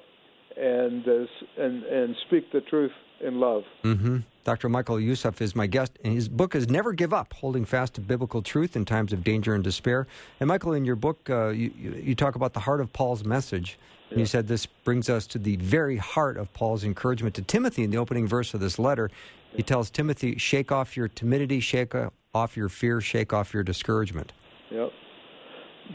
and 0.58 1.08
uh, 1.08 1.62
and 1.62 1.84
and 1.84 2.16
speak 2.28 2.52
the 2.52 2.62
truth 2.62 2.92
in 3.22 3.40
love. 3.40 3.64
hmm 3.82 4.18
Dr. 4.44 4.68
Michael 4.68 5.00
Youssef 5.00 5.42
is 5.42 5.56
my 5.56 5.68
guest, 5.68 5.98
and 6.04 6.14
his 6.14 6.28
book 6.28 6.54
is 6.54 6.70
Never 6.70 6.92
Give 6.92 7.14
Up 7.14 7.32
Holding 7.32 7.64
Fast 7.64 7.94
to 7.94 8.02
Biblical 8.02 8.42
Truth 8.42 8.76
in 8.76 8.84
Times 8.84 9.14
of 9.14 9.24
Danger 9.24 9.56
and 9.56 9.64
Despair. 9.64 10.06
And, 10.42 10.50
Michael, 10.50 10.74
in 10.74 10.84
your 10.84 10.98
book, 10.98 11.30
uh, 11.30 11.48
you, 11.48 11.72
you 11.78 12.14
talk 12.14 12.36
about 12.36 12.52
the 12.52 12.60
heart 12.60 12.82
of 12.82 12.92
Paul's 12.92 13.24
message. 13.24 13.80
And 14.10 14.20
you 14.20 14.26
said 14.26 14.48
this 14.48 14.66
brings 14.66 15.10
us 15.10 15.26
to 15.28 15.40
the 15.40 15.56
very 15.56 15.98
heart 15.98 16.38
of 16.38 16.54
Paul's 16.54 16.84
encouragement 16.84 17.34
to 17.36 17.42
Timothy 17.42 17.84
in 17.84 17.90
the 17.90 17.98
opening 17.98 18.28
verse 18.28 18.54
of 18.54 18.60
this 18.60 18.78
letter. 18.78 19.10
He 19.56 19.64
tells 19.64 19.90
Timothy, 19.90 20.38
Shake 20.38 20.72
off 20.72 20.98
your 20.98 21.08
timidity, 21.08 21.60
shake 21.60 21.94
off 22.34 22.58
your 22.58 22.70
fear, 22.70 23.02
shake 23.02 23.34
off 23.34 23.54
your 23.54 23.64
discouragement. 23.64 24.34
Yep. 24.70 24.90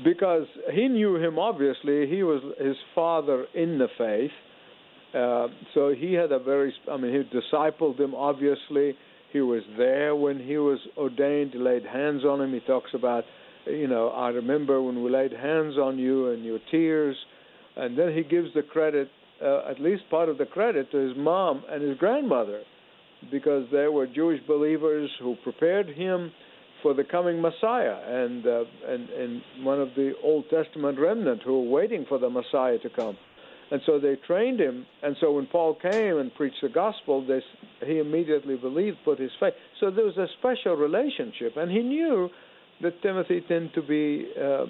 Because 0.04 0.46
he 0.72 0.88
knew 0.88 1.16
him 1.16 1.38
obviously, 1.38 2.08
he 2.08 2.22
was 2.22 2.42
his 2.58 2.76
father 2.94 3.46
in 3.54 3.78
the 3.78 3.88
faith. 3.96 4.30
Uh, 5.14 5.48
so 5.74 5.94
he 5.94 6.12
had 6.12 6.32
a 6.32 6.38
very, 6.38 6.72
I 6.90 6.96
mean, 6.96 7.12
he 7.12 7.38
discipled 7.38 7.98
him 7.98 8.14
obviously. 8.14 8.96
He 9.32 9.40
was 9.40 9.62
there 9.76 10.16
when 10.16 10.38
he 10.38 10.56
was 10.56 10.78
ordained, 10.96 11.52
he 11.52 11.58
laid 11.58 11.84
hands 11.84 12.24
on 12.24 12.40
him. 12.40 12.52
He 12.52 12.60
talks 12.60 12.90
about, 12.94 13.24
you 13.66 13.86
know, 13.86 14.08
I 14.08 14.28
remember 14.28 14.82
when 14.82 15.02
we 15.02 15.10
laid 15.10 15.32
hands 15.32 15.76
on 15.76 15.98
you 15.98 16.30
and 16.30 16.44
your 16.44 16.58
tears. 16.70 17.16
And 17.76 17.96
then 17.98 18.14
he 18.14 18.22
gives 18.22 18.52
the 18.54 18.62
credit, 18.62 19.08
uh, 19.42 19.70
at 19.70 19.80
least 19.80 20.02
part 20.10 20.28
of 20.28 20.38
the 20.38 20.46
credit, 20.46 20.90
to 20.92 20.96
his 20.96 21.16
mom 21.16 21.62
and 21.70 21.82
his 21.82 21.96
grandmother, 21.98 22.62
because 23.30 23.66
they 23.70 23.86
were 23.86 24.06
Jewish 24.06 24.40
believers 24.46 25.10
who 25.20 25.36
prepared 25.44 25.88
him 25.88 26.32
for 26.82 26.94
the 26.94 27.04
coming 27.04 27.40
Messiah 27.40 27.98
and, 28.06 28.46
uh, 28.46 28.64
and 28.86 29.08
and 29.10 29.42
one 29.64 29.80
of 29.80 29.88
the 29.96 30.12
Old 30.22 30.44
Testament 30.48 30.98
remnant 30.98 31.42
who 31.42 31.62
were 31.62 31.70
waiting 31.70 32.06
for 32.08 32.18
the 32.18 32.30
Messiah 32.30 32.78
to 32.78 32.90
come. 32.90 33.16
And 33.70 33.80
so 33.84 33.98
they 33.98 34.16
trained 34.26 34.60
him. 34.60 34.86
And 35.02 35.16
so 35.20 35.32
when 35.32 35.46
Paul 35.46 35.74
came 35.74 36.18
and 36.18 36.34
preached 36.34 36.62
the 36.62 36.70
gospel, 36.70 37.26
they, 37.26 37.40
he 37.86 37.98
immediately 37.98 38.56
believed, 38.56 38.98
put 39.04 39.18
his 39.18 39.30
faith. 39.38 39.52
So 39.78 39.90
there 39.90 40.04
was 40.04 40.16
a 40.16 40.26
special 40.38 40.74
relationship. 40.74 41.56
And 41.56 41.70
he 41.70 41.80
knew 41.80 42.30
that 42.82 43.02
Timothy 43.02 43.42
tended 43.46 43.74
to 43.74 43.82
be 43.82 44.30
uh, 44.40 44.66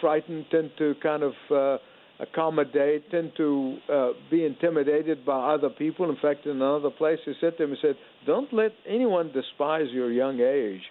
frightened, 0.00 0.46
tend 0.50 0.70
to 0.78 0.94
kind 1.02 1.22
of 1.22 1.32
uh, 1.50 1.78
accommodate, 2.20 3.10
tend 3.10 3.32
to 3.36 3.76
uh, 3.92 4.08
be 4.30 4.44
intimidated 4.46 5.26
by 5.26 5.54
other 5.54 5.68
people. 5.68 6.08
In 6.08 6.16
fact, 6.16 6.46
in 6.46 6.52
another 6.52 6.90
place, 6.90 7.18
he 7.24 7.34
said 7.40 7.56
to 7.58 7.64
him, 7.64 7.70
he 7.70 7.76
said, 7.82 7.96
"Don't 8.26 8.52
let 8.52 8.72
anyone 8.88 9.32
despise 9.32 9.86
your 9.90 10.10
young 10.10 10.40
age." 10.40 10.82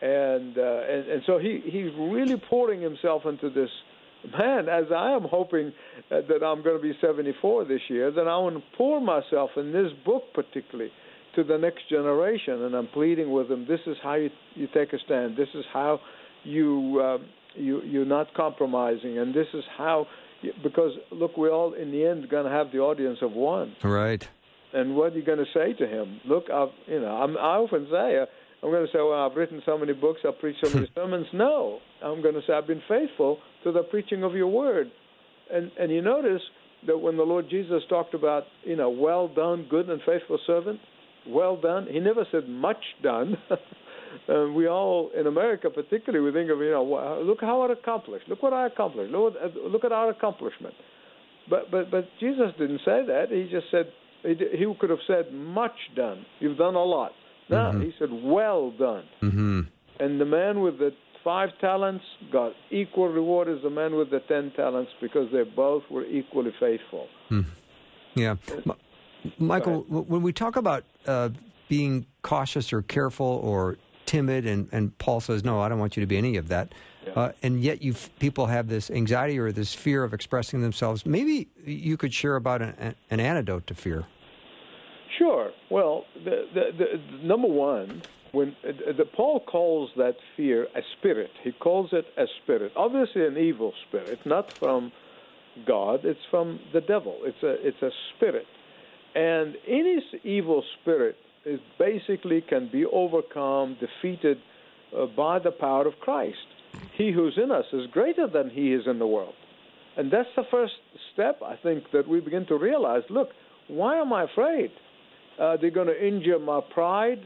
And 0.00 0.56
uh, 0.56 0.80
and, 0.88 1.08
and 1.08 1.22
so 1.26 1.38
he 1.38 1.60
he's 1.64 1.92
really 1.98 2.36
pouring 2.48 2.80
himself 2.80 3.26
into 3.26 3.50
this 3.50 3.70
man. 4.38 4.68
As 4.68 4.84
I 4.94 5.12
am 5.12 5.22
hoping 5.22 5.72
uh, 6.10 6.20
that 6.28 6.44
I'm 6.44 6.62
going 6.62 6.76
to 6.76 6.82
be 6.82 6.92
74 7.00 7.64
this 7.64 7.80
year, 7.88 8.10
then 8.10 8.28
I 8.28 8.36
want 8.38 8.56
to 8.56 8.62
pour 8.76 9.00
myself 9.00 9.50
in 9.56 9.72
this 9.72 9.92
book 10.04 10.24
particularly 10.34 10.90
to 11.34 11.44
the 11.44 11.58
next 11.58 11.88
generation, 11.88 12.62
and 12.62 12.74
I'm 12.74 12.86
pleading 12.88 13.32
with 13.32 13.48
them. 13.48 13.66
This 13.68 13.80
is 13.86 13.96
how 14.02 14.14
you 14.14 14.30
you 14.54 14.68
take 14.72 14.92
a 14.92 14.98
stand. 15.04 15.36
This 15.36 15.48
is 15.54 15.64
how 15.72 16.00
you 16.44 17.00
uh, 17.02 17.18
you 17.54 17.82
you're 17.82 18.04
not 18.04 18.32
compromising, 18.34 19.18
and 19.18 19.34
this 19.34 19.48
is 19.52 19.64
how 19.76 20.06
because 20.62 20.92
look, 21.10 21.36
we're 21.36 21.52
all 21.52 21.74
in 21.74 21.90
the 21.90 22.04
end 22.04 22.28
going 22.28 22.44
to 22.44 22.50
have 22.50 22.70
the 22.72 22.78
audience 22.78 23.18
of 23.22 23.32
one. 23.32 23.74
Right. 23.82 24.26
And 24.72 24.96
what 24.96 25.12
are 25.12 25.16
you 25.16 25.24
going 25.24 25.38
to 25.38 25.52
say 25.54 25.72
to 25.72 25.86
him? 25.86 26.20
Look, 26.24 26.50
I've 26.50 26.68
you 26.86 27.00
know 27.00 27.08
I'm, 27.08 27.36
I 27.36 27.56
often 27.56 27.88
say. 27.90 28.18
Uh, 28.18 28.26
I'm 28.64 28.70
going 28.70 28.86
to 28.86 28.92
say, 28.92 28.98
well, 28.98 29.26
I've 29.26 29.36
written 29.36 29.60
so 29.66 29.76
many 29.76 29.92
books, 29.92 30.20
I've 30.26 30.38
preached 30.38 30.64
so 30.64 30.72
many 30.72 30.90
sermons. 30.94 31.26
No, 31.34 31.80
I'm 32.02 32.22
going 32.22 32.34
to 32.34 32.40
say, 32.46 32.54
I've 32.54 32.66
been 32.66 32.82
faithful 32.88 33.38
to 33.62 33.72
the 33.72 33.82
preaching 33.82 34.24
of 34.24 34.34
your 34.34 34.48
word. 34.48 34.90
And 35.52 35.70
and 35.78 35.92
you 35.92 36.00
notice 36.00 36.40
that 36.86 36.96
when 36.96 37.18
the 37.18 37.22
Lord 37.22 37.50
Jesus 37.50 37.82
talked 37.90 38.14
about, 38.14 38.44
you 38.62 38.76
know, 38.76 38.88
well 38.88 39.28
done, 39.28 39.66
good 39.68 39.90
and 39.90 40.00
faithful 40.06 40.38
servant, 40.46 40.80
well 41.28 41.60
done. 41.60 41.86
He 41.90 42.00
never 42.00 42.26
said 42.32 42.48
much 42.48 42.82
done. 43.02 43.36
uh, 43.50 44.46
we 44.54 44.66
all 44.66 45.10
in 45.18 45.26
America, 45.26 45.68
particularly, 45.68 46.24
we 46.24 46.32
think 46.32 46.50
of, 46.50 46.58
you 46.60 46.70
know, 46.70 47.22
look 47.22 47.42
how 47.42 47.60
I 47.60 47.72
accomplished. 47.72 48.28
Look 48.28 48.42
what 48.42 48.54
I 48.54 48.66
accomplished. 48.66 49.12
Look, 49.12 49.34
what, 49.34 49.54
look 49.70 49.84
at 49.84 49.92
our 49.92 50.08
accomplishment. 50.08 50.74
But 51.50 51.70
but 51.70 51.90
but 51.90 52.08
Jesus 52.18 52.46
didn't 52.58 52.78
say 52.78 53.04
that. 53.06 53.26
He 53.28 53.46
just 53.50 53.66
said 53.70 53.92
he, 54.22 54.34
he 54.56 54.74
could 54.80 54.88
have 54.88 55.04
said 55.06 55.34
much 55.34 55.76
done. 55.94 56.24
You've 56.40 56.56
done 56.56 56.74
a 56.74 56.82
lot. 56.82 57.12
No, 57.50 57.56
Mm-hmm. 57.56 57.80
he 57.82 57.94
said 57.98 58.08
well 58.12 58.70
done. 58.72 59.04
hmm 59.20 59.60
And 60.00 60.20
the 60.20 60.24
man 60.24 60.60
with 60.60 60.78
the 60.78 60.92
five 61.22 61.50
talents 61.60 62.04
got 62.32 62.52
equal 62.70 63.08
reward 63.08 63.48
as 63.48 63.62
the 63.62 63.70
man 63.70 63.94
with 63.96 64.10
the 64.10 64.20
ten 64.20 64.50
talents 64.56 64.90
because 65.00 65.30
they 65.32 65.42
both 65.42 65.82
were 65.90 66.04
equally 66.04 66.52
faithful. 66.60 67.06
Yeah. 68.14 68.36
M- 68.66 68.72
Michael, 69.38 69.82
when 69.88 70.22
we 70.22 70.32
talk 70.32 70.56
about 70.56 70.84
uh, 71.06 71.30
being 71.68 72.06
cautious 72.22 72.72
or 72.72 72.82
careful 72.82 73.26
or 73.42 73.76
timid, 74.06 74.46
and, 74.46 74.68
and 74.70 74.96
Paul 74.98 75.20
says, 75.20 75.42
no, 75.44 75.60
I 75.60 75.68
don't 75.70 75.78
want 75.78 75.96
you 75.96 76.02
to 76.02 76.06
be 76.06 76.18
any 76.18 76.36
of 76.36 76.48
that. 76.48 76.74
Uh, 77.16 77.32
and 77.42 77.60
yet, 77.62 77.82
you 77.82 77.94
people 78.18 78.46
have 78.46 78.68
this 78.68 78.90
anxiety 78.90 79.38
or 79.38 79.52
this 79.52 79.72
fear 79.74 80.04
of 80.04 80.12
expressing 80.14 80.60
themselves. 80.62 81.04
Maybe 81.06 81.48
you 81.64 81.96
could 81.98 82.12
share 82.14 82.36
about 82.36 82.60
an- 82.62 82.94
an 83.10 83.20
antidote 83.20 83.66
to 83.68 83.74
fear. 83.74 84.04
Sure. 85.24 85.52
Well, 85.70 86.04
the, 86.22 86.44
the, 86.52 86.64
the, 86.76 87.26
number 87.26 87.48
one, 87.48 88.02
when 88.32 88.54
uh, 88.62 88.92
the, 88.94 89.06
Paul 89.06 89.40
calls 89.40 89.88
that 89.96 90.16
fear 90.36 90.64
a 90.76 90.82
spirit, 90.98 91.30
he 91.42 91.52
calls 91.52 91.90
it 91.92 92.04
a 92.18 92.26
spirit. 92.42 92.72
Obviously, 92.76 93.24
an 93.24 93.38
evil 93.38 93.72
spirit, 93.88 94.18
not 94.26 94.52
from 94.58 94.92
God. 95.66 96.00
It's 96.04 96.20
from 96.30 96.60
the 96.74 96.82
devil. 96.82 97.20
It's 97.22 97.42
a 97.42 97.66
it's 97.66 97.80
a 97.80 97.90
spirit, 98.14 98.44
and 99.14 99.54
any 99.66 100.04
evil 100.24 100.62
spirit 100.82 101.16
is 101.46 101.60
basically 101.78 102.42
can 102.42 102.68
be 102.70 102.84
overcome, 102.84 103.78
defeated 103.80 104.36
uh, 104.94 105.06
by 105.06 105.38
the 105.38 105.52
power 105.52 105.86
of 105.86 105.94
Christ. 106.00 106.36
He 106.98 107.12
who's 107.12 107.38
in 107.42 107.50
us 107.50 107.64
is 107.72 107.86
greater 107.92 108.26
than 108.26 108.50
he 108.50 108.74
is 108.74 108.82
in 108.86 108.98
the 108.98 109.06
world. 109.06 109.34
And 109.96 110.10
that's 110.10 110.28
the 110.36 110.44
first 110.50 110.74
step, 111.14 111.40
I 111.42 111.56
think, 111.56 111.84
that 111.92 112.06
we 112.06 112.20
begin 112.20 112.44
to 112.46 112.58
realize 112.58 113.04
look, 113.08 113.30
why 113.68 113.96
am 113.96 114.12
I 114.12 114.24
afraid? 114.24 114.70
Uh, 115.38 115.56
they're 115.60 115.70
going 115.70 115.88
to 115.88 116.06
injure 116.06 116.38
my 116.38 116.60
pride. 116.72 117.20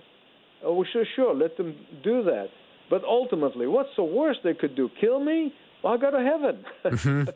Oh, 0.65 0.85
sure, 0.93 1.05
sure, 1.15 1.35
let 1.35 1.57
them 1.57 1.77
do 2.03 2.25
that. 2.25 2.49
But 2.91 3.05
ultimately, 3.05 3.67
what's 3.67 3.91
the 3.97 4.05
worst 4.05 4.41
they 4.45 4.55
could 4.55 4.75
do? 4.75 4.89
Kill 5.01 5.21
me? 5.21 5.53
Well, 5.83 5.95
I 5.95 5.97
go 5.99 6.11
to 6.11 6.19
heaven. 6.19 6.65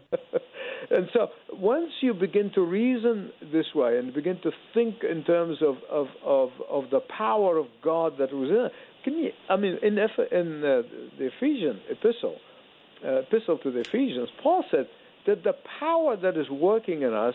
and 0.90 1.08
so 1.12 1.28
once 1.52 1.90
you 2.00 2.14
begin 2.14 2.50
to 2.54 2.62
reason 2.62 3.30
this 3.52 3.66
way 3.74 3.98
and 3.98 4.12
begin 4.12 4.40
to 4.42 4.50
think 4.74 4.96
in 5.08 5.22
terms 5.24 5.58
of, 5.62 5.76
of, 5.90 6.06
of, 6.24 6.50
of 6.68 6.84
the 6.90 7.00
power 7.16 7.58
of 7.58 7.66
God 7.84 8.14
that 8.18 8.32
was 8.32 8.50
in 8.50 8.66
it, 8.66 8.72
can 9.04 9.14
you, 9.18 9.30
I 9.48 9.56
mean, 9.56 9.78
in, 9.82 9.98
Eph- 9.98 10.32
in 10.32 10.64
uh, 10.64 10.82
the 11.18 11.30
Ephesian 11.36 11.80
epistle, 11.90 12.36
uh, 13.04 13.20
epistle 13.20 13.58
to 13.58 13.70
the 13.70 13.80
Ephesians, 13.80 14.28
Paul 14.42 14.64
said 14.70 14.86
that 15.26 15.44
the 15.44 15.54
power 15.78 16.16
that 16.16 16.36
is 16.36 16.48
working 16.50 17.02
in 17.02 17.12
us 17.12 17.34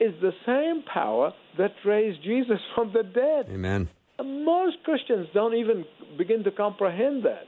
is 0.00 0.14
the 0.20 0.32
same 0.44 0.82
power 0.82 1.32
that 1.58 1.72
raised 1.84 2.22
Jesus 2.22 2.58
from 2.74 2.92
the 2.92 3.02
dead. 3.02 3.46
Amen. 3.52 3.88
And 4.18 4.44
Most 4.44 4.76
Christians 4.84 5.28
don't 5.34 5.54
even 5.54 5.84
begin 6.16 6.44
to 6.44 6.50
comprehend 6.50 7.24
that. 7.24 7.44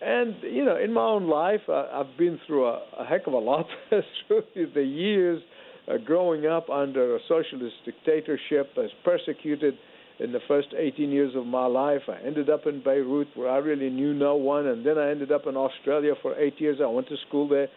And, 0.00 0.36
you 0.42 0.64
know, 0.64 0.76
in 0.76 0.92
my 0.92 1.02
own 1.02 1.26
life, 1.28 1.62
I, 1.68 1.86
I've 1.92 2.18
been 2.18 2.38
through 2.46 2.66
a, 2.66 2.82
a 2.98 3.06
heck 3.06 3.26
of 3.26 3.32
a 3.32 3.38
lot 3.38 3.66
through 3.88 4.42
the 4.74 4.82
years 4.82 5.42
uh, 5.88 5.96
growing 5.98 6.46
up 6.46 6.68
under 6.68 7.16
a 7.16 7.18
socialist 7.28 7.76
dictatorship, 7.84 8.72
as 8.76 8.90
persecuted 9.04 9.74
in 10.18 10.32
the 10.32 10.40
first 10.48 10.68
18 10.76 11.10
years 11.10 11.34
of 11.36 11.46
my 11.46 11.66
life. 11.66 12.02
I 12.08 12.26
ended 12.26 12.50
up 12.50 12.66
in 12.66 12.82
Beirut 12.82 13.28
where 13.34 13.50
I 13.50 13.58
really 13.58 13.90
knew 13.90 14.14
no 14.14 14.36
one, 14.36 14.66
and 14.66 14.84
then 14.84 14.98
I 14.98 15.10
ended 15.10 15.30
up 15.30 15.46
in 15.46 15.56
Australia 15.56 16.12
for 16.22 16.38
eight 16.38 16.60
years. 16.60 16.78
I 16.82 16.86
went 16.86 17.08
to 17.08 17.16
school 17.28 17.48
there 17.48 17.68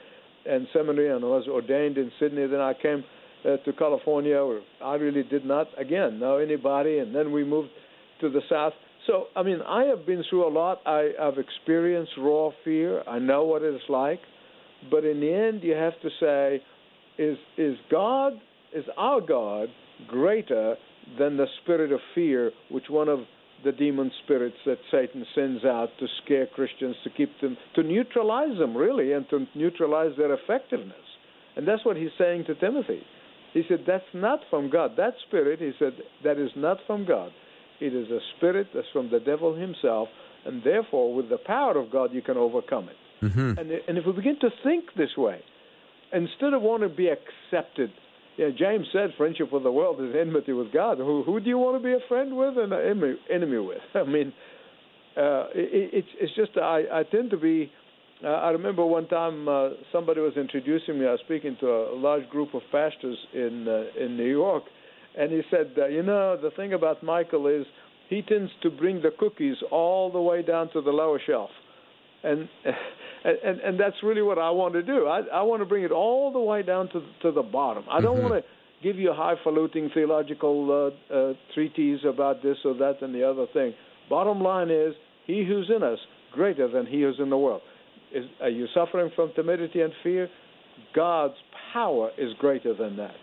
and 0.46 0.68
seminary 0.74 1.10
and 1.10 1.22
was 1.24 1.48
ordained 1.48 1.98
in 1.98 2.12
Sydney. 2.20 2.48
Then 2.48 2.62
I 2.62 2.74
came 2.74 3.04
uh, 3.46 3.58
to 3.58 3.74
California 3.74 4.60
I 4.84 4.96
really 4.96 5.24
did 5.24 5.46
not, 5.46 5.68
again, 5.78 6.20
know 6.20 6.38
anybody, 6.38 7.00
and 7.00 7.16
then 7.16 7.32
we 7.32 7.44
moved 7.44 7.70
to 8.22 8.30
the 8.30 8.42
south. 8.50 8.74
So, 9.08 9.26
I 9.36 9.44
mean, 9.44 9.62
I 9.66 9.86
have 9.86 10.06
been 10.06 10.24
through 10.30 10.48
a 10.48 10.52
lot. 10.52 10.82
I, 10.86 11.12
I've 11.20 11.38
experienced 11.38 12.12
raw 12.18 12.50
fear. 12.64 13.02
I 13.08 13.18
know 13.20 13.44
what 13.44 13.62
it's 13.64 13.84
like. 13.90 14.20
But 14.92 15.04
in 15.04 15.20
the 15.20 15.34
end, 15.34 15.64
you 15.64 15.74
have 15.74 16.00
to 16.02 16.10
say, 16.20 16.64
is 17.18 17.38
is 17.58 17.76
God, 17.90 18.34
is 18.74 18.86
our 18.98 19.20
God 19.20 19.68
greater 20.08 20.76
than 21.18 21.38
the 21.38 21.48
spirit 21.62 21.92
of 21.92 22.00
fear, 22.16 22.52
which 22.70 22.86
one 22.90 23.10
of 23.10 23.20
the 23.64 23.72
demon 23.74 24.10
spirits 24.24 24.56
that 24.66 24.78
Satan 24.90 25.26
sends 25.36 25.66
out 25.66 25.90
to 26.00 26.08
scare 26.24 26.48
Christians, 26.48 26.96
to 27.04 27.10
keep 27.10 27.30
them, 27.42 27.58
to 27.76 27.84
neutralize 27.84 28.58
them, 28.58 28.76
really, 28.76 29.12
and 29.12 29.28
to 29.32 29.46
neutralize 29.54 30.12
their 30.18 30.34
effectiveness. 30.34 30.96
And 31.58 31.68
that's 31.68 31.84
what 31.84 31.98
he's 31.98 32.12
saying 32.18 32.46
to 32.46 32.56
Timothy. 32.56 33.02
He 33.54 33.64
said, 33.68 33.80
That's 33.88 34.04
not 34.14 34.40
from 34.50 34.70
God. 34.70 34.92
That 34.98 35.14
spirit, 35.28 35.60
he 35.60 35.72
said, 35.80 35.94
that 36.24 36.38
is 36.38 36.52
not 36.56 36.78
from 36.86 37.06
God. 37.06 37.32
It 37.80 37.94
is 37.96 38.10
a 38.10 38.20
spirit 38.38 38.68
that's 38.74 38.88
from 38.92 39.10
the 39.10 39.20
devil 39.20 39.56
himself, 39.56 40.10
and 40.46 40.62
therefore, 40.64 41.14
with 41.14 41.30
the 41.30 41.38
power 41.38 41.78
of 41.78 41.92
God, 41.92 42.14
you 42.14 42.22
can 42.22 42.38
overcome 42.38 42.90
it. 42.90 42.96
And, 43.58 43.72
and 43.72 43.98
if 43.98 44.06
we 44.06 44.14
begin 44.14 44.38
to 44.42 44.50
think 44.64 44.86
this 44.98 45.16
way, 45.18 45.42
instead 46.14 46.54
of 46.54 46.62
wanting 46.62 46.90
to 46.90 46.96
be 46.96 47.08
accepted, 47.10 47.92
you 48.38 48.50
know, 48.50 48.56
James 48.58 48.88
said, 48.94 49.10
"Friendship 49.18 49.52
with 49.52 49.64
the 49.64 49.72
world 49.72 50.02
is 50.02 50.16
enmity 50.16 50.54
with 50.54 50.72
God." 50.72 50.98
Who, 50.98 51.24
who 51.24 51.40
do 51.40 51.50
you 51.50 51.58
want 51.58 51.82
to 51.82 51.86
be 51.86 51.94
a 51.94 52.08
friend 52.08 52.38
with 52.38 52.58
and 52.58 52.72
an 52.72 52.82
enemy, 52.82 53.16
enemy 53.30 53.58
with? 53.58 53.80
I 53.96 54.04
mean, 54.04 54.32
uh, 55.18 55.48
it, 55.54 55.90
it's 55.94 56.08
it's 56.20 56.36
just 56.36 56.58
I, 56.58 56.84
I 56.92 57.04
tend 57.04 57.32
to 57.32 57.38
be. 57.38 57.72
Uh, 58.24 58.28
I 58.28 58.50
remember 58.50 58.86
one 58.86 59.08
time 59.08 59.48
uh, 59.48 59.70
somebody 59.92 60.20
was 60.20 60.34
introducing 60.36 61.00
me. 61.00 61.08
I 61.08 61.12
was 61.12 61.22
speaking 61.26 61.56
to 61.62 61.68
a 61.68 61.96
large 61.96 62.28
group 62.30 62.54
of 62.54 62.62
pastors 62.72 63.18
in 63.34 63.68
uh, 63.68 64.04
in 64.04 64.18
New 64.18 64.30
York, 64.30 64.64
and 65.18 65.32
he 65.32 65.42
said, 65.50 65.72
uh, 65.78 65.88
"You 65.88 66.04
know, 66.04 66.38
the 66.42 66.52
thing 66.52 66.74
about 66.74 67.02
Michael 67.02 67.48
is 67.48 67.66
he 68.10 68.22
tends 68.22 68.52
to 68.64 68.70
bring 68.70 69.02
the 69.02 69.12
cookies 69.18 69.56
all 69.72 70.12
the 70.12 70.22
way 70.22 70.42
down 70.42 70.70
to 70.74 70.82
the 70.82 70.92
lower 70.92 71.20
shelf." 71.26 71.50
and 72.24 72.50
and 73.24 73.60
and 73.60 73.80
that's 73.80 73.96
really 74.04 74.22
what 74.22 74.38
I 74.38 74.50
want 74.50 74.74
to 74.74 74.84
do. 74.84 75.08
I 75.08 75.22
I 75.34 75.42
want 75.42 75.62
to 75.62 75.66
bring 75.66 75.84
it 75.84 75.92
all 75.92 76.32
the 76.32 76.40
way 76.40 76.64
down 76.64 76.90
to 76.90 77.02
to 77.22 77.32
the 77.32 77.42
bottom. 77.42 77.84
I 77.90 78.02
don't 78.02 78.22
want 78.22 78.34
to 78.34 78.44
give 78.84 78.98
you 78.98 79.12
a 79.12 79.16
highfalutin 79.16 79.92
theological 79.94 80.94
uh, 81.12 81.14
uh, 81.14 81.34
treatise 81.54 82.02
about 82.08 82.42
this 82.42 82.58
or 82.64 82.74
that 82.76 83.02
and 83.02 83.14
the 83.14 83.24
other 83.30 83.46
thing. 83.54 83.74
Bottom 84.10 84.42
line 84.42 84.70
is, 84.70 84.94
he 85.28 85.46
who's 85.46 85.70
in 85.74 85.84
us 85.84 86.00
greater 86.32 86.68
than 86.68 86.86
he 86.86 87.02
who's 87.02 87.20
in 87.20 87.30
the 87.30 87.38
world. 87.38 87.62
Is 88.14 88.26
are 88.42 88.50
you 88.50 88.68
suffering 88.74 89.12
from 89.16 89.32
timidity 89.36 89.82
and 89.82 89.94
fear? 90.04 90.30
God's 90.96 91.36
power 91.74 92.12
is 92.18 92.34
greater 92.40 92.74
than 92.74 92.98
that. 92.98 93.16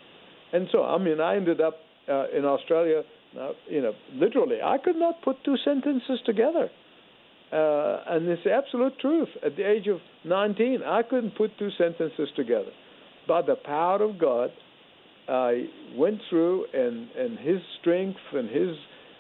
And 0.53 0.69
so, 0.73 0.85
I 0.85 0.99
mean, 0.99 1.21
I 1.21 1.37
ended 1.37 1.61
up 1.61 1.75
uh, 2.09 2.27
in 2.37 2.45
Australia. 2.45 3.03
Uh, 3.39 3.51
you 3.69 3.83
know, 3.83 3.93
literally, 4.15 4.59
I 4.65 4.79
could 4.79 4.97
not 4.97 5.23
put 5.23 5.37
two 5.45 5.57
sentences 5.65 6.21
together. 6.25 6.71
uh, 7.53 7.97
and 8.09 8.29
it's 8.29 8.43
the 8.45 8.53
absolute 8.53 8.99
truth. 8.99 9.29
At 9.45 9.57
the 9.57 9.69
age 9.69 9.87
of 9.89 9.99
19, 10.25 10.81
I 10.85 11.03
couldn't 11.03 11.37
put 11.37 11.51
two 11.59 11.71
sentences 11.79 12.29
together. 12.37 12.71
By 13.29 13.43
the 13.43 13.57
power 13.57 14.03
of 14.03 14.19
God, 14.19 14.51
I 15.29 15.67
went 15.97 16.21
through, 16.31 16.67
and 16.73 17.11
and 17.17 17.39
His 17.39 17.61
strength 17.81 18.19
and 18.33 18.49
His 18.49 18.77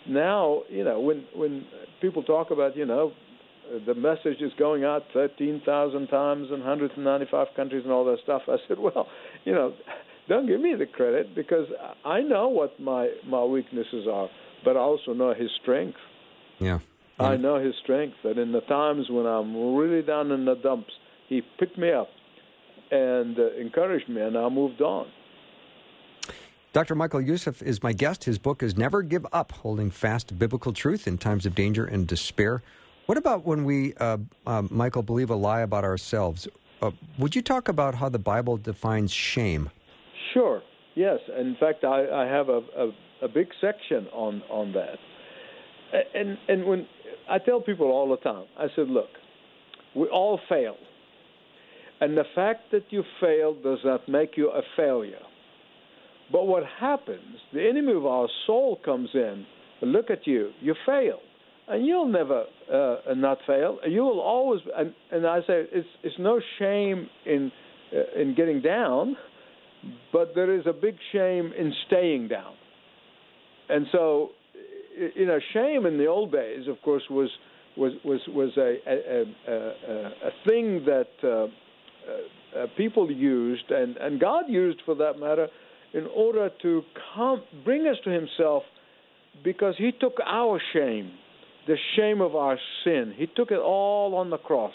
now, 0.09 0.62
you 0.69 0.85
know, 0.85 1.01
when 1.01 1.25
when 1.35 1.67
people 2.01 2.23
talk 2.23 2.51
about, 2.51 2.77
you 2.77 2.87
know, 2.87 3.12
the 3.87 3.95
message 3.95 4.41
is 4.41 4.53
going 4.59 4.85
out 4.85 5.03
13,000 5.12 6.07
times 6.09 6.49
in 6.49 6.61
195 6.61 7.47
countries 7.57 7.83
and 7.85 7.93
all 7.93 8.05
that 8.05 8.19
stuff. 8.23 8.43
I 8.49 8.57
said, 8.69 8.79
well, 8.79 9.09
you 9.45 9.53
know, 9.53 9.75
don't 10.29 10.47
give 10.47 10.61
me 10.61 10.75
the 10.79 10.87
credit 10.87 11.35
because 11.35 11.67
I 12.05 12.21
know 12.21 12.49
what 12.49 12.79
my 12.81 13.11
my 13.27 13.45
weaknesses 13.45 14.07
are, 14.11 14.29
but 14.64 14.77
I 14.77 14.81
also 14.81 15.12
know 15.12 15.35
His 15.35 15.51
strength. 15.62 15.99
Yeah. 16.59 16.81
I 17.19 17.37
know 17.37 17.62
His 17.62 17.75
strength, 17.83 18.17
that 18.25 18.37
in 18.37 18.53
the 18.53 18.61
times 18.62 19.07
when 19.09 19.25
I'm 19.25 19.75
really 19.75 20.03
down 20.03 20.31
in 20.33 20.45
the 20.45 20.55
dumps, 20.57 20.93
He 21.29 21.43
picked 21.59 21.79
me 21.79 21.93
up 21.93 22.09
and 22.91 23.39
uh, 23.39 23.53
encouraged 23.55 24.09
me, 24.09 24.21
and 24.21 24.37
I 24.37 24.49
moved 24.49 24.81
on. 24.81 25.07
Dr. 26.73 26.95
Michael 26.95 27.23
Youssef 27.23 27.62
is 27.62 27.83
my 27.83 27.95
guest. 27.95 28.25
His 28.25 28.39
book 28.39 28.62
is 28.62 28.77
Never 28.77 29.03
Give 29.03 29.27
Up 29.33 29.51
Holding 29.53 29.91
Fast 29.91 30.39
Biblical 30.39 30.75
Truth 30.75 31.09
in 31.09 31.17
Times 31.17 31.47
of 31.47 31.55
Danger 31.55 31.87
and 31.87 32.07
Despair. 32.07 32.62
What 33.07 33.19
about 33.19 33.45
when 33.45 33.65
we, 33.65 33.95
uh, 33.95 34.19
uh, 34.47 34.63
Michael, 34.71 35.03
believe 35.03 35.31
a 35.31 35.37
lie 35.37 35.61
about 35.61 35.85
ourselves? 35.85 36.49
Uh, 36.83 36.91
would 37.19 37.35
you 37.35 37.43
talk 37.43 37.69
about 37.69 37.95
how 37.95 38.09
the 38.09 38.19
Bible 38.19 38.57
defines 38.57 39.13
shame? 39.13 39.71
Sure. 40.35 40.63
Yes. 40.95 41.21
In 41.39 41.57
fact, 41.59 41.85
I, 41.85 42.09
I 42.09 42.27
have 42.27 42.49
a, 42.49 42.61
a, 42.77 42.91
a 43.23 43.29
big 43.29 43.49
section 43.61 44.07
on 44.13 44.43
on 44.51 44.73
that. 44.73 44.99
And 46.15 46.37
and 46.49 46.67
when 46.67 46.87
I 47.31 47.39
tell 47.39 47.61
people 47.61 47.87
all 47.87 48.09
the 48.11 48.17
time, 48.19 48.47
I 48.59 48.67
said, 48.75 48.89
look, 48.89 49.09
we 49.95 50.09
all 50.09 50.41
fail, 50.49 50.77
and 52.01 52.17
the 52.17 52.25
fact 52.35 52.73
that 52.73 52.85
you 52.91 53.05
fail 53.21 53.55
does 53.55 53.79
not 53.85 54.09
make 54.09 54.37
you 54.37 54.51
a 54.51 54.63
failure. 54.77 55.23
But 56.33 56.47
what 56.47 56.65
happens? 56.81 57.37
The 57.55 57.67
enemy 57.69 57.93
of 57.93 58.05
our 58.05 58.29
soul 58.47 58.81
comes 58.85 59.11
in. 59.15 59.47
Look 59.81 60.11
at 60.11 60.27
you. 60.27 60.51
You 60.61 60.75
failed, 60.85 61.21
and 61.69 61.87
you'll 61.87 62.09
never 62.09 62.45
uh, 62.73 63.14
not 63.14 63.39
fail. 63.47 63.79
You 63.87 64.03
will 64.03 64.21
always. 64.21 64.61
And, 64.77 64.95
and 65.11 65.27
I 65.27 65.41
say 65.41 65.64
it's 65.73 65.89
it's 66.03 66.17
no 66.19 66.41
shame 66.59 67.09
in 67.25 67.51
uh, 67.93 68.21
in 68.21 68.35
getting 68.35 68.61
down, 68.62 69.17
but 70.12 70.35
there 70.35 70.55
is 70.55 70.67
a 70.67 70.73
big 70.73 70.97
shame 71.12 71.53
in 71.59 71.73
staying 71.87 72.29
down. 72.29 72.55
And 73.69 73.87
so, 73.91 74.31
you 75.17 75.27
know, 75.27 75.39
shame 75.53 75.87
in 75.87 75.99
the 75.99 76.07
old 76.07 76.33
days, 76.33 76.69
of 76.69 76.81
course, 76.83 77.03
was 77.11 77.31
was 77.77 77.93
was 78.05 78.21
was 78.29 78.51
a 78.57 78.77
a, 78.87 79.25
a, 79.49 79.53
a, 79.53 80.07
a 80.29 80.31
thing 80.47 80.85
that 80.87 81.09
uh, 81.25 81.29
uh, 81.29 81.47
uh, 82.62 82.67
people 82.77 83.11
used, 83.11 83.71
and 83.71 83.97
and 83.97 84.21
God 84.21 84.45
used 84.49 84.81
for 84.87 84.95
that 84.95 85.19
matter, 85.19 85.49
in 85.95 86.07
order 86.14 86.49
to 86.62 86.83
come 87.14 87.43
bring 87.64 87.89
us 87.89 87.97
to 88.05 88.11
Himself, 88.11 88.62
because 89.43 89.75
He 89.79 89.91
took 89.93 90.14
our 90.25 90.61
shame, 90.73 91.11
the 91.67 91.77
shame 91.97 92.21
of 92.21 92.35
our 92.35 92.59
sin. 92.85 93.14
He 93.17 93.27
took 93.27 93.51
it 93.51 93.59
all 93.59 94.14
on 94.14 94.31
the 94.31 94.39
cross. 94.39 94.75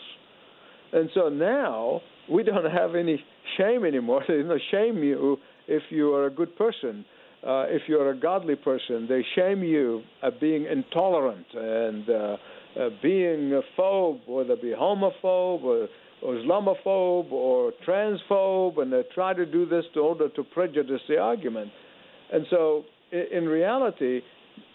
And 0.93 1.09
so 1.13 1.29
now 1.29 2.01
we 2.29 2.43
don't 2.43 2.69
have 2.69 2.95
any 2.95 3.23
shame 3.57 3.85
anymore. 3.85 4.23
They 4.27 4.41
don't 4.41 4.61
shame 4.71 5.03
you 5.03 5.37
if 5.67 5.83
you 5.89 6.13
are 6.13 6.25
a 6.25 6.29
good 6.29 6.55
person. 6.57 7.05
Uh, 7.45 7.65
if 7.69 7.83
you're 7.87 8.11
a 8.11 8.19
godly 8.19 8.55
person, 8.55 9.07
they 9.09 9.25
shame 9.35 9.63
you 9.63 10.03
at 10.21 10.39
being 10.39 10.65
intolerant 10.65 11.45
and 11.55 12.07
uh, 12.07 12.13
uh, 12.79 12.89
being 13.01 13.53
a 13.53 13.61
phobe, 13.79 14.19
whether 14.27 14.53
it 14.53 14.61
be 14.61 14.69
homophobe 14.69 15.63
or, 15.63 15.87
or 16.21 16.35
Islamophobe 16.35 17.31
or 17.31 17.73
transphobe, 17.87 18.79
and 18.79 18.93
they 18.93 19.01
try 19.15 19.33
to 19.33 19.45
do 19.45 19.65
this 19.65 19.85
in 19.95 20.01
order 20.01 20.29
to 20.29 20.43
prejudice 20.43 21.01
the 21.09 21.17
argument. 21.17 21.71
And 22.31 22.45
so, 22.51 22.83
in 23.11 23.45
reality, 23.49 24.21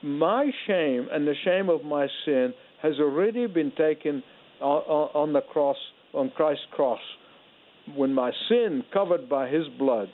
my 0.02 0.50
shame 0.66 1.08
and 1.10 1.26
the 1.26 1.34
shame 1.44 1.68
of 1.68 1.84
my 1.84 2.06
sin 2.24 2.54
has 2.82 2.94
already 3.00 3.46
been 3.46 3.72
taken 3.76 4.22
on, 4.60 5.32
the 5.32 5.40
cross, 5.40 5.76
on 6.14 6.30
Christ's 6.30 6.64
cross. 6.72 7.00
When 7.94 8.12
my 8.12 8.32
sin 8.48 8.84
covered 8.92 9.28
by 9.28 9.48
His 9.48 9.64
blood, 9.78 10.08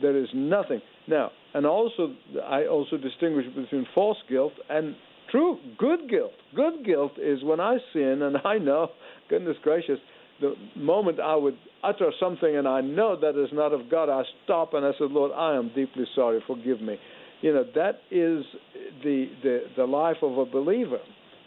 there 0.00 0.16
is 0.16 0.28
nothing. 0.34 0.80
Now, 1.08 1.30
and 1.54 1.66
also, 1.66 2.14
I 2.44 2.66
also 2.66 2.96
distinguish 2.96 3.46
between 3.54 3.86
false 3.94 4.18
guilt 4.28 4.52
and 4.68 4.94
true 5.30 5.58
good 5.78 6.08
guilt. 6.08 6.32
Good 6.54 6.84
guilt 6.84 7.12
is 7.18 7.42
when 7.42 7.60
I 7.60 7.78
sin 7.92 8.22
and 8.22 8.36
I 8.44 8.58
know, 8.58 8.88
goodness 9.28 9.56
gracious, 9.62 9.98
the 10.40 10.54
moment 10.76 11.18
I 11.18 11.34
would 11.34 11.56
utter 11.82 12.10
something 12.20 12.56
and 12.56 12.68
I 12.68 12.80
know 12.80 13.18
that 13.18 13.42
is 13.42 13.48
not 13.52 13.72
of 13.72 13.90
God, 13.90 14.10
I 14.10 14.22
stop 14.44 14.74
and 14.74 14.84
I 14.84 14.90
said, 14.98 15.10
Lord, 15.10 15.32
I 15.34 15.56
am 15.56 15.70
deeply 15.74 16.04
sorry. 16.14 16.42
Forgive 16.46 16.80
me. 16.80 16.98
You 17.42 17.54
know 17.54 17.64
that 17.74 18.00
is 18.10 18.44
the 19.06 19.18
the, 19.44 19.56
the 19.80 19.86
life 20.00 20.20
of 20.28 20.34
a 20.44 20.46
believer, 20.58 21.02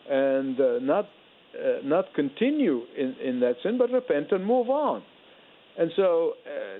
and 0.09 0.55
uh, 0.59 0.79
not 0.93 1.05
uh, 1.05 1.79
not 1.95 2.05
continue 2.21 2.77
in, 3.03 3.09
in 3.29 3.39
that 3.39 3.55
sin, 3.63 3.77
but 3.77 3.89
repent 3.91 4.27
and 4.31 4.43
move 4.55 4.69
on. 4.69 4.99
And 5.79 5.89
so 5.95 6.33
uh, 6.45 6.79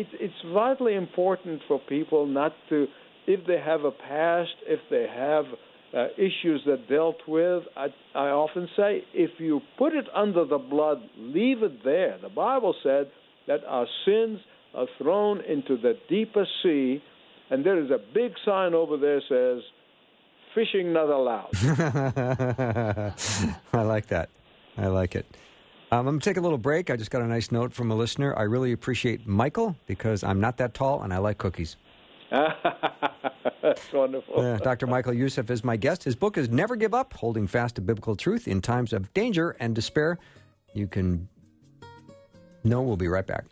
it, 0.00 0.08
it's 0.26 0.42
vitally 0.52 0.94
important 0.94 1.60
for 1.68 1.78
people 1.96 2.26
not 2.26 2.52
to, 2.70 2.86
if 3.26 3.40
they 3.46 3.60
have 3.70 3.82
a 3.84 3.90
past, 3.90 4.56
if 4.66 4.80
they 4.90 5.06
have 5.28 5.44
uh, 5.94 6.06
issues 6.16 6.60
that 6.64 6.88
dealt 6.88 7.20
with, 7.28 7.62
I, 7.76 7.88
I 8.14 8.28
often 8.44 8.66
say, 8.76 9.02
if 9.12 9.32
you 9.38 9.60
put 9.76 9.92
it 9.92 10.06
under 10.24 10.44
the 10.46 10.58
blood, 10.58 10.98
leave 11.18 11.62
it 11.62 11.84
there. 11.84 12.16
The 12.22 12.34
Bible 12.46 12.74
said 12.82 13.10
that 13.48 13.60
our 13.68 13.86
sins 14.06 14.40
are 14.74 14.86
thrown 14.98 15.42
into 15.42 15.76
the 15.76 15.94
deepest 16.08 16.50
sea, 16.62 17.02
and 17.50 17.58
there 17.66 17.78
is 17.84 17.90
a 17.90 18.00
big 18.14 18.32
sign 18.46 18.72
over 18.72 18.96
there 18.96 19.20
says, 19.28 19.62
fishing 20.54 20.92
not 20.92 21.08
allowed. 21.08 21.50
I 23.72 23.82
like 23.82 24.06
that. 24.06 24.30
I 24.76 24.86
like 24.86 25.14
it. 25.14 25.26
Um, 25.90 25.98
I'm 26.00 26.04
going 26.14 26.20
to 26.20 26.24
take 26.24 26.38
a 26.38 26.40
little 26.40 26.58
break. 26.58 26.88
I 26.90 26.96
just 26.96 27.10
got 27.10 27.20
a 27.20 27.26
nice 27.26 27.52
note 27.52 27.72
from 27.74 27.90
a 27.90 27.94
listener. 27.94 28.34
I 28.38 28.42
really 28.44 28.72
appreciate 28.72 29.26
Michael 29.26 29.76
because 29.86 30.24
I'm 30.24 30.40
not 30.40 30.56
that 30.56 30.72
tall 30.72 31.02
and 31.02 31.12
I 31.12 31.18
like 31.18 31.36
cookies. 31.38 31.76
That's 32.30 33.92
wonderful. 33.92 34.40
Uh, 34.40 34.56
Dr. 34.58 34.86
Michael 34.86 35.12
Youssef 35.12 35.50
is 35.50 35.62
my 35.62 35.76
guest. 35.76 36.02
His 36.02 36.16
book 36.16 36.38
is 36.38 36.48
Never 36.48 36.76
Give 36.76 36.94
Up 36.94 37.12
Holding 37.12 37.46
Fast 37.46 37.74
to 37.76 37.82
Biblical 37.82 38.16
Truth 38.16 38.48
in 38.48 38.62
Times 38.62 38.94
of 38.94 39.12
Danger 39.12 39.54
and 39.60 39.74
Despair. 39.74 40.18
You 40.72 40.86
can 40.86 41.28
know 42.64 42.80
we'll 42.80 42.96
be 42.96 43.08
right 43.08 43.26
back. 43.26 43.44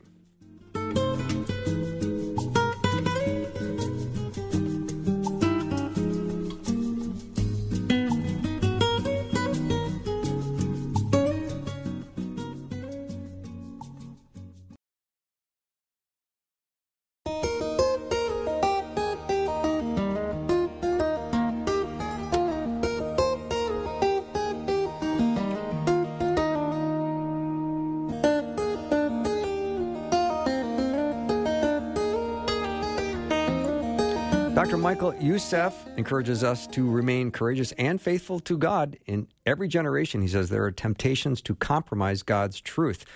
Youssef 35.41 35.87
encourages 35.97 36.45
us 36.45 36.67
to 36.67 36.89
remain 36.91 37.31
courageous 37.31 37.73
and 37.79 37.99
faithful 37.99 38.41
to 38.41 38.59
God 38.59 38.99
in 39.07 39.27
every 39.47 39.69
generation. 39.69 40.21
He 40.21 40.29
says 40.29 40.51
there 40.51 40.65
are 40.65 40.71
temptations 40.71 41.41
to 41.41 41.55
compromise 41.55 42.23
God's 42.23 42.61
truth. 42.61 43.07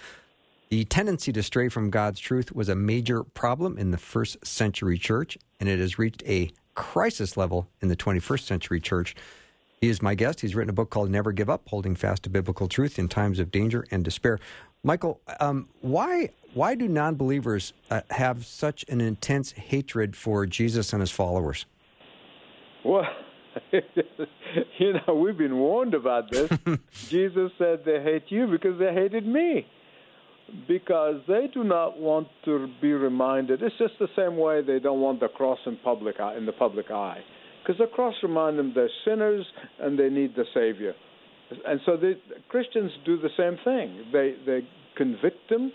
The 0.71 0.87
tendency 0.87 1.35
to 1.35 1.43
stray 1.43 1.69
from 1.69 1.91
God's 1.91 2.19
truth 2.19 2.51
was 2.51 2.71
a 2.71 2.75
major 2.75 3.25
problem 3.25 3.77
in 3.77 3.91
the 3.91 3.99
first 3.99 4.45
century 4.45 4.97
church, 4.97 5.37
and 5.61 5.69
it 5.69 5.79
has 5.79 5.99
reached 5.99 6.23
a 6.27 6.51
crisis 6.75 7.37
level 7.37 7.69
in 7.83 7.89
the 7.89 7.97
21st 7.97 8.41
century 8.41 8.81
church. 8.81 9.15
He 9.83 9.91
is 9.91 10.01
my 10.01 10.15
guest. 10.15 10.41
He's 10.41 10.55
written 10.55 10.71
a 10.71 10.73
book 10.73 10.89
called 10.89 11.11
Never 11.11 11.31
Give 11.31 11.51
Up 11.51 11.69
Holding 11.69 11.95
Fast 11.95 12.23
to 12.23 12.31
Biblical 12.31 12.69
Truth 12.69 12.99
in 12.99 13.07
Times 13.07 13.39
of 13.39 13.51
Danger 13.51 13.87
and 13.91 14.03
Despair. 14.03 14.41
Michael, 14.83 15.21
um, 15.41 15.69
why, 15.83 16.31
why 16.55 16.75
do 16.75 16.89
non 16.89 17.17
believers 17.17 17.75
uh, 17.91 18.01
have 18.09 18.47
such 18.47 18.83
an 18.89 19.03
intense 19.03 19.53
hatred 19.53 20.17
for 20.17 20.47
Jesus 20.47 20.95
and 20.95 21.03
his 21.03 21.11
followers? 21.11 21.67
Well, 22.85 23.07
you 24.79 24.93
know, 24.93 25.15
we've 25.15 25.39
been 25.39 25.57
warned 25.57 25.95
about 25.95 26.31
this. 26.31 26.51
Jesus 27.09 27.51
said 27.59 27.81
they 27.85 28.03
hate 28.03 28.25
you 28.29 28.47
because 28.47 28.79
they 28.79 28.93
hated 28.93 29.27
me. 29.27 29.67
Because 30.69 31.23
they 31.27 31.49
do 31.53 31.65
not 31.65 31.99
want 31.99 32.29
to 32.45 32.69
be 32.83 32.93
reminded. 32.93 33.63
It's 33.63 33.77
just 33.79 33.95
the 33.99 34.09
same 34.15 34.37
way 34.37 34.63
they 34.63 34.79
don't 34.79 35.01
want 35.01 35.21
the 35.21 35.29
cross 35.29 35.59
in 35.67 35.79
public 35.83 36.21
eye, 36.21 36.37
in 36.37 36.45
the 36.45 36.53
public 36.53 36.91
eye. 36.91 37.21
Because 37.63 37.79
the 37.79 37.87
cross 37.87 38.15
reminds 38.23 38.59
them 38.59 38.73
they're 38.75 38.91
sinners 39.07 39.47
and 39.81 39.99
they 39.99 40.11
need 40.11 40.37
the 40.37 40.45
Savior. 40.53 40.93
And 41.67 41.81
so 41.87 41.97
the 41.97 42.15
Christians 42.49 42.91
do 43.07 43.19
the 43.19 43.31
same 43.37 43.57
thing. 43.65 44.05
They 44.13 44.35
they 44.45 44.69
convict 44.97 45.49
them 45.49 45.73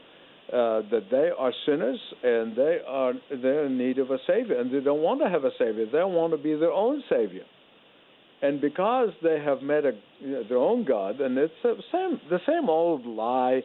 uh, 0.52 0.82
that 0.90 1.04
they 1.12 1.30
are 1.38 1.54
sinners 1.68 2.00
and 2.24 2.56
they 2.56 2.80
are 2.88 3.14
they're 3.30 3.66
in 3.66 3.78
need 3.78 4.00
of 4.00 4.10
a 4.10 4.18
savior, 4.26 4.60
and 4.60 4.74
they 4.74 4.80
don't 4.80 5.02
want 5.02 5.22
to 5.22 5.30
have 5.30 5.44
a 5.44 5.52
savior. 5.60 5.86
They 5.86 6.00
want 6.00 6.32
to 6.34 6.38
be 6.38 6.56
their 6.56 6.72
own 6.72 7.04
savior. 7.10 7.44
And 8.42 8.60
because 8.60 9.10
they 9.22 9.40
have 9.40 9.62
met 9.62 9.86
a, 9.86 9.92
you 10.20 10.32
know, 10.32 10.44
their 10.48 10.58
own 10.58 10.86
God, 10.86 11.20
and 11.22 11.38
it's 11.38 11.54
the 11.62 11.76
same 11.92 12.20
the 12.30 12.40
same 12.48 12.70
old 12.70 13.06
lie 13.06 13.62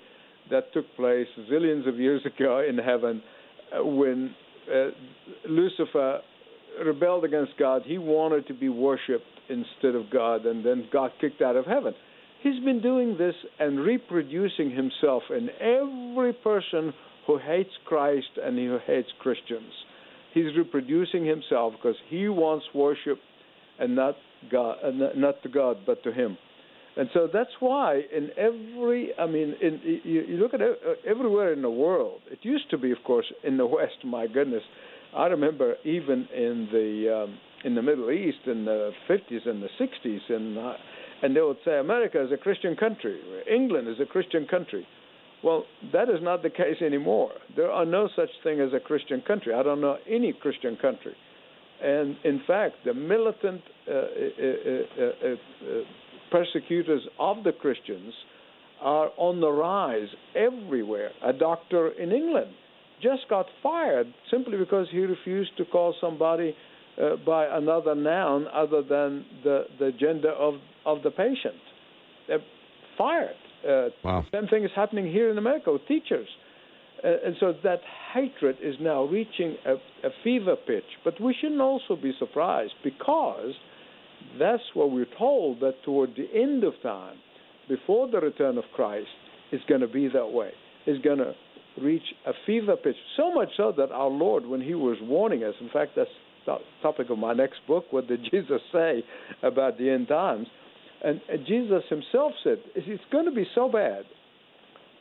that 0.50 0.72
took 0.74 0.84
place 0.96 1.26
zillions 1.50 1.88
of 1.88 1.98
years 1.98 2.20
ago 2.26 2.62
in 2.68 2.76
heaven 2.76 3.22
uh, 3.72 3.82
when 3.84 4.34
uh, 4.70 4.88
Lucifer 5.48 6.20
rebelled 6.84 7.24
against 7.24 7.52
God. 7.58 7.82
He 7.86 7.98
wanted 7.98 8.46
to 8.48 8.54
be 8.54 8.68
worshipped 8.68 9.24
instead 9.48 9.94
of 9.94 10.10
God, 10.10 10.44
and 10.44 10.64
then 10.64 10.88
got 10.92 11.12
kicked 11.20 11.40
out 11.40 11.56
of 11.56 11.64
heaven. 11.64 11.94
He's 12.44 12.62
been 12.62 12.82
doing 12.82 13.16
this 13.16 13.34
and 13.58 13.80
reproducing 13.80 14.70
himself 14.70 15.22
in 15.30 15.48
every 15.60 16.34
person 16.34 16.92
who 17.26 17.38
hates 17.38 17.70
Christ 17.86 18.28
and 18.36 18.58
who 18.58 18.76
hates 18.86 19.08
Christians. 19.18 19.72
He's 20.34 20.54
reproducing 20.54 21.24
himself 21.24 21.72
because 21.72 21.96
he 22.10 22.28
wants 22.28 22.66
worship 22.74 23.18
and 23.78 23.96
not 23.96 24.16
God, 24.52 24.76
uh, 24.84 24.90
not- 25.14 25.42
to 25.42 25.48
God, 25.48 25.78
but 25.86 26.02
to 26.02 26.12
him. 26.12 26.36
And 26.96 27.08
so 27.14 27.28
that's 27.32 27.50
why 27.60 28.04
in 28.14 28.30
every, 28.36 29.18
I 29.18 29.26
mean, 29.26 29.56
in, 29.62 29.80
you, 30.04 30.20
you 30.28 30.36
look 30.36 30.52
at 30.52 30.60
it, 30.60 30.78
uh, 30.86 30.92
everywhere 31.06 31.54
in 31.54 31.62
the 31.62 31.70
world. 31.70 32.20
It 32.30 32.40
used 32.42 32.68
to 32.70 32.78
be, 32.78 32.90
of 32.90 33.02
course, 33.04 33.26
in 33.42 33.56
the 33.56 33.66
West. 33.76 34.04
My 34.04 34.26
goodness, 34.26 34.62
I 35.16 35.28
remember 35.28 35.76
even 35.84 36.28
in 36.34 36.68
the 36.70 37.24
um, 37.24 37.38
in 37.64 37.74
the 37.74 37.82
Middle 37.82 38.10
East 38.10 38.46
in 38.46 38.66
the 38.66 38.92
50s 39.08 39.48
and 39.48 39.62
the 39.62 39.70
60s, 39.80 40.20
and 40.28 40.58
uh, 40.58 40.74
and 41.22 41.34
they 41.34 41.40
would 41.40 41.58
say 41.64 41.78
America 41.78 42.22
is 42.24 42.32
a 42.32 42.36
Christian 42.36 42.76
country, 42.76 43.18
England 43.50 43.88
is 43.88 44.00
a 44.00 44.06
Christian 44.06 44.46
country. 44.46 44.86
Well, 45.42 45.64
that 45.92 46.08
is 46.08 46.20
not 46.22 46.42
the 46.42 46.50
case 46.50 46.80
anymore. 46.80 47.32
There 47.54 47.70
are 47.70 47.84
no 47.84 48.08
such 48.16 48.30
thing 48.42 48.60
as 48.60 48.72
a 48.72 48.80
Christian 48.80 49.22
country. 49.26 49.52
I 49.52 49.62
don't 49.62 49.82
know 49.82 49.98
any 50.08 50.32
Christian 50.32 50.76
country. 50.76 51.14
And 51.82 52.16
in 52.24 52.40
fact, 52.46 52.76
the 52.86 52.94
militant 52.94 53.60
uh, 53.86 53.92
uh, 53.92 53.96
uh, 53.96 55.02
uh, 55.02 55.28
uh, 55.28 55.82
persecutors 56.30 57.02
of 57.18 57.44
the 57.44 57.52
Christians 57.52 58.14
are 58.80 59.10
on 59.18 59.40
the 59.40 59.50
rise 59.50 60.08
everywhere. 60.34 61.10
A 61.22 61.32
doctor 61.32 61.88
in 61.88 62.10
England 62.10 62.52
just 63.02 63.28
got 63.28 63.46
fired 63.62 64.06
simply 64.30 64.56
because 64.56 64.86
he 64.90 65.00
refused 65.00 65.56
to 65.58 65.64
call 65.66 65.94
somebody 66.00 66.54
uh, 67.00 67.16
by 67.26 67.46
another 67.50 67.94
noun 67.94 68.46
other 68.52 68.82
than 68.82 69.26
the, 69.42 69.64
the 69.78 69.92
gender 69.98 70.30
of, 70.30 70.54
of 70.86 71.02
the 71.02 71.10
patient. 71.10 71.54
They're 72.28 72.38
fired. 72.96 73.36
Uh, 73.66 73.88
Wow. 74.04 74.24
Same 74.32 74.46
thing 74.48 74.64
is 74.64 74.70
happening 74.76 75.10
here 75.10 75.30
in 75.30 75.38
America 75.38 75.72
with 75.72 75.86
teachers. 75.88 76.28
Uh, 77.02 77.08
and 77.26 77.36
so 77.40 77.54
that 77.62 77.80
hatred 78.12 78.56
is 78.62 78.76
now 78.80 79.04
reaching 79.04 79.56
a, 79.66 79.74
a 80.06 80.10
fever 80.22 80.56
pitch. 80.66 80.84
But 81.04 81.20
we 81.20 81.34
shouldn't 81.38 81.60
also 81.60 81.96
be 81.96 82.12
surprised 82.18 82.74
because 82.82 83.52
that's 84.38 84.62
what 84.74 84.90
we're 84.90 85.06
told 85.18 85.60
that 85.60 85.82
toward 85.84 86.10
the 86.16 86.26
end 86.38 86.64
of 86.64 86.74
time, 86.82 87.16
before 87.68 88.08
the 88.08 88.20
return 88.20 88.58
of 88.58 88.64
Christ, 88.74 89.08
it's 89.52 89.64
going 89.66 89.80
to 89.80 89.88
be 89.88 90.08
that 90.08 90.28
way. 90.30 90.50
It's 90.86 91.02
going 91.04 91.18
to 91.18 91.32
reach 91.80 92.02
a 92.26 92.32
fever 92.46 92.76
pitch. 92.76 92.96
So 93.16 93.32
much 93.32 93.48
so 93.56 93.72
that 93.76 93.90
our 93.90 94.08
Lord, 94.10 94.46
when 94.46 94.60
He 94.60 94.74
was 94.74 94.96
warning 95.02 95.42
us, 95.44 95.54
in 95.60 95.70
fact, 95.70 95.92
that's 95.96 96.10
the 96.46 96.56
topic 96.82 97.10
of 97.10 97.18
my 97.18 97.32
next 97.32 97.60
book. 97.66 97.84
What 97.90 98.06
did 98.08 98.20
Jesus 98.30 98.60
say 98.72 99.02
about 99.42 99.78
the 99.78 99.90
end 99.90 100.08
times? 100.08 100.46
And, 101.04 101.20
and 101.30 101.46
Jesus 101.46 101.82
Himself 101.90 102.32
said, 102.42 102.58
"It's 102.74 103.02
going 103.12 103.26
to 103.26 103.30
be 103.30 103.46
so 103.54 103.68
bad." 103.68 104.04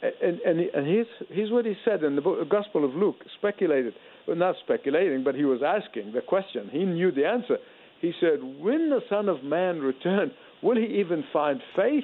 And 0.01 0.39
and, 0.41 0.59
and 0.59 0.85
here's 0.85 1.07
here's 1.29 1.49
what 1.49 1.65
He 1.65 1.75
said 1.85 2.03
in 2.03 2.15
the 2.15 2.21
book, 2.21 2.47
Gospel 2.49 2.83
of 2.83 2.93
Luke. 2.93 3.15
Speculated, 3.37 3.93
well, 4.27 4.35
not 4.35 4.55
speculating, 4.65 5.23
but 5.23 5.33
He 5.33 5.45
was 5.45 5.61
asking 5.65 6.11
the 6.11 6.21
question. 6.21 6.69
He 6.71 6.83
knew 6.83 7.11
the 7.11 7.25
answer. 7.25 7.57
He 8.01 8.11
said, 8.19 8.39
"When 8.59 8.89
the 8.89 8.99
Son 9.09 9.29
of 9.29 9.43
Man 9.43 9.79
return, 9.79 10.31
will 10.61 10.75
He 10.75 10.99
even 10.99 11.23
find 11.31 11.61
faith 11.75 12.03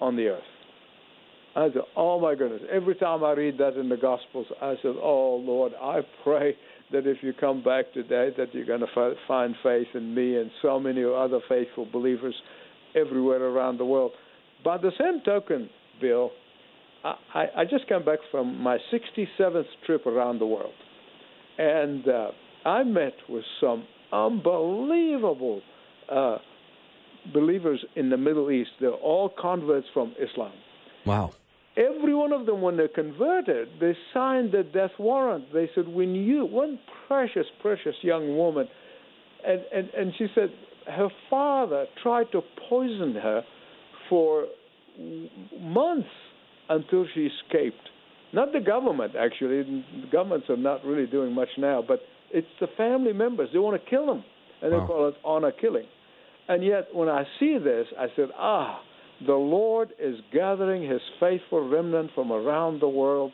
on 0.00 0.16
the 0.16 0.28
earth?" 0.28 0.42
I 1.56 1.68
said, 1.68 1.82
"Oh 1.96 2.20
my 2.20 2.34
goodness!" 2.34 2.60
Every 2.70 2.94
time 2.94 3.24
I 3.24 3.32
read 3.32 3.56
that 3.56 3.74
in 3.80 3.88
the 3.88 3.96
Gospels, 3.96 4.46
I 4.60 4.74
said, 4.82 4.96
"Oh 5.00 5.36
Lord, 5.36 5.72
I 5.80 6.00
pray 6.22 6.56
that 6.92 7.06
if 7.06 7.22
you 7.22 7.32
come 7.32 7.62
back 7.62 7.92
today, 7.94 8.30
that 8.36 8.54
you're 8.54 8.66
going 8.66 8.80
to 8.80 9.14
find 9.26 9.54
faith 9.62 9.86
in 9.94 10.14
me 10.14 10.36
and 10.36 10.50
so 10.60 10.78
many 10.78 11.02
other 11.04 11.40
faithful 11.48 11.86
believers 11.90 12.34
everywhere 12.94 13.42
around 13.42 13.78
the 13.78 13.84
world." 13.84 14.12
By 14.64 14.76
the 14.76 14.92
same 14.98 15.22
token, 15.24 15.70
Bill, 16.00 16.30
I, 17.04 17.46
I 17.56 17.64
just 17.64 17.88
came 17.88 18.04
back 18.04 18.18
from 18.30 18.60
my 18.60 18.78
67th 18.92 19.64
trip 19.86 20.06
around 20.06 20.38
the 20.38 20.46
world, 20.46 20.74
and 21.58 22.06
uh, 22.06 22.28
I 22.64 22.82
met 22.82 23.14
with 23.28 23.44
some 23.60 23.86
unbelievable 24.12 25.62
uh, 26.10 26.38
believers 27.32 27.84
in 27.96 28.10
the 28.10 28.16
Middle 28.16 28.50
East. 28.50 28.70
They're 28.80 28.90
all 28.90 29.30
converts 29.30 29.86
from 29.94 30.14
Islam 30.20 30.52
Wow. 31.06 31.32
every 31.76 32.14
one 32.14 32.32
of 32.32 32.46
them, 32.46 32.60
when 32.60 32.76
they 32.76 32.88
converted, 32.88 33.68
they 33.80 33.96
signed 34.12 34.52
the 34.52 34.62
death 34.62 34.90
warrant. 34.98 35.52
They 35.52 35.70
said, 35.74 35.88
"We 35.88 36.06
knew 36.06 36.44
one 36.44 36.78
precious, 37.06 37.46
precious 37.62 37.94
young 38.02 38.36
woman," 38.36 38.68
and 39.46 39.60
and 39.72 39.88
and 39.90 40.12
she 40.18 40.26
said 40.34 40.52
her 40.90 41.08
father 41.28 41.86
tried 42.02 42.30
to 42.32 42.42
poison 42.68 43.14
her 43.14 43.42
for 44.08 44.46
months 45.60 46.08
until 46.68 47.06
she 47.14 47.28
escaped. 47.28 47.88
Not 48.32 48.52
the 48.52 48.60
government, 48.60 49.14
actually. 49.18 49.62
The 49.62 49.82
governments 50.12 50.46
are 50.50 50.56
not 50.56 50.84
really 50.84 51.06
doing 51.06 51.32
much 51.32 51.48
now, 51.58 51.82
but 51.86 52.00
it's 52.32 52.46
the 52.60 52.68
family 52.76 53.12
members. 53.12 53.48
They 53.52 53.58
want 53.58 53.82
to 53.82 53.90
kill 53.90 54.06
them, 54.06 54.24
and 54.62 54.72
Wow. 54.72 54.80
they 54.80 54.86
call 54.86 55.08
it 55.08 55.14
honor 55.24 55.52
killing. 55.52 55.86
And 56.48 56.64
yet, 56.64 56.94
when 56.94 57.08
I 57.08 57.24
see 57.38 57.58
this, 57.58 57.86
I 57.98 58.06
said, 58.16 58.28
ah, 58.36 58.80
the 59.26 59.34
Lord 59.34 59.90
is 59.98 60.16
gathering 60.32 60.88
his 60.88 61.00
faithful 61.18 61.68
remnant 61.68 62.10
from 62.14 62.32
around 62.32 62.80
the 62.80 62.88
world, 62.88 63.32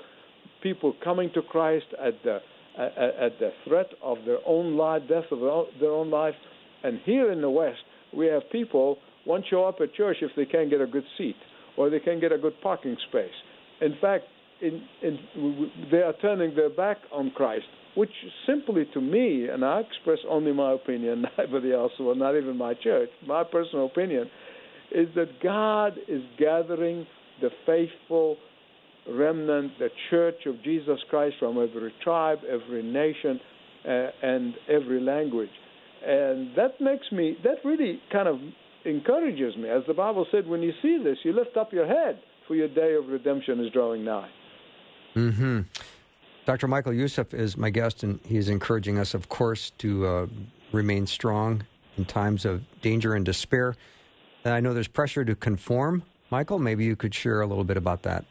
people 0.62 0.94
coming 1.04 1.30
to 1.34 1.42
Christ 1.42 1.86
at 2.02 2.14
the, 2.24 2.40
at, 2.78 2.98
at 2.98 3.38
the 3.38 3.52
threat 3.64 3.86
of 4.02 4.18
their 4.26 4.38
own 4.46 4.76
life, 4.76 5.02
death 5.08 5.30
of 5.30 5.40
their 5.80 5.92
own 5.92 6.10
life. 6.10 6.34
And 6.86 7.00
here 7.04 7.32
in 7.32 7.40
the 7.40 7.50
West, 7.50 7.80
we 8.16 8.26
have 8.26 8.42
people 8.52 8.98
won't 9.26 9.44
show 9.50 9.64
up 9.64 9.76
at 9.80 9.92
church 9.94 10.18
if 10.20 10.30
they 10.36 10.44
can't 10.44 10.70
get 10.70 10.80
a 10.80 10.86
good 10.86 11.04
seat 11.18 11.34
or 11.76 11.90
they 11.90 11.98
can't 11.98 12.20
get 12.20 12.30
a 12.30 12.38
good 12.38 12.54
parking 12.62 12.96
space. 13.08 13.34
In 13.80 13.96
fact, 14.00 14.24
in, 14.62 14.82
in, 15.02 15.70
they 15.90 15.98
are 15.98 16.14
turning 16.22 16.54
their 16.54 16.70
back 16.70 16.98
on 17.12 17.32
Christ, 17.32 17.66
which 17.96 18.10
simply 18.46 18.86
to 18.94 19.00
me, 19.00 19.48
and 19.48 19.64
I 19.64 19.80
express 19.80 20.18
only 20.28 20.52
my 20.52 20.72
opinion, 20.72 21.26
nobody 21.38 21.74
else, 21.74 21.92
or 21.98 22.14
not 22.14 22.36
even 22.36 22.56
my 22.56 22.74
church, 22.74 23.10
my 23.26 23.42
personal 23.42 23.86
opinion, 23.86 24.30
is 24.92 25.08
that 25.16 25.42
God 25.42 25.94
is 26.06 26.22
gathering 26.38 27.04
the 27.40 27.50
faithful 27.66 28.36
remnant, 29.10 29.72
the 29.78 29.88
church 30.08 30.46
of 30.46 30.62
Jesus 30.62 30.98
Christ 31.10 31.36
from 31.40 31.58
every 31.58 31.92
tribe, 32.02 32.38
every 32.48 32.82
nation, 32.82 33.40
uh, 33.86 34.06
and 34.22 34.54
every 34.68 35.00
language. 35.00 35.50
And 36.06 36.56
that 36.56 36.80
makes 36.80 37.10
me, 37.10 37.36
that 37.42 37.56
really 37.64 38.00
kind 38.12 38.28
of 38.28 38.38
encourages 38.84 39.56
me. 39.56 39.68
As 39.68 39.82
the 39.88 39.94
Bible 39.94 40.24
said, 40.30 40.46
when 40.46 40.62
you 40.62 40.72
see 40.80 41.00
this, 41.02 41.18
you 41.24 41.32
lift 41.32 41.56
up 41.56 41.72
your 41.72 41.86
head, 41.86 42.20
for 42.46 42.54
your 42.54 42.68
day 42.68 42.94
of 42.94 43.08
redemption 43.08 43.58
is 43.64 43.72
drawing 43.72 44.04
nigh. 44.04 44.30
hmm 45.14 45.62
Dr. 46.44 46.68
Michael 46.68 46.92
Youssef 46.92 47.34
is 47.34 47.56
my 47.56 47.70
guest, 47.70 48.04
and 48.04 48.20
he's 48.24 48.48
encouraging 48.48 49.00
us, 49.00 49.14
of 49.14 49.28
course, 49.28 49.70
to 49.78 50.06
uh, 50.06 50.26
remain 50.70 51.08
strong 51.08 51.64
in 51.96 52.04
times 52.04 52.44
of 52.44 52.62
danger 52.82 53.14
and 53.14 53.24
despair. 53.24 53.74
And 54.44 54.54
I 54.54 54.60
know 54.60 54.72
there's 54.72 54.86
pressure 54.86 55.24
to 55.24 55.34
conform. 55.34 56.04
Michael, 56.30 56.60
maybe 56.60 56.84
you 56.84 56.94
could 56.94 57.12
share 57.12 57.40
a 57.40 57.46
little 57.48 57.64
bit 57.64 57.76
about 57.76 58.04
that. 58.04 58.24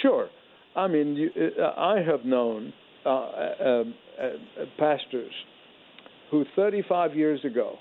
Sure. 0.00 0.28
I 0.74 0.88
mean, 0.88 1.14
you, 1.14 1.30
uh, 1.62 1.78
I 1.78 2.00
have 2.00 2.24
known 2.24 2.72
uh, 3.04 3.08
uh, 3.08 3.84
uh, 4.18 4.30
pastors 4.78 5.32
who 6.32 6.46
35 6.56 7.14
years 7.14 7.44
ago 7.44 7.76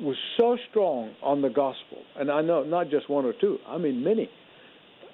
was 0.00 0.16
so 0.38 0.56
strong 0.70 1.12
on 1.22 1.42
the 1.42 1.48
gospel, 1.48 1.98
and 2.16 2.30
I 2.30 2.40
know 2.40 2.62
not 2.62 2.88
just 2.88 3.10
one 3.10 3.24
or 3.24 3.34
two, 3.38 3.58
I 3.66 3.78
mean 3.78 4.02
many, 4.02 4.30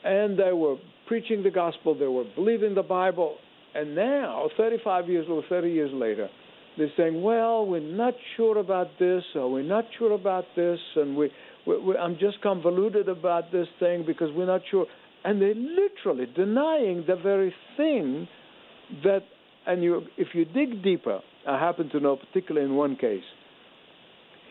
and 0.05 0.39
they 0.39 0.53
were 0.53 0.77
preaching 1.09 1.43
the 1.43 1.51
gospel, 1.51 1.99
they 1.99 2.07
were 2.07 2.25
believing 2.37 2.75
the 2.75 2.83
Bible, 2.83 3.39
and 3.75 3.95
now, 3.95 4.51
35 4.59 5.09
years 5.09 5.27
or 5.29 5.43
30 5.49 5.71
years 5.71 5.91
later, 5.95 6.29
they're 6.77 6.93
saying, 6.99 7.23
"Well, 7.23 7.67
we're 7.67 7.81
not 7.81 8.15
sure 8.37 8.59
about 8.59 8.89
this, 8.99 9.25
or 9.35 9.51
we're 9.51 9.63
not 9.63 9.87
sure 9.99 10.13
about 10.13 10.45
this, 10.55 10.79
and 10.97 11.17
we, 11.17 11.31
we, 11.67 11.79
we 11.79 11.97
I'm 11.97 12.19
just 12.19 12.43
convoluted 12.43 13.09
about 13.09 13.53
this 13.53 13.69
thing 13.81 14.05
because 14.07 14.31
we're 14.33 14.47
not 14.47 14.61
sure." 14.71 14.87
And 15.25 15.41
they're 15.41 15.55
literally 15.55 16.27
denying 16.37 17.05
the 17.07 17.17
very 17.17 17.55
thing 17.79 18.29
that, 19.03 19.23
and 19.67 19.83
you, 19.83 20.03
if 20.19 20.29
you 20.35 20.45
dig 20.45 20.83
deeper, 20.83 21.21
I 21.47 21.59
happen 21.59 21.91
to 21.91 22.01
know, 22.01 22.17
particularly 22.17 22.67
in 22.67 22.75
one 22.75 22.97
case, 22.97 23.25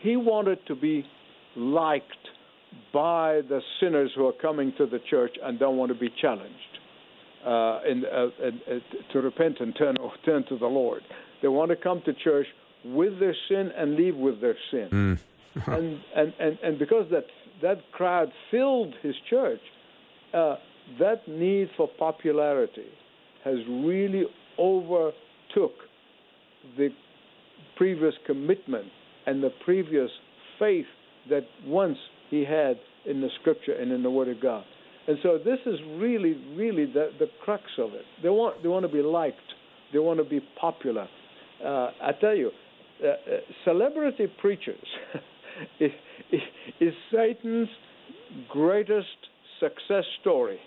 he 0.02 0.16
wanted 0.16 0.58
to 0.66 0.74
be 0.74 1.04
liked 1.56 2.12
by 2.92 3.40
the 3.48 3.60
sinners 3.80 4.10
who 4.14 4.26
are 4.26 4.32
coming 4.32 4.72
to 4.78 4.86
the 4.86 4.98
church 5.10 5.36
and 5.42 5.58
don't 5.58 5.76
want 5.76 5.92
to 5.92 5.98
be 5.98 6.12
challenged 6.20 6.54
uh, 7.46 7.80
in, 7.88 8.04
uh, 8.04 8.28
and, 8.42 8.60
uh, 8.70 9.12
to 9.12 9.20
repent 9.20 9.58
and 9.60 9.74
turn 9.76 9.96
turn 10.24 10.44
to 10.48 10.58
the 10.58 10.66
Lord. 10.66 11.02
They 11.42 11.48
want 11.48 11.70
to 11.70 11.76
come 11.76 12.02
to 12.06 12.12
church 12.12 12.46
with 12.84 13.18
their 13.20 13.34
sin 13.48 13.70
and 13.76 13.96
leave 13.96 14.16
with 14.16 14.40
their 14.40 14.56
sin. 14.70 15.18
and, 15.66 16.00
and, 16.16 16.32
and 16.38 16.58
and 16.62 16.78
because 16.78 17.06
that 17.10 17.24
that 17.62 17.78
crowd 17.92 18.30
filled 18.50 18.94
his 19.02 19.14
church, 19.30 19.60
uh, 20.32 20.56
that 20.98 21.26
need 21.28 21.68
for 21.76 21.88
popularity 21.98 22.90
has 23.44 23.56
really 23.68 24.24
overtook 24.58 25.72
the 26.76 26.88
previous 27.76 28.14
commitment 28.26 28.86
and 29.26 29.42
the 29.42 29.50
previous 29.64 30.10
faith 30.58 30.86
that 31.30 31.42
once 31.66 31.98
he 32.30 32.44
had 32.44 32.78
in 33.06 33.20
the 33.20 33.28
scripture 33.40 33.72
and 33.72 33.92
in 33.92 34.02
the 34.02 34.10
word 34.10 34.28
of 34.28 34.40
God. 34.40 34.64
And 35.06 35.18
so 35.22 35.38
this 35.38 35.58
is 35.66 35.78
really, 35.96 36.34
really 36.56 36.86
the, 36.86 37.10
the 37.18 37.26
crux 37.44 37.64
of 37.78 37.92
it. 37.92 38.04
They 38.22 38.30
want, 38.30 38.62
they 38.62 38.68
want 38.68 38.86
to 38.86 38.92
be 38.92 39.02
liked. 39.02 39.36
They 39.92 39.98
want 39.98 40.18
to 40.18 40.24
be 40.24 40.40
popular. 40.60 41.06
Uh, 41.64 41.90
I 42.02 42.12
tell 42.20 42.34
you, 42.34 42.50
uh, 43.02 43.08
uh, 43.08 43.14
celebrity 43.64 44.26
preachers 44.40 44.86
is, 45.80 45.90
is, 46.32 46.40
is 46.80 46.94
Satan's 47.12 47.68
greatest 48.48 49.06
success 49.60 50.04
story. 50.20 50.58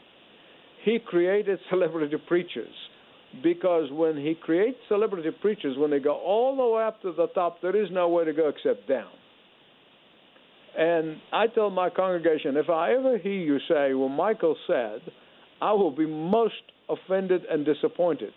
He 0.84 1.00
created 1.00 1.60
celebrity 1.70 2.16
preachers 2.28 2.74
because 3.44 3.92
when 3.92 4.18
he 4.18 4.36
creates 4.36 4.78
celebrity 4.88 5.30
preachers, 5.42 5.78
when 5.78 5.92
they 5.92 6.00
go 6.00 6.16
all 6.16 6.56
the 6.56 6.76
way 6.76 6.84
up 6.84 7.02
to 7.02 7.12
the 7.12 7.28
top, 7.28 7.62
there 7.62 7.76
is 7.76 7.90
nowhere 7.92 8.26
to 8.26 8.34
go 8.34 8.50
except 8.50 8.88
down. 8.88 9.10
And 10.78 11.18
I 11.34 11.48
tell 11.48 11.72
my 11.72 11.90
congregation, 11.90 12.56
if 12.56 12.70
I 12.70 12.94
ever 12.94 13.18
hear 13.18 13.32
you 13.32 13.58
say, 13.68 13.94
well, 13.94 14.10
Michael 14.10 14.56
said, 14.68 15.02
I 15.60 15.72
will 15.74 15.92
be 15.92 16.06
most 16.06 16.54
offended 16.88 17.44
and 17.50 17.66
disappointed. 17.66 18.34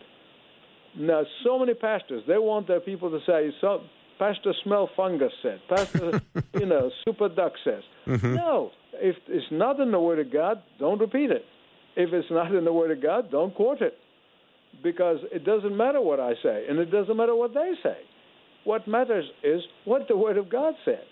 Now, 0.96 1.22
so 1.44 1.58
many 1.58 1.74
pastors, 1.74 2.22
they 2.26 2.38
want 2.38 2.66
their 2.66 2.80
people 2.80 3.10
to 3.10 3.20
say, 3.26 3.52
so, 3.60 3.82
Pastor 4.18 4.52
Smell 4.64 4.88
Fungus 4.96 5.32
said, 5.42 5.60
Pastor, 5.68 6.20
you 6.54 6.66
know, 6.66 6.90
Super 7.04 7.28
Duck 7.28 7.52
says. 7.64 7.82
Mm-hmm. 8.06 8.34
No, 8.34 8.70
if 8.94 9.16
it's 9.28 9.46
not 9.50 9.78
in 9.80 9.90
the 9.90 10.00
Word 10.00 10.18
of 10.18 10.32
God, 10.32 10.62
don't 10.78 10.98
repeat 10.98 11.30
it. 11.30 11.44
If 11.96 12.12
it's 12.12 12.30
not 12.30 12.54
in 12.54 12.64
the 12.64 12.72
Word 12.72 12.90
of 12.90 13.02
God, 13.02 13.30
don't 13.30 13.54
quote 13.54 13.80
it. 13.82 13.94
Because 14.82 15.18
it 15.32 15.44
doesn't 15.44 15.76
matter 15.76 16.00
what 16.00 16.20
I 16.20 16.32
say, 16.42 16.64
and 16.68 16.78
it 16.78 16.90
doesn't 16.90 17.16
matter 17.16 17.34
what 17.34 17.52
they 17.54 17.72
say. 17.82 17.98
What 18.64 18.86
matters 18.86 19.24
is 19.42 19.60
what 19.84 20.08
the 20.08 20.16
Word 20.16 20.36
of 20.36 20.50
God 20.50 20.74
said 20.84 21.04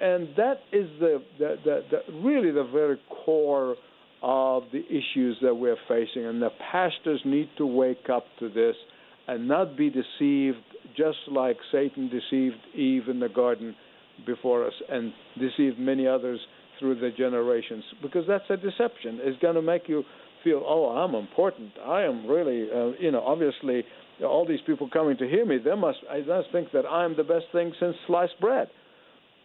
and 0.00 0.28
that 0.36 0.60
is 0.72 0.88
the, 0.98 1.22
the, 1.38 1.56
the, 1.64 1.80
the 1.90 2.20
really 2.20 2.50
the 2.50 2.68
very 2.72 2.98
core 3.24 3.76
of 4.22 4.64
the 4.72 4.84
issues 4.86 5.36
that 5.42 5.54
we're 5.54 5.76
facing. 5.88 6.24
And 6.24 6.42
the 6.42 6.50
pastors 6.72 7.20
need 7.24 7.48
to 7.58 7.66
wake 7.66 8.08
up 8.12 8.24
to 8.40 8.48
this 8.48 8.74
and 9.28 9.46
not 9.46 9.76
be 9.76 9.90
deceived, 9.90 10.58
just 10.96 11.18
like 11.30 11.56
Satan 11.70 12.10
deceived 12.10 12.56
Eve 12.74 13.08
in 13.08 13.20
the 13.20 13.28
garden 13.28 13.74
before 14.26 14.66
us 14.66 14.72
and 14.88 15.12
deceived 15.38 15.78
many 15.78 16.06
others 16.06 16.40
through 16.80 17.00
the 17.00 17.10
generations. 17.16 17.84
Because 18.02 18.24
that's 18.26 18.44
a 18.50 18.56
deception. 18.56 19.20
It's 19.22 19.40
going 19.40 19.54
to 19.54 19.62
make 19.62 19.88
you 19.88 20.02
feel, 20.44 20.62
oh, 20.64 20.90
I'm 20.90 21.14
important. 21.14 21.72
I 21.84 22.02
am 22.02 22.26
really, 22.26 22.68
uh, 22.70 22.92
you 23.00 23.10
know, 23.10 23.22
obviously. 23.24 23.84
All 24.24 24.46
these 24.46 24.60
people 24.64 24.88
coming 24.92 25.16
to 25.16 25.26
hear 25.28 25.44
me, 25.44 25.58
they 25.58 25.74
must, 25.74 25.98
I 26.08 26.20
must 26.20 26.52
think 26.52 26.70
that 26.70 26.86
I'm 26.86 27.16
the 27.16 27.24
best 27.24 27.46
thing 27.50 27.72
since 27.80 27.96
sliced 28.06 28.38
bread 28.40 28.68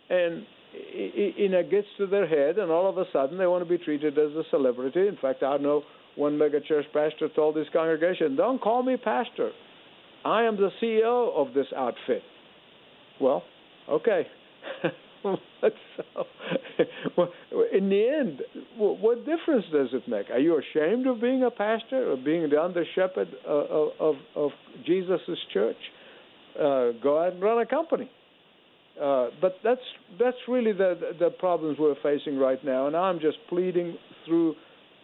and 0.10 0.46
you 0.94 1.50
know 1.50 1.64
gets 1.64 1.88
to 1.98 2.08
their 2.08 2.28
head, 2.28 2.58
and 2.58 2.72
all 2.72 2.90
of 2.90 2.98
a 2.98 3.06
sudden 3.12 3.38
they 3.38 3.48
want 3.48 3.68
to 3.68 3.70
be 3.70 3.84
treated 3.84 4.18
as 4.18 4.32
a 4.32 4.44
celebrity. 4.50 5.08
In 5.08 5.18
fact, 5.22 5.44
I 5.44 5.58
know 5.58 5.84
one 6.16 6.38
megachurch 6.38 6.92
pastor 6.94 7.30
told 7.36 7.56
his 7.56 7.68
congregation, 7.72 8.36
"Don't 8.36 8.62
call 8.62 8.84
me 8.84 8.98
pastor. 8.98 9.52
I 10.26 10.44
am 10.44 10.58
the 10.58 10.72
CEO 10.82 11.34
of 11.36 11.54
this 11.54 11.68
outfit." 11.76 12.24
Well, 13.20 13.44
okay. 13.88 14.28
so, 15.24 15.36
in 17.74 17.90
the 17.90 18.08
end, 18.08 18.42
what 18.78 19.20
difference 19.20 19.66
does 19.72 19.90
it 19.94 20.08
make? 20.08 20.30
Are 20.30 20.40
you 20.40 20.60
ashamed 20.60 21.08
of 21.08 21.20
being 21.22 21.44
a 21.44 21.52
pastor 21.52 22.12
or 22.12 22.18
being 22.18 22.50
the 22.50 22.62
under 22.62 22.86
shepherd 22.96 23.28
of, 23.46 23.90
of, 24.00 24.16
of 24.36 24.52
Jesus' 24.86 25.20
church? 25.54 25.78
Uh, 26.56 26.92
go 27.04 27.22
out 27.24 27.34
and 27.34 27.42
run 27.42 27.60
a 27.62 27.66
company. 27.66 28.10
Uh, 29.02 29.28
but 29.40 29.56
that's 29.64 29.80
that's 30.20 30.38
really 30.50 30.74
the 30.74 31.14
the 31.20 31.30
problems 31.30 31.78
we're 31.80 31.96
facing 32.04 32.38
right 32.38 32.64
now, 32.66 32.88
and 32.88 32.98
I'm 32.98 33.20
just 33.22 33.38
pleading 33.48 33.98
through 34.26 34.56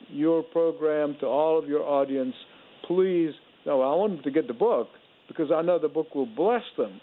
your 0.09 0.43
program 0.43 1.15
to 1.21 1.27
all 1.27 1.57
of 1.57 1.69
your 1.69 1.81
audience, 1.81 2.35
please. 2.87 3.31
No, 3.65 3.81
I 3.81 3.95
want 3.95 4.15
them 4.15 4.23
to 4.23 4.31
get 4.31 4.47
the 4.47 4.53
book 4.53 4.89
because 5.29 5.49
I 5.49 5.61
know 5.61 5.79
the 5.79 5.87
book 5.87 6.13
will 6.13 6.25
bless 6.25 6.63
them, 6.77 6.99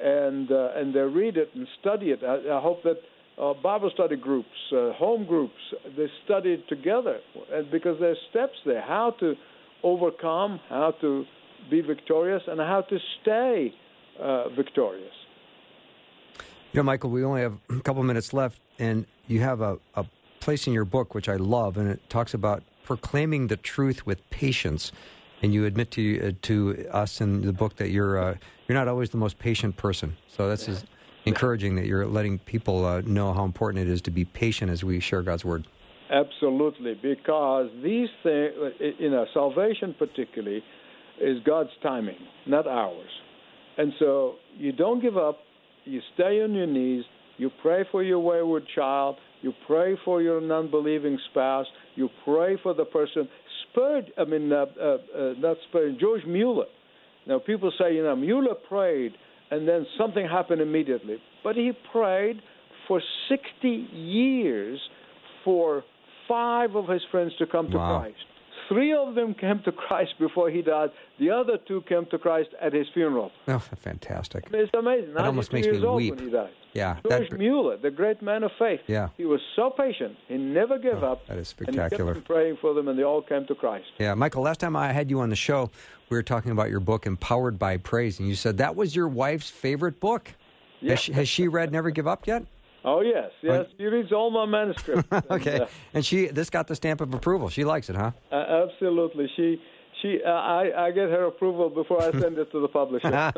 and 0.00 0.50
uh, 0.50 0.70
and 0.74 0.94
they 0.94 1.00
read 1.00 1.36
it 1.36 1.50
and 1.54 1.66
study 1.80 2.10
it. 2.10 2.20
I, 2.22 2.56
I 2.56 2.60
hope 2.60 2.82
that 2.84 2.98
uh, 3.40 3.54
Bible 3.54 3.90
study 3.94 4.16
groups, 4.16 4.48
uh, 4.72 4.92
home 4.92 5.26
groups, 5.26 5.54
they 5.96 6.06
study 6.24 6.50
it 6.50 6.68
together, 6.68 7.18
because 7.70 7.96
there's 7.98 8.18
steps 8.30 8.56
there 8.66 8.82
how 8.82 9.14
to 9.20 9.34
overcome, 9.82 10.60
how 10.68 10.92
to 11.00 11.24
be 11.70 11.80
victorious, 11.80 12.42
and 12.46 12.60
how 12.60 12.82
to 12.82 12.98
stay 13.22 13.72
uh, 14.20 14.48
victorious. 14.50 15.12
You 16.72 16.78
know, 16.78 16.84
Michael, 16.84 17.10
we 17.10 17.24
only 17.24 17.42
have 17.42 17.58
a 17.70 17.80
couple 17.80 18.02
minutes 18.02 18.32
left, 18.32 18.60
and 18.78 19.06
you 19.26 19.40
have 19.40 19.60
a, 19.60 19.78
a 19.94 20.04
place 20.40 20.66
in 20.66 20.72
your 20.72 20.84
book 20.84 21.14
which 21.14 21.28
I 21.28 21.36
love, 21.36 21.76
and 21.76 21.88
it 21.88 22.00
talks 22.08 22.34
about 22.34 22.62
proclaiming 22.84 23.46
the 23.46 23.56
truth 23.56 24.06
with 24.06 24.28
patience. 24.30 24.92
And 25.42 25.52
you 25.52 25.64
admit 25.64 25.90
to 25.92 26.28
uh, 26.28 26.32
to 26.42 26.86
us 26.92 27.20
in 27.20 27.42
the 27.42 27.52
book 27.52 27.76
that 27.76 27.90
you're 27.90 28.18
uh, 28.18 28.36
you're 28.68 28.78
not 28.78 28.88
always 28.88 29.10
the 29.10 29.16
most 29.16 29.38
patient 29.38 29.76
person. 29.76 30.16
So 30.28 30.48
that's 30.48 30.68
is 30.68 30.84
encouraging 31.24 31.76
that 31.76 31.86
you're 31.86 32.06
letting 32.06 32.38
people 32.40 32.84
uh, 32.84 33.00
know 33.02 33.32
how 33.32 33.44
important 33.44 33.86
it 33.86 33.90
is 33.90 34.00
to 34.02 34.10
be 34.10 34.24
patient 34.24 34.70
as 34.70 34.82
we 34.82 35.00
share 35.00 35.22
God's 35.22 35.44
word. 35.44 35.66
Absolutely, 36.10 36.94
because 36.94 37.70
these 37.82 38.08
things, 38.22 38.52
you 38.98 39.10
know, 39.10 39.24
salvation 39.32 39.94
particularly, 39.98 40.62
is 41.20 41.38
God's 41.44 41.70
timing, 41.82 42.18
not 42.46 42.66
ours. 42.66 43.08
And 43.78 43.92
so 43.98 44.34
you 44.58 44.72
don't 44.72 45.00
give 45.00 45.16
up 45.16 45.38
you 45.84 46.00
stay 46.14 46.42
on 46.42 46.54
your 46.54 46.66
knees, 46.66 47.04
you 47.38 47.50
pray 47.60 47.84
for 47.90 48.02
your 48.02 48.20
wayward 48.20 48.64
child, 48.74 49.16
you 49.40 49.52
pray 49.66 49.96
for 50.04 50.22
your 50.22 50.40
non-believing 50.40 51.18
spouse, 51.30 51.66
you 51.96 52.08
pray 52.24 52.56
for 52.62 52.74
the 52.74 52.84
person. 52.84 53.28
Spurred, 53.72 54.12
I 54.18 54.24
mean, 54.24 54.52
uh, 54.52 54.66
uh, 54.80 54.84
uh, 54.84 55.32
not 55.38 55.56
Spurgeon, 55.68 55.98
George 56.00 56.24
Mueller. 56.26 56.66
Now, 57.26 57.38
people 57.38 57.72
say, 57.78 57.94
you 57.94 58.02
know, 58.02 58.14
Mueller 58.16 58.54
prayed 58.68 59.12
and 59.50 59.66
then 59.68 59.86
something 59.98 60.26
happened 60.26 60.60
immediately. 60.60 61.16
But 61.44 61.56
he 61.56 61.72
prayed 61.92 62.40
for 62.88 63.00
60 63.28 63.68
years 63.68 64.78
for 65.44 65.84
five 66.28 66.74
of 66.76 66.88
his 66.88 67.02
friends 67.10 67.32
to 67.38 67.46
come 67.46 67.70
to 67.70 67.76
Wow. 67.78 68.00
Christ. 68.00 68.18
Three 68.68 68.92
of 68.94 69.14
them 69.14 69.34
came 69.34 69.60
to 69.64 69.72
Christ 69.72 70.14
before 70.18 70.50
he 70.50 70.62
died. 70.62 70.90
The 71.18 71.30
other 71.30 71.58
two 71.68 71.82
came 71.88 72.06
to 72.10 72.18
Christ 72.18 72.50
at 72.60 72.72
his 72.72 72.86
funeral. 72.94 73.30
Oh, 73.48 73.58
fantastic! 73.58 74.44
It's 74.52 74.72
amazing. 74.74 75.14
That 75.14 75.24
almost 75.26 75.52
92 75.52 75.72
makes 75.72 75.82
me 75.82 75.88
weep. 75.90 76.16
When 76.16 76.24
he 76.26 76.30
died. 76.32 76.50
Yeah, 76.74 76.96
George 77.06 77.28
that- 77.28 77.38
Mueller, 77.38 77.76
the 77.76 77.90
great 77.90 78.22
man 78.22 78.42
of 78.44 78.50
faith. 78.58 78.80
Yeah. 78.86 79.10
He 79.18 79.26
was 79.26 79.40
so 79.56 79.70
patient. 79.70 80.16
He 80.28 80.38
never 80.38 80.78
gave 80.78 81.02
oh, 81.02 81.12
up. 81.12 81.26
that 81.26 81.34
is 81.36 81.54
And 81.58 81.68
spectacular. 81.68 82.14
kept 82.14 82.16
on 82.30 82.34
praying 82.34 82.56
for 82.62 82.72
them, 82.72 82.88
and 82.88 82.98
they 82.98 83.02
all 83.02 83.20
came 83.20 83.46
to 83.46 83.54
Christ. 83.54 83.84
Yeah, 83.98 84.14
Michael. 84.14 84.42
Last 84.42 84.60
time 84.60 84.74
I 84.74 84.90
had 84.92 85.10
you 85.10 85.20
on 85.20 85.28
the 85.28 85.36
show, 85.36 85.70
we 86.08 86.16
were 86.16 86.22
talking 86.22 86.50
about 86.50 86.70
your 86.70 86.80
book, 86.80 87.06
"Empowered 87.06 87.58
by 87.58 87.76
Praise," 87.76 88.18
and 88.18 88.28
you 88.28 88.34
said 88.34 88.56
that 88.58 88.74
was 88.74 88.96
your 88.96 89.08
wife's 89.08 89.50
favorite 89.50 90.00
book. 90.00 90.30
Yeah. 90.80 90.90
Has, 90.92 91.00
she, 91.00 91.12
has 91.12 91.28
she 91.28 91.46
read 91.46 91.72
"Never 91.72 91.90
Give 91.90 92.06
Up" 92.06 92.26
yet? 92.26 92.44
Oh 92.84 93.00
yes, 93.00 93.30
yes. 93.42 93.66
He 93.78 93.86
reads 93.86 94.12
all 94.12 94.30
my 94.30 94.46
manuscripts. 94.46 95.06
and, 95.10 95.24
Okay, 95.30 95.60
uh, 95.60 95.66
and 95.94 96.04
she 96.04 96.26
this 96.26 96.50
got 96.50 96.66
the 96.66 96.74
stamp 96.74 97.00
of 97.00 97.14
approval. 97.14 97.48
She 97.48 97.64
likes 97.64 97.88
it, 97.90 97.96
huh? 97.96 98.12
uh, 98.30 98.34
absolutely. 98.34 99.30
She, 99.36 99.60
she. 100.00 100.18
Uh, 100.24 100.30
I, 100.30 100.86
I 100.86 100.90
get 100.90 101.08
her 101.10 101.26
approval 101.26 101.70
before 101.70 102.02
I 102.02 102.10
send 102.10 102.38
it 102.38 102.50
to 102.50 102.60
the 102.60 102.68
publisher. 102.68 103.08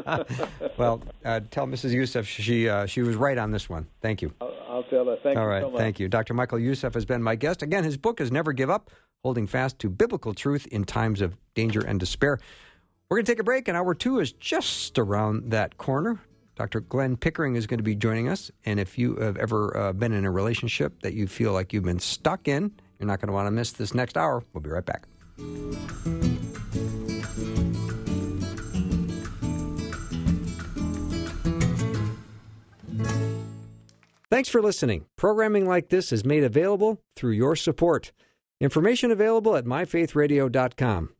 well, 0.79 1.03
uh, 1.25 1.41
tell 1.51 1.67
Mrs. 1.67 1.93
Youssef 1.93 2.27
she 2.27 2.69
uh, 2.69 2.87
she 2.87 3.03
was 3.03 3.17
right 3.17 3.37
on 3.37 3.51
this 3.51 3.69
one. 3.69 3.87
Thank 4.01 4.23
you. 4.23 4.33
I'll, 4.41 4.57
I'll 4.69 4.83
tell 4.85 5.05
her. 5.07 5.17
Thank 5.23 5.37
All 5.37 5.45
you 5.45 5.51
right, 5.51 5.63
so 5.63 5.71
much. 5.71 5.79
thank 5.79 6.01
you. 6.01 6.09
Dr. 6.09 6.35
Michael 6.35 6.59
Youssef 6.59 6.95
has 6.95 7.05
been 7.05 7.23
my 7.23 7.37
guest. 7.37 7.63
Again, 7.63 7.85
his 7.85 7.97
book 7.97 8.21
is 8.21 8.33
Never 8.33 8.53
Give 8.53 8.71
Up 8.71 8.91
Holding 9.23 9.47
Fast 9.47 9.79
to 9.81 9.91
Biblical 9.91 10.33
Truth 10.33 10.67
in 10.69 10.85
Times 10.85 11.21
of 11.21 11.37
Danger 11.55 11.81
and 11.81 12.01
Despair. 12.01 12.39
We're 13.11 13.19
going 13.19 13.27
to 13.27 13.33
take 13.33 13.39
a 13.41 13.45
break, 13.45 13.69
and 13.69 13.77
hour 13.77 13.95
two 13.95 14.19
is 14.19 14.33
just 14.33 14.99
around 14.99 15.51
that 15.51 15.77
corner. 15.77 16.21
Dr. 16.57 16.81
Glenn 16.81 17.17
Pickering 17.17 17.57
is 17.57 17.67
going 17.67 17.79
to 17.79 17.85
be 17.85 17.95
joining 17.95 18.29
us. 18.29 18.51
And 18.65 18.79
if 18.79 18.97
you 18.97 19.17
have 19.17 19.37
ever 19.37 19.77
uh, 19.77 19.93
been 19.93 20.13
in 20.13 20.25
a 20.25 20.31
relationship 20.31 21.01
that 21.03 21.15
you 21.15 21.27
feel 21.27 21.53
like 21.53 21.73
you've 21.73 21.85
been 21.85 21.99
stuck 21.99 22.47
in, 22.49 22.73
you're 22.99 23.07
not 23.07 23.21
going 23.21 23.29
to 23.29 23.33
want 23.33 23.47
to 23.47 23.51
miss 23.51 23.73
this 23.73 23.95
next 23.95 24.17
hour. 24.17 24.43
We'll 24.53 24.63
be 24.63 24.71
right 24.71 24.85
back. 24.85 25.05
Thanks 34.31 34.49
for 34.49 34.61
listening. 34.61 35.05
Programming 35.17 35.69
like 35.69 35.91
this 35.91 36.13
is 36.13 36.25
made 36.25 36.43
available 36.43 37.01
through 37.15 37.33
your 37.33 37.55
support. 37.55 38.11
Information 38.61 39.11
available 39.11 39.57
at 39.57 39.65
myfaithradio.com. 39.65 41.11